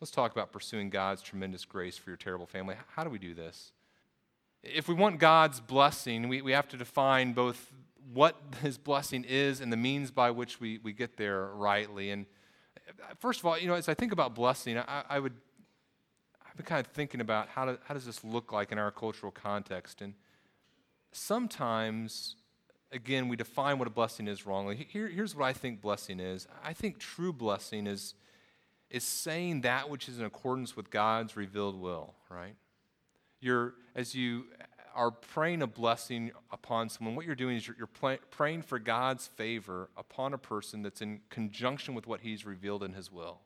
Let's 0.00 0.10
talk 0.10 0.32
about 0.32 0.52
pursuing 0.52 0.90
God's 0.90 1.22
tremendous 1.22 1.64
grace 1.64 1.96
for 1.96 2.10
your 2.10 2.16
terrible 2.16 2.46
family. 2.46 2.76
How 2.94 3.04
do 3.04 3.10
we 3.10 3.18
do 3.18 3.34
this? 3.34 3.72
If 4.62 4.88
we 4.88 4.94
want 4.94 5.18
God's 5.18 5.60
blessing, 5.60 6.28
we, 6.28 6.42
we 6.42 6.52
have 6.52 6.68
to 6.68 6.76
define 6.76 7.32
both 7.32 7.72
what 8.12 8.36
his 8.62 8.78
blessing 8.78 9.24
is 9.24 9.60
and 9.60 9.72
the 9.72 9.76
means 9.76 10.10
by 10.10 10.30
which 10.30 10.60
we, 10.60 10.78
we 10.78 10.92
get 10.92 11.16
there 11.16 11.46
rightly. 11.46 12.10
And 12.10 12.26
first 13.18 13.40
of 13.40 13.46
all, 13.46 13.58
you 13.58 13.66
know, 13.66 13.74
as 13.74 13.88
I 13.88 13.94
think 13.94 14.12
about 14.12 14.34
blessing, 14.34 14.78
I, 14.78 15.04
I 15.08 15.18
would, 15.18 15.34
I've 16.46 16.56
been 16.56 16.66
kind 16.66 16.84
of 16.84 16.92
thinking 16.92 17.20
about 17.20 17.48
how, 17.48 17.78
how 17.84 17.94
does 17.94 18.04
this 18.04 18.22
look 18.24 18.52
like 18.52 18.72
in 18.72 18.78
our 18.78 18.90
cultural 18.90 19.32
context. 19.32 20.02
And 20.02 20.14
sometimes 21.12 22.36
again, 22.94 23.28
we 23.28 23.36
define 23.36 23.78
what 23.78 23.88
a 23.88 23.90
blessing 23.90 24.28
is 24.28 24.46
wrongly. 24.46 24.86
Here, 24.88 25.08
here's 25.08 25.34
what 25.34 25.44
I 25.44 25.52
think 25.52 25.80
blessing 25.80 26.20
is 26.20 26.46
I 26.62 26.72
think 26.72 26.98
true 26.98 27.32
blessing 27.32 27.86
is, 27.86 28.14
is 28.88 29.02
saying 29.02 29.62
that 29.62 29.90
which 29.90 30.08
is 30.08 30.18
in 30.18 30.24
accordance 30.24 30.76
with 30.76 30.90
God's 30.90 31.36
revealed 31.36 31.78
will, 31.78 32.14
right? 32.30 32.54
You're, 33.40 33.74
as 33.94 34.14
you 34.14 34.44
are 34.94 35.10
praying 35.10 35.62
a 35.62 35.66
blessing 35.66 36.32
upon 36.52 36.88
someone, 36.88 37.14
what 37.14 37.26
you're 37.26 37.34
doing 37.34 37.56
is 37.56 37.66
you're, 37.66 37.76
you're 37.76 38.18
praying 38.30 38.62
for 38.62 38.78
God's 38.78 39.26
favor 39.26 39.90
upon 39.96 40.34
a 40.34 40.38
person 40.38 40.82
that's 40.82 41.02
in 41.02 41.20
conjunction 41.30 41.94
with 41.94 42.06
what 42.06 42.20
He's 42.20 42.46
revealed 42.46 42.82
in 42.82 42.92
His 42.92 43.10
will. 43.10 43.40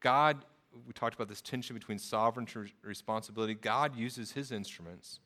God, 0.00 0.44
we 0.86 0.92
talked 0.92 1.14
about 1.14 1.28
this 1.28 1.40
tension 1.40 1.74
between 1.74 1.98
sovereignty 1.98 2.60
and 2.60 2.70
responsibility. 2.82 3.54
God 3.54 3.96
uses 3.96 4.32
His 4.32 4.52
instruments 4.52 5.20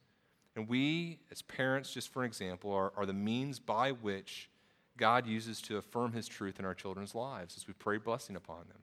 and 0.57 0.69
we, 0.69 1.19
as 1.31 1.43
parents, 1.43 1.93
just 1.93 2.13
for 2.13 2.23
an 2.23 2.27
example, 2.27 2.73
are, 2.73 2.93
are 2.97 3.07
the 3.07 3.13
means 3.13 3.59
by 3.59 3.91
which 3.93 4.49
God 4.97 5.27
uses 5.27 5.61
to 5.63 5.79
affirm 5.79 6.13
his 6.13 6.29
truth 6.29 6.61
in 6.61 6.65
our 6.65 6.75
children's 6.75 7.15
lives 7.15 7.57
as 7.57 7.67
we 7.67 7.75
pray 7.75 7.99
blessing 7.99 8.37
upon 8.37 8.69
them. 8.69 8.79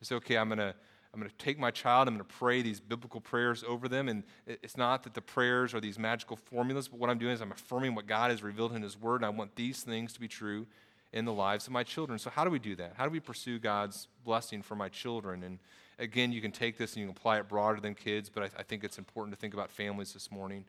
We 0.00 0.06
say, 0.06 0.16
okay, 0.16 0.36
I'm 0.36 0.48
going 0.48 0.58
to. 0.58 0.74
I'm 1.12 1.20
going 1.20 1.30
to 1.30 1.44
take 1.44 1.58
my 1.58 1.70
child, 1.70 2.08
I'm 2.08 2.14
going 2.14 2.26
to 2.26 2.34
pray 2.36 2.62
these 2.62 2.80
biblical 2.80 3.20
prayers 3.20 3.62
over 3.68 3.86
them. 3.86 4.08
And 4.08 4.22
it's 4.46 4.78
not 4.78 5.02
that 5.02 5.12
the 5.12 5.20
prayers 5.20 5.74
are 5.74 5.80
these 5.80 5.98
magical 5.98 6.36
formulas, 6.36 6.88
but 6.88 6.98
what 6.98 7.10
I'm 7.10 7.18
doing 7.18 7.34
is 7.34 7.42
I'm 7.42 7.52
affirming 7.52 7.94
what 7.94 8.06
God 8.06 8.30
has 8.30 8.42
revealed 8.42 8.72
in 8.72 8.82
His 8.82 8.98
Word, 8.98 9.16
and 9.16 9.26
I 9.26 9.28
want 9.28 9.54
these 9.54 9.82
things 9.82 10.14
to 10.14 10.20
be 10.20 10.28
true 10.28 10.66
in 11.12 11.26
the 11.26 11.32
lives 11.32 11.66
of 11.66 11.72
my 11.72 11.82
children. 11.82 12.18
So, 12.18 12.30
how 12.30 12.44
do 12.44 12.50
we 12.50 12.58
do 12.58 12.74
that? 12.76 12.94
How 12.96 13.04
do 13.04 13.10
we 13.10 13.20
pursue 13.20 13.58
God's 13.58 14.08
blessing 14.24 14.62
for 14.62 14.74
my 14.74 14.88
children? 14.88 15.42
And 15.42 15.58
again, 15.98 16.32
you 16.32 16.40
can 16.40 16.50
take 16.50 16.78
this 16.78 16.94
and 16.94 17.02
you 17.02 17.08
can 17.08 17.16
apply 17.16 17.38
it 17.38 17.48
broader 17.48 17.80
than 17.80 17.94
kids, 17.94 18.30
but 18.30 18.44
I, 18.44 18.60
I 18.60 18.62
think 18.62 18.82
it's 18.82 18.96
important 18.96 19.36
to 19.36 19.40
think 19.40 19.52
about 19.52 19.70
families 19.70 20.14
this 20.14 20.30
morning. 20.30 20.64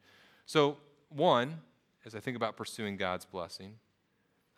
So, 0.45 0.77
one, 1.07 1.61
as 2.05 2.15
I 2.15 2.19
think 2.19 2.35
about 2.35 2.57
pursuing 2.57 2.97
God's 2.97 3.23
blessing, 3.23 3.75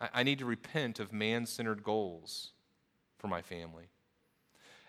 I, 0.00 0.08
I 0.14 0.22
need 0.24 0.40
to 0.40 0.46
repent 0.46 0.98
of 0.98 1.12
man 1.12 1.46
centered 1.46 1.84
goals 1.84 2.50
for 3.18 3.28
my 3.28 3.40
family. 3.40 3.84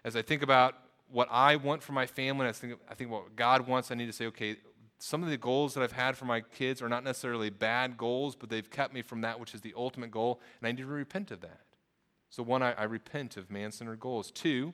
As 0.03 0.15
I 0.15 0.23
think 0.23 0.41
about 0.41 0.75
what 1.11 1.27
I 1.31 1.55
want 1.55 1.83
for 1.83 1.93
my 1.93 2.05
family, 2.05 2.47
I 2.47 2.51
think, 2.51 2.79
I 2.89 2.93
think 2.93 3.11
what 3.11 3.35
God 3.35 3.67
wants, 3.67 3.91
I 3.91 3.95
need 3.95 4.07
to 4.07 4.13
say, 4.13 4.25
okay, 4.27 4.57
some 4.99 5.23
of 5.23 5.29
the 5.29 5.37
goals 5.37 5.73
that 5.73 5.83
I've 5.83 5.91
had 5.91 6.17
for 6.17 6.25
my 6.25 6.41
kids 6.41 6.81
are 6.81 6.89
not 6.89 7.03
necessarily 7.03 7.49
bad 7.49 7.97
goals, 7.97 8.35
but 8.35 8.49
they've 8.49 8.69
kept 8.69 8.93
me 8.93 9.01
from 9.01 9.21
that 9.21 9.39
which 9.39 9.53
is 9.53 9.61
the 9.61 9.73
ultimate 9.77 10.11
goal, 10.11 10.41
and 10.59 10.67
I 10.67 10.71
need 10.71 10.81
to 10.81 10.87
repent 10.87 11.31
of 11.31 11.41
that. 11.41 11.61
So, 12.29 12.43
one, 12.43 12.61
I, 12.61 12.73
I 12.73 12.83
repent 12.83 13.37
of 13.37 13.49
man 13.49 13.71
centered 13.71 13.99
goals. 13.99 14.31
Two, 14.31 14.73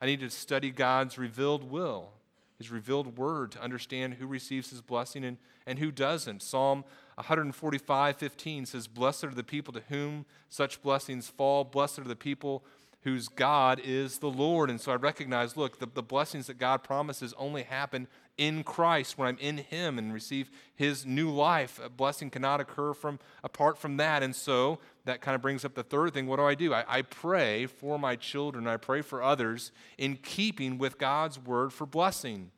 I 0.00 0.06
need 0.06 0.20
to 0.20 0.30
study 0.30 0.70
God's 0.70 1.18
revealed 1.18 1.70
will 1.70 2.12
his 2.58 2.70
revealed 2.72 3.16
word 3.16 3.52
to 3.52 3.62
understand 3.62 4.14
who 4.14 4.26
receives 4.26 4.70
his 4.70 4.82
blessing 4.82 5.24
and, 5.24 5.38
and 5.66 5.78
who 5.78 5.92
doesn't. 5.92 6.42
Psalm 6.42 6.84
145 7.14 8.16
15 8.16 8.66
says, 8.66 8.88
Blessed 8.88 9.24
are 9.24 9.34
the 9.34 9.44
people 9.44 9.72
to 9.72 9.82
whom 9.88 10.26
such 10.48 10.82
blessings 10.82 11.28
fall. 11.28 11.62
Blessed 11.62 12.00
are 12.00 12.04
the 12.04 12.16
people 12.16 12.64
whose 13.02 13.28
God 13.28 13.80
is 13.82 14.18
the 14.18 14.30
Lord. 14.30 14.70
And 14.70 14.80
so 14.80 14.92
I 14.92 14.96
recognize 14.96 15.56
look, 15.56 15.78
the, 15.78 15.86
the 15.86 16.02
blessings 16.02 16.46
that 16.48 16.58
God 16.58 16.82
promises 16.82 17.32
only 17.38 17.62
happen 17.62 18.08
in 18.36 18.62
Christ 18.62 19.18
when 19.18 19.28
I'm 19.28 19.38
in 19.38 19.58
Him 19.58 19.98
and 19.98 20.12
receive 20.12 20.50
His 20.74 21.04
new 21.04 21.30
life. 21.30 21.80
A 21.82 21.88
blessing 21.88 22.30
cannot 22.30 22.60
occur 22.60 22.94
from 22.94 23.18
apart 23.42 23.78
from 23.78 23.96
that. 23.98 24.22
And 24.22 24.34
so 24.34 24.78
that 25.04 25.20
kind 25.20 25.34
of 25.34 25.42
brings 25.42 25.64
up 25.64 25.74
the 25.74 25.82
third 25.82 26.14
thing. 26.14 26.26
What 26.26 26.36
do 26.36 26.44
I 26.44 26.54
do? 26.54 26.72
I, 26.72 26.84
I 26.86 27.02
pray 27.02 27.66
for 27.66 27.98
my 27.98 28.16
children, 28.16 28.66
I 28.66 28.76
pray 28.76 29.02
for 29.02 29.22
others 29.22 29.72
in 29.96 30.16
keeping 30.16 30.78
with 30.78 30.98
God's 30.98 31.38
word 31.38 31.72
for 31.72 31.86
blessing. 31.86 32.50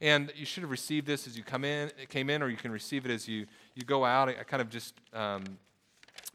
And 0.00 0.32
you 0.36 0.44
should 0.44 0.62
have 0.62 0.70
received 0.70 1.06
this 1.06 1.26
as 1.26 1.36
you 1.36 1.42
come 1.42 1.64
in, 1.64 1.90
came 2.08 2.28
in, 2.28 2.42
or 2.42 2.48
you 2.48 2.56
can 2.56 2.70
receive 2.70 3.06
it 3.06 3.10
as 3.10 3.28
you, 3.28 3.46
you 3.74 3.84
go 3.84 4.04
out. 4.04 4.28
I, 4.28 4.32
I 4.32 4.44
kind 4.44 4.60
of 4.60 4.68
just, 4.68 4.94
um, 5.12 5.44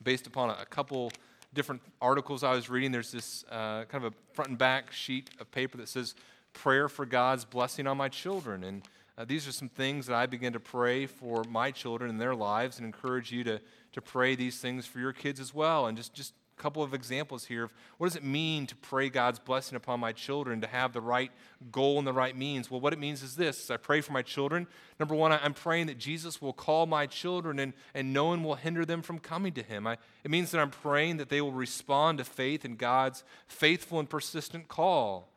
based 0.04 0.28
upon 0.28 0.50
a, 0.50 0.58
a, 0.62 0.66
couple 0.66 1.12
different 1.54 1.82
articles 2.02 2.44
I 2.44 2.52
was 2.54 2.70
reading, 2.70 2.92
there's 2.92 3.12
this 3.12 3.44
uh, 3.50 3.86
kind 3.86 4.04
of 4.04 4.14
a 4.14 4.16
front 4.34 4.50
and 4.50 4.58
back 4.58 4.92
sheet 4.92 5.30
of 5.40 5.52
paper 5.52 5.78
that 5.78 5.90
says, 5.90 6.16
Prayer 6.54 6.90
for 6.90 7.06
God's 7.06 7.46
blessing 7.46 7.88
on 7.88 7.98
my 7.98 8.10
children. 8.10 8.64
And 8.64 8.82
uh, 9.18 9.26
these 9.26 9.48
are 9.48 9.52
some 9.52 9.70
things 9.70 10.08
that 10.08 10.16
I 10.16 10.26
begin 10.26 10.54
to 10.54 10.60
pray 10.60 11.06
for 11.06 11.44
my 11.44 11.72
children 11.72 12.10
and 12.10 12.20
their 12.20 12.34
lives 12.34 12.78
and 12.78 12.86
encourage 12.86 13.32
you 13.32 13.44
to, 13.44 13.62
to 13.94 14.02
pray 14.02 14.36
these 14.36 14.60
things 14.60 14.86
for 14.86 15.00
your 15.00 15.14
kids 15.14 15.40
as 15.40 15.54
well. 15.54 15.88
And 15.88 15.96
just, 15.96 16.14
just 16.14 16.34
couple 16.60 16.84
of 16.84 16.94
examples 16.94 17.46
here 17.46 17.64
of 17.64 17.74
what 17.98 18.08
does 18.08 18.16
it 18.16 18.24
mean 18.24 18.68
to 18.68 18.76
pray 18.76 19.10
God's 19.10 19.40
blessing 19.40 19.76
upon 19.76 20.00
my 20.00 20.12
children, 20.12 20.62
to 20.62 20.68
have 20.68 20.94
the 20.94 21.02
right 21.02 21.32
goal 21.72 21.98
and 21.98 22.06
the 22.06 22.14
right 22.14 22.38
means? 22.38 22.70
Well, 22.70 22.82
what 22.82 22.94
it 22.94 23.00
means 23.00 23.24
is 23.24 23.36
this 23.36 23.72
I 23.72 23.78
pray 23.78 24.02
for 24.02 24.12
my 24.12 24.22
children. 24.22 24.68
Number 25.00 25.16
one, 25.16 25.32
I'm 25.32 25.54
praying 25.54 25.88
that 25.88 25.98
Jesus 25.98 26.42
will 26.42 26.54
call 26.54 26.86
my 26.86 27.08
children 27.08 27.58
and, 27.58 27.74
and 27.96 28.14
no 28.14 28.26
one 28.26 28.44
will 28.44 28.56
hinder 28.56 28.86
them 28.86 29.02
from 29.02 29.18
coming 29.18 29.54
to 29.54 29.64
him. 29.64 29.88
I, 29.88 29.98
it 30.24 30.30
means 30.30 30.52
that 30.52 30.60
I'm 30.60 30.70
praying 30.70 31.18
that 31.18 31.30
they 31.30 31.42
will 31.42 31.52
respond 31.52 32.20
to 32.20 32.24
faith 32.24 32.66
in 32.66 32.76
God's 32.76 33.24
faithful 33.48 34.00
and 34.00 34.10
persistent 34.10 34.68
call. 34.68 35.30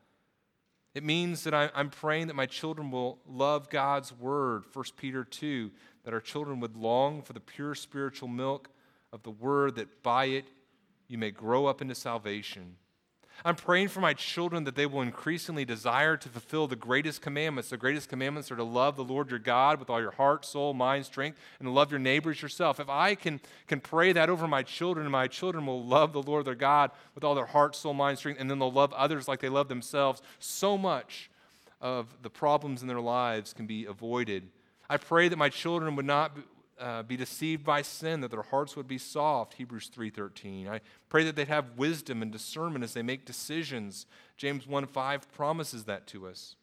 It 0.95 1.05
means 1.05 1.45
that 1.45 1.55
I, 1.55 1.71
am 1.75 1.89
praying 1.89 2.27
that 2.27 2.37
my 2.37 2.47
children 2.47 2.91
will 2.91 3.19
love 3.27 3.71
God's 3.71 4.13
word, 4.13 4.65
1 4.73 4.85
Peter 4.99 5.25
2, 5.25 5.71
that 6.05 6.13
our 6.13 6.21
children 6.21 6.61
would 6.61 6.77
long 6.77 7.23
for 7.23 7.33
the 7.33 7.41
pure 7.41 7.75
spiritual 7.75 8.29
milk 8.29 8.69
of 9.13 9.23
the 9.23 9.31
word, 9.31 9.77
that 9.77 10.03
by 10.03 10.27
it 10.27 10.45
you 11.13 11.19
may 11.19 11.31
grow 11.31 11.67
up 11.67 11.83
into 11.83 11.95
salvation. 11.95 12.77
I'm 13.45 13.55
praying 13.55 13.89
for 13.89 14.01
my 14.01 14.15
children 14.15 14.65
that 14.65 14.77
they 14.77 14.87
will 14.87 15.03
increasingly 15.03 15.67
desire 15.67 16.17
to 16.17 16.29
fulfill 16.29 16.67
the 16.67 16.77
greatest 16.77 17.21
commandments. 17.21 17.69
The 17.69 17.77
greatest 17.77 18.09
commandments 18.09 18.51
are 18.51 18.57
to 18.57 18.65
love 18.65 18.97
the 18.97 19.05
Lord 19.05 19.29
your 19.29 19.39
God 19.39 19.79
with 19.79 19.91
all 19.91 20.01
your 20.01 20.13
heart, 20.13 20.47
soul, 20.47 20.73
mind, 20.73 21.05
strength, 21.05 21.39
and 21.59 21.67
to 21.67 21.71
love 21.71 21.91
your 21.91 22.01
neighbors 22.01 22.41
yourself. 22.41 22.81
If 22.81 22.89
I 22.89 23.15
can, 23.15 23.41
can 23.67 23.81
pray 23.81 24.13
that 24.13 24.31
over 24.31 24.49
my 24.49 24.63
children, 24.63 25.11
my 25.11 25.29
children 25.29 25.67
will 25.67 25.85
love 25.85 26.15
the 26.15 26.23
Lord 26.23 26.47
their 26.47 26.55
God 26.55 26.93
with 27.15 27.25
all 27.25 27.35
their 27.35 27.45
heart, 27.45 27.77
soul, 27.77 27.93
mind, 27.93 28.17
strength, 28.17 28.41
and 28.41 28.51
then 28.51 28.59
they'll 28.59 28.73
love 28.73 28.95
others 28.95 29.29
like 29.29 29.41
they 29.41 29.51
love 29.51 29.69
themselves, 29.69 30.23
so 30.39 30.79
much 30.79 31.31
of 31.83 32.23
the 32.23 32.31
problems 32.31 32.81
in 32.81 32.89
their 32.89 33.01
lives 33.01 33.53
can 33.53 33.67
be 33.67 33.85
avoided. 33.85 34.49
I 34.89 34.97
pray 34.97 35.29
that 35.29 35.37
my 35.37 35.51
children 35.51 35.95
would 35.97 36.07
not 36.07 36.37
uh, 36.83 37.03
be 37.05 37.17
deceived 37.17 37.65
by 37.65 37.81
sin, 37.81 38.21
that 38.21 38.33
their 38.33 38.43
hearts 38.43 38.75
would 38.75 38.89
be 38.89 38.99
soft. 38.99 39.55
Hebrews 39.55 39.89
3:13. 39.89 40.69
I 40.69 40.81
pray 41.09 41.23
that 41.25 41.37
they'd 41.37 41.49
have 41.49 41.79
wisdom 41.79 42.23
and 42.23 42.33
discernment 42.33 42.83
as 42.83 42.93
they 42.93 43.03
make 43.03 43.25
decisions. 43.25 44.07
James 44.37 44.67
1:5 44.67 45.31
promises 45.33 45.85
that 45.85 46.07
to 46.09 46.27
us. 46.27 46.57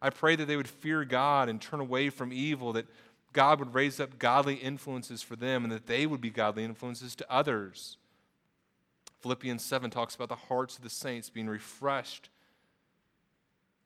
I 0.00 0.10
pray 0.10 0.36
that 0.36 0.46
they 0.46 0.56
would 0.56 0.68
fear 0.68 1.04
God 1.04 1.48
and 1.48 1.60
turn 1.60 1.80
away 1.80 2.08
from 2.08 2.32
evil, 2.32 2.72
that 2.74 2.86
God 3.32 3.58
would 3.58 3.74
raise 3.74 3.98
up 3.98 4.18
godly 4.18 4.54
influences 4.54 5.22
for 5.22 5.34
them 5.34 5.64
and 5.64 5.72
that 5.72 5.86
they 5.86 6.06
would 6.06 6.20
be 6.20 6.30
godly 6.30 6.62
influences 6.62 7.16
to 7.16 7.32
others. 7.32 7.96
Philemon 9.20 9.58
7 9.58 9.90
talks 9.90 10.14
about 10.14 10.28
the 10.28 10.36
hearts 10.36 10.76
of 10.76 10.84
the 10.84 10.90
saints 10.90 11.30
being 11.30 11.48
refreshed 11.48 12.28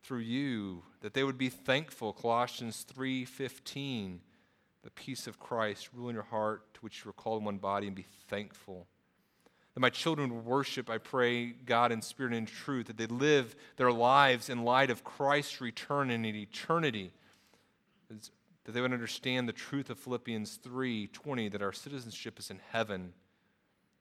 through 0.03 0.19
you, 0.19 0.83
that 1.01 1.15
they 1.15 1.25
would 1.25 1.39
be 1.39 1.49
thankful. 1.49 2.13
Colossians 2.13 2.85
3:15 2.85 4.21
the 4.89 5.03
peace 5.03 5.27
of 5.27 5.39
Christ 5.39 5.91
rule 5.93 6.09
in 6.09 6.15
your 6.15 6.25
heart, 6.25 6.63
to 6.73 6.81
which 6.81 7.05
you 7.05 7.11
are 7.11 7.13
called 7.13 7.41
in 7.41 7.45
one 7.45 7.59
body, 7.59 7.87
and 7.89 7.95
be 7.95 8.07
thankful. 8.29 8.87
That 9.75 9.81
my 9.81 9.91
children 9.91 10.47
worship, 10.47 10.89
I 10.89 10.97
pray, 10.97 11.49
God 11.51 11.93
in 11.93 12.01
spirit 12.01 12.33
and 12.33 12.39
in 12.39 12.47
truth, 12.47 12.87
that 12.87 12.97
they 12.97 13.05
live 13.05 13.55
their 13.77 13.93
lives 13.93 14.49
in 14.49 14.65
light 14.65 14.89
of 14.89 15.05
Christ's 15.05 15.61
return 15.61 16.11
in 16.11 16.25
eternity. 16.25 17.13
That 18.09 18.73
they 18.73 18.81
would 18.81 18.95
understand 18.95 19.47
the 19.47 19.53
truth 19.53 19.91
of 19.91 19.99
Philippians 19.99 20.57
3 20.57 21.09
20, 21.09 21.51
that 21.51 21.61
our 21.61 21.75
citizenship 21.75 22.39
is 22.39 22.51
in 22.51 22.59
heaven. 22.73 23.13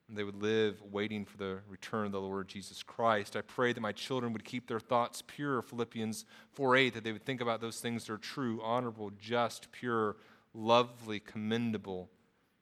And 0.07 0.17
they 0.17 0.23
would 0.23 0.41
live 0.41 0.81
waiting 0.89 1.25
for 1.25 1.35
the 1.35 1.59
return 1.67 2.05
of 2.05 2.13
the 2.13 2.21
Lord 2.21 2.47
Jesus 2.47 2.81
Christ. 2.81 3.35
I 3.35 3.41
pray 3.41 3.73
that 3.73 3.81
my 3.81 3.91
children 3.91 4.31
would 4.31 4.45
keep 4.45 4.69
their 4.69 4.79
thoughts 4.79 5.21
pure, 5.27 5.61
Philippians 5.61 6.23
4 6.53 6.77
8, 6.77 6.93
that 6.93 7.03
they 7.03 7.11
would 7.11 7.25
think 7.25 7.41
about 7.41 7.59
those 7.59 7.81
things 7.81 8.05
that 8.05 8.13
are 8.13 8.17
true, 8.17 8.61
honorable, 8.63 9.11
just, 9.19 9.69
pure, 9.73 10.15
lovely, 10.54 11.20
commendable, 11.20 12.10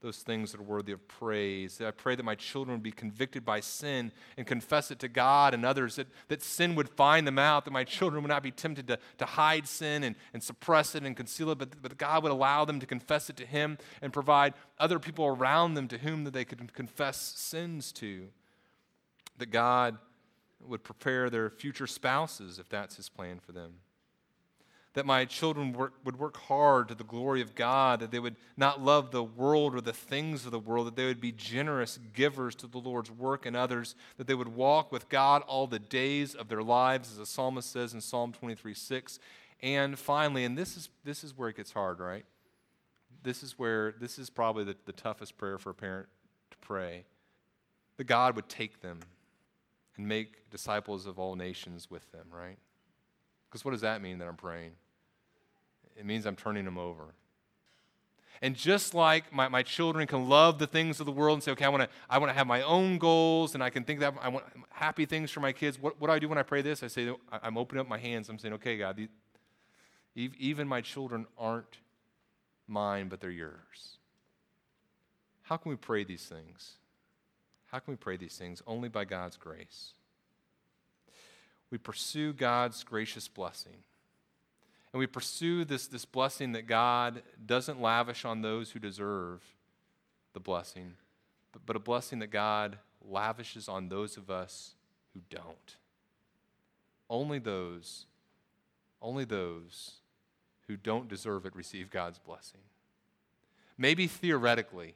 those 0.01 0.17
things 0.19 0.51
that 0.51 0.59
are 0.59 0.63
worthy 0.63 0.91
of 0.91 1.07
praise. 1.07 1.81
I 1.81 1.89
pray 1.89 2.15
that 2.15 2.23
my 2.23 2.35
children 2.35 2.77
would 2.77 2.83
be 2.83 2.91
convicted 2.91 3.43
by 3.43 3.59
sin 3.59 4.11
and 4.37 4.45
confess 4.45 4.91
it 4.91 4.99
to 4.99 5.07
God 5.07 5.53
and 5.53 5.65
others, 5.65 5.95
that, 5.95 6.07
that 6.27 6.43
sin 6.43 6.75
would 6.75 6.89
find 6.89 7.25
them 7.25 7.39
out, 7.39 7.65
that 7.65 7.71
my 7.71 7.83
children 7.83 8.21
would 8.21 8.29
not 8.29 8.43
be 8.43 8.51
tempted 8.51 8.87
to, 8.87 8.99
to 9.17 9.25
hide 9.25 9.67
sin 9.67 10.03
and, 10.03 10.15
and 10.33 10.43
suppress 10.43 10.93
it 10.93 11.03
and 11.03 11.17
conceal 11.17 11.49
it, 11.49 11.57
but, 11.57 11.81
but 11.81 11.97
God 11.97 12.21
would 12.21 12.31
allow 12.31 12.65
them 12.65 12.79
to 12.79 12.85
confess 12.85 13.29
it 13.31 13.37
to 13.37 13.45
Him 13.45 13.79
and 14.01 14.13
provide 14.13 14.53
other 14.77 14.99
people 14.99 15.25
around 15.25 15.73
them 15.73 15.87
to 15.87 15.97
whom 15.97 16.23
that 16.25 16.33
they 16.33 16.45
could 16.45 16.73
confess 16.73 17.17
sins 17.17 17.91
to. 17.93 18.27
That 19.39 19.49
God 19.49 19.97
would 20.61 20.83
prepare 20.83 21.29
their 21.29 21.49
future 21.49 21.87
spouses 21.87 22.59
if 22.59 22.69
that's 22.69 22.97
His 22.97 23.09
plan 23.09 23.39
for 23.39 23.53
them 23.53 23.75
that 24.95 25.05
my 25.05 25.23
children 25.23 25.71
work, 25.71 25.93
would 26.03 26.19
work 26.19 26.35
hard 26.35 26.87
to 26.89 26.95
the 26.95 27.03
glory 27.03 27.41
of 27.41 27.55
God, 27.55 27.99
that 27.99 28.11
they 28.11 28.19
would 28.19 28.35
not 28.57 28.81
love 28.81 29.11
the 29.11 29.23
world 29.23 29.75
or 29.75 29.81
the 29.81 29.93
things 29.93 30.45
of 30.45 30.51
the 30.51 30.59
world, 30.59 30.87
that 30.87 30.95
they 30.95 31.05
would 31.05 31.21
be 31.21 31.31
generous 31.31 31.99
givers 32.13 32.55
to 32.55 32.67
the 32.67 32.79
Lord's 32.79 33.11
work 33.11 33.45
and 33.45 33.55
others, 33.55 33.95
that 34.17 34.27
they 34.27 34.33
would 34.33 34.55
walk 34.55 34.91
with 34.91 35.07
God 35.07 35.43
all 35.43 35.67
the 35.67 35.79
days 35.79 36.33
of 36.33 36.49
their 36.49 36.63
lives, 36.63 37.11
as 37.11 37.17
the 37.17 37.25
psalmist 37.25 37.71
says 37.71 37.93
in 37.93 38.01
Psalm 38.01 38.33
23 38.33 38.73
6. 38.73 39.19
And 39.61 39.97
finally, 39.97 40.43
and 40.43 40.57
this 40.57 40.75
is, 40.75 40.89
this 41.03 41.23
is 41.23 41.37
where 41.37 41.49
it 41.49 41.57
gets 41.57 41.71
hard, 41.71 41.99
right? 41.99 42.25
this 43.25 43.43
is 43.43 43.59
where, 43.59 43.93
this 43.99 44.17
is 44.17 44.29
probably 44.29 44.63
the, 44.63 44.77
the 44.85 44.93
toughest 44.93 45.37
prayer 45.37 45.57
for 45.57 45.71
a 45.71 45.73
parent 45.73 46.07
to 46.51 46.57
pray 46.59 47.03
that 47.97 48.05
God 48.05 48.35
would 48.35 48.47
take 48.47 48.81
them 48.81 48.99
and 49.97 50.07
make 50.07 50.49
disciples 50.51 51.05
of 51.05 51.19
all 51.19 51.35
nations 51.35 51.89
with 51.89 52.09
them, 52.11 52.27
right? 52.31 52.57
Because 53.49 53.65
what 53.65 53.71
does 53.71 53.81
that 53.81 54.01
mean 54.01 54.19
that 54.19 54.27
I'm 54.27 54.35
praying? 54.35 54.71
It 55.95 56.05
means 56.05 56.25
I'm 56.25 56.35
turning 56.35 56.65
them 56.65 56.77
over. 56.77 57.13
And 58.41 58.55
just 58.55 58.93
like 58.93 59.31
my, 59.33 59.47
my 59.47 59.63
children 59.63 60.07
can 60.07 60.27
love 60.27 60.59
the 60.59 60.67
things 60.67 60.99
of 60.99 61.05
the 61.05 61.11
world 61.11 61.35
and 61.35 61.43
say, 61.43 61.51
okay, 61.51 61.65
I 61.65 61.69
want 61.69 61.83
to 61.83 61.89
I 62.09 62.17
wanna 62.17 62.33
have 62.33 62.47
my 62.47 62.61
own 62.63 62.97
goals 62.97 63.53
and 63.53 63.63
I 63.63 63.69
can 63.69 63.83
think 63.83 64.01
that 64.01 64.13
I 64.21 64.27
want 64.27 64.45
happy 64.71 65.05
things 65.05 65.31
for 65.31 65.39
my 65.39 65.53
kids, 65.53 65.79
what, 65.79 65.99
what 65.99 66.07
do 66.07 66.13
I 66.13 66.19
do 66.19 66.27
when 66.27 66.37
I 66.37 66.43
pray 66.43 66.61
this? 66.61 66.83
I 66.83 66.87
say, 66.87 67.13
I'm 67.31 67.57
opening 67.57 67.81
up 67.81 67.87
my 67.87 67.97
hands. 67.97 68.29
I'm 68.29 68.37
saying, 68.37 68.53
okay, 68.55 68.77
God, 68.77 68.97
these, 68.97 69.09
even 70.37 70.67
my 70.67 70.81
children 70.81 71.25
aren't 71.37 71.77
mine, 72.67 73.07
but 73.07 73.21
they're 73.21 73.31
yours. 73.31 73.97
How 75.43 75.57
can 75.57 75.69
we 75.69 75.75
pray 75.75 76.03
these 76.03 76.25
things? 76.25 76.73
How 77.67 77.79
can 77.79 77.93
we 77.93 77.97
pray 77.97 78.17
these 78.17 78.35
things? 78.35 78.61
Only 78.67 78.89
by 78.89 79.05
God's 79.05 79.37
grace. 79.37 79.93
We 81.71 81.77
pursue 81.77 82.33
God's 82.33 82.83
gracious 82.83 83.27
blessing 83.27 83.83
and 84.95 84.99
we 85.01 85.07
pursue 85.07 85.65
this, 85.65 85.87
this 85.87 86.05
blessing 86.05 86.53
that 86.53 86.67
God 86.67 87.21
doesn't 87.45 87.81
lavish 87.81 88.23
on 88.23 88.41
those 88.41 88.71
who 88.71 88.79
deserve 88.79 89.43
the 90.31 90.39
blessing, 90.39 90.93
but, 91.51 91.65
but 91.65 91.75
a 91.75 91.79
blessing 91.79 92.19
that 92.19 92.31
God 92.31 92.77
lavishes 93.05 93.67
on 93.67 93.89
those 93.89 94.15
of 94.15 94.29
us 94.29 94.75
who 95.13 95.19
don't. 95.29 95.75
Only 97.09 97.39
those, 97.39 98.05
only 99.01 99.25
those 99.25 99.95
who 100.69 100.77
don't 100.77 101.09
deserve 101.09 101.45
it 101.45 101.53
receive 101.57 101.89
God's 101.89 102.19
blessing. 102.19 102.61
Maybe 103.77 104.07
theoretically, 104.07 104.95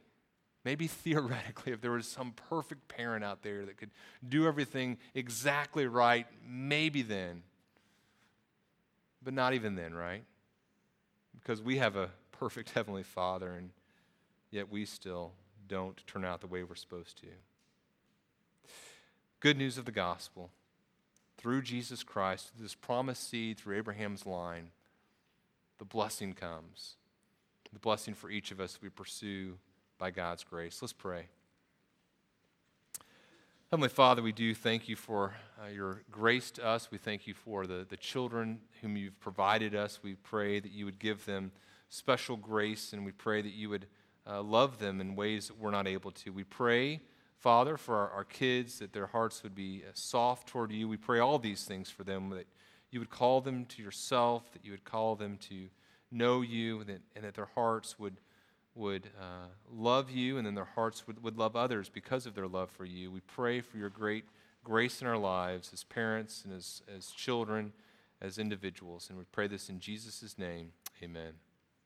maybe 0.64 0.86
theoretically, 0.86 1.74
if 1.74 1.82
there 1.82 1.90
was 1.90 2.08
some 2.08 2.32
perfect 2.48 2.88
parent 2.88 3.22
out 3.22 3.42
there 3.42 3.66
that 3.66 3.76
could 3.76 3.90
do 4.26 4.46
everything 4.46 4.96
exactly 5.14 5.86
right, 5.86 6.26
maybe 6.42 7.02
then 7.02 7.42
but 9.22 9.34
not 9.34 9.54
even 9.54 9.74
then, 9.74 9.94
right? 9.94 10.24
Because 11.34 11.62
we 11.62 11.78
have 11.78 11.96
a 11.96 12.10
perfect 12.32 12.70
Heavenly 12.74 13.02
Father, 13.02 13.52
and 13.52 13.70
yet 14.50 14.70
we 14.70 14.84
still 14.84 15.32
don't 15.68 16.04
turn 16.06 16.24
out 16.24 16.40
the 16.40 16.46
way 16.46 16.62
we're 16.62 16.74
supposed 16.74 17.18
to. 17.20 17.26
Good 19.40 19.56
news 19.56 19.78
of 19.78 19.84
the 19.84 19.92
gospel. 19.92 20.50
Through 21.38 21.62
Jesus 21.62 22.02
Christ, 22.02 22.50
through 22.50 22.64
this 22.64 22.74
promised 22.74 23.30
seed 23.30 23.58
through 23.58 23.78
Abraham's 23.78 24.26
line, 24.26 24.70
the 25.78 25.86
blessing 25.86 26.34
comes. 26.34 26.96
The 27.72 27.78
blessing 27.78 28.14
for 28.14 28.30
each 28.30 28.50
of 28.50 28.60
us 28.60 28.78
we 28.82 28.88
pursue 28.88 29.58
by 29.96 30.10
God's 30.10 30.44
grace. 30.44 30.82
Let's 30.82 30.92
pray. 30.92 31.28
Heavenly 33.72 33.88
Father, 33.88 34.20
we 34.20 34.32
do 34.32 34.52
thank 34.52 34.88
you 34.88 34.96
for 34.96 35.32
uh, 35.62 35.68
your 35.68 36.02
grace 36.10 36.50
to 36.50 36.66
us. 36.66 36.90
We 36.90 36.98
thank 36.98 37.28
you 37.28 37.34
for 37.34 37.68
the, 37.68 37.86
the 37.88 37.96
children 37.96 38.58
whom 38.82 38.96
you've 38.96 39.20
provided 39.20 39.76
us. 39.76 40.00
We 40.02 40.16
pray 40.16 40.58
that 40.58 40.72
you 40.72 40.86
would 40.86 40.98
give 40.98 41.24
them 41.24 41.52
special 41.88 42.36
grace, 42.36 42.92
and 42.92 43.04
we 43.04 43.12
pray 43.12 43.42
that 43.42 43.52
you 43.52 43.68
would 43.68 43.86
uh, 44.26 44.42
love 44.42 44.80
them 44.80 45.00
in 45.00 45.14
ways 45.14 45.46
that 45.46 45.56
we're 45.60 45.70
not 45.70 45.86
able 45.86 46.10
to. 46.10 46.32
We 46.32 46.42
pray, 46.42 47.00
Father, 47.36 47.76
for 47.76 47.94
our, 47.94 48.10
our 48.10 48.24
kids, 48.24 48.80
that 48.80 48.92
their 48.92 49.06
hearts 49.06 49.44
would 49.44 49.54
be 49.54 49.84
uh, 49.86 49.92
soft 49.94 50.48
toward 50.48 50.72
you. 50.72 50.88
We 50.88 50.96
pray 50.96 51.20
all 51.20 51.38
these 51.38 51.62
things 51.62 51.88
for 51.88 52.02
them, 52.02 52.30
that 52.30 52.48
you 52.90 52.98
would 52.98 53.10
call 53.10 53.40
them 53.40 53.66
to 53.66 53.82
yourself, 53.84 54.50
that 54.52 54.64
you 54.64 54.72
would 54.72 54.84
call 54.84 55.14
them 55.14 55.38
to 55.48 55.68
know 56.10 56.40
you, 56.40 56.80
and 56.80 56.88
that, 56.88 57.02
and 57.14 57.24
that 57.24 57.34
their 57.34 57.50
hearts 57.54 58.00
would 58.00 58.16
would 58.74 59.10
uh, 59.20 59.48
love 59.72 60.10
you 60.10 60.38
and 60.38 60.46
then 60.46 60.54
their 60.54 60.64
hearts 60.64 61.06
would, 61.06 61.22
would 61.22 61.36
love 61.36 61.56
others 61.56 61.88
because 61.88 62.26
of 62.26 62.34
their 62.34 62.46
love 62.46 62.70
for 62.70 62.84
you. 62.84 63.10
We 63.10 63.20
pray 63.20 63.60
for 63.60 63.76
your 63.76 63.90
great 63.90 64.24
grace 64.64 65.00
in 65.00 65.06
our 65.06 65.18
lives 65.18 65.70
as 65.72 65.84
parents 65.84 66.44
and 66.44 66.54
as, 66.54 66.82
as 66.94 67.08
children, 67.10 67.72
as 68.20 68.38
individuals. 68.38 69.08
And 69.08 69.18
we 69.18 69.24
pray 69.32 69.46
this 69.46 69.68
in 69.68 69.80
Jesus' 69.80 70.38
name. 70.38 70.72
Amen. 71.02 71.49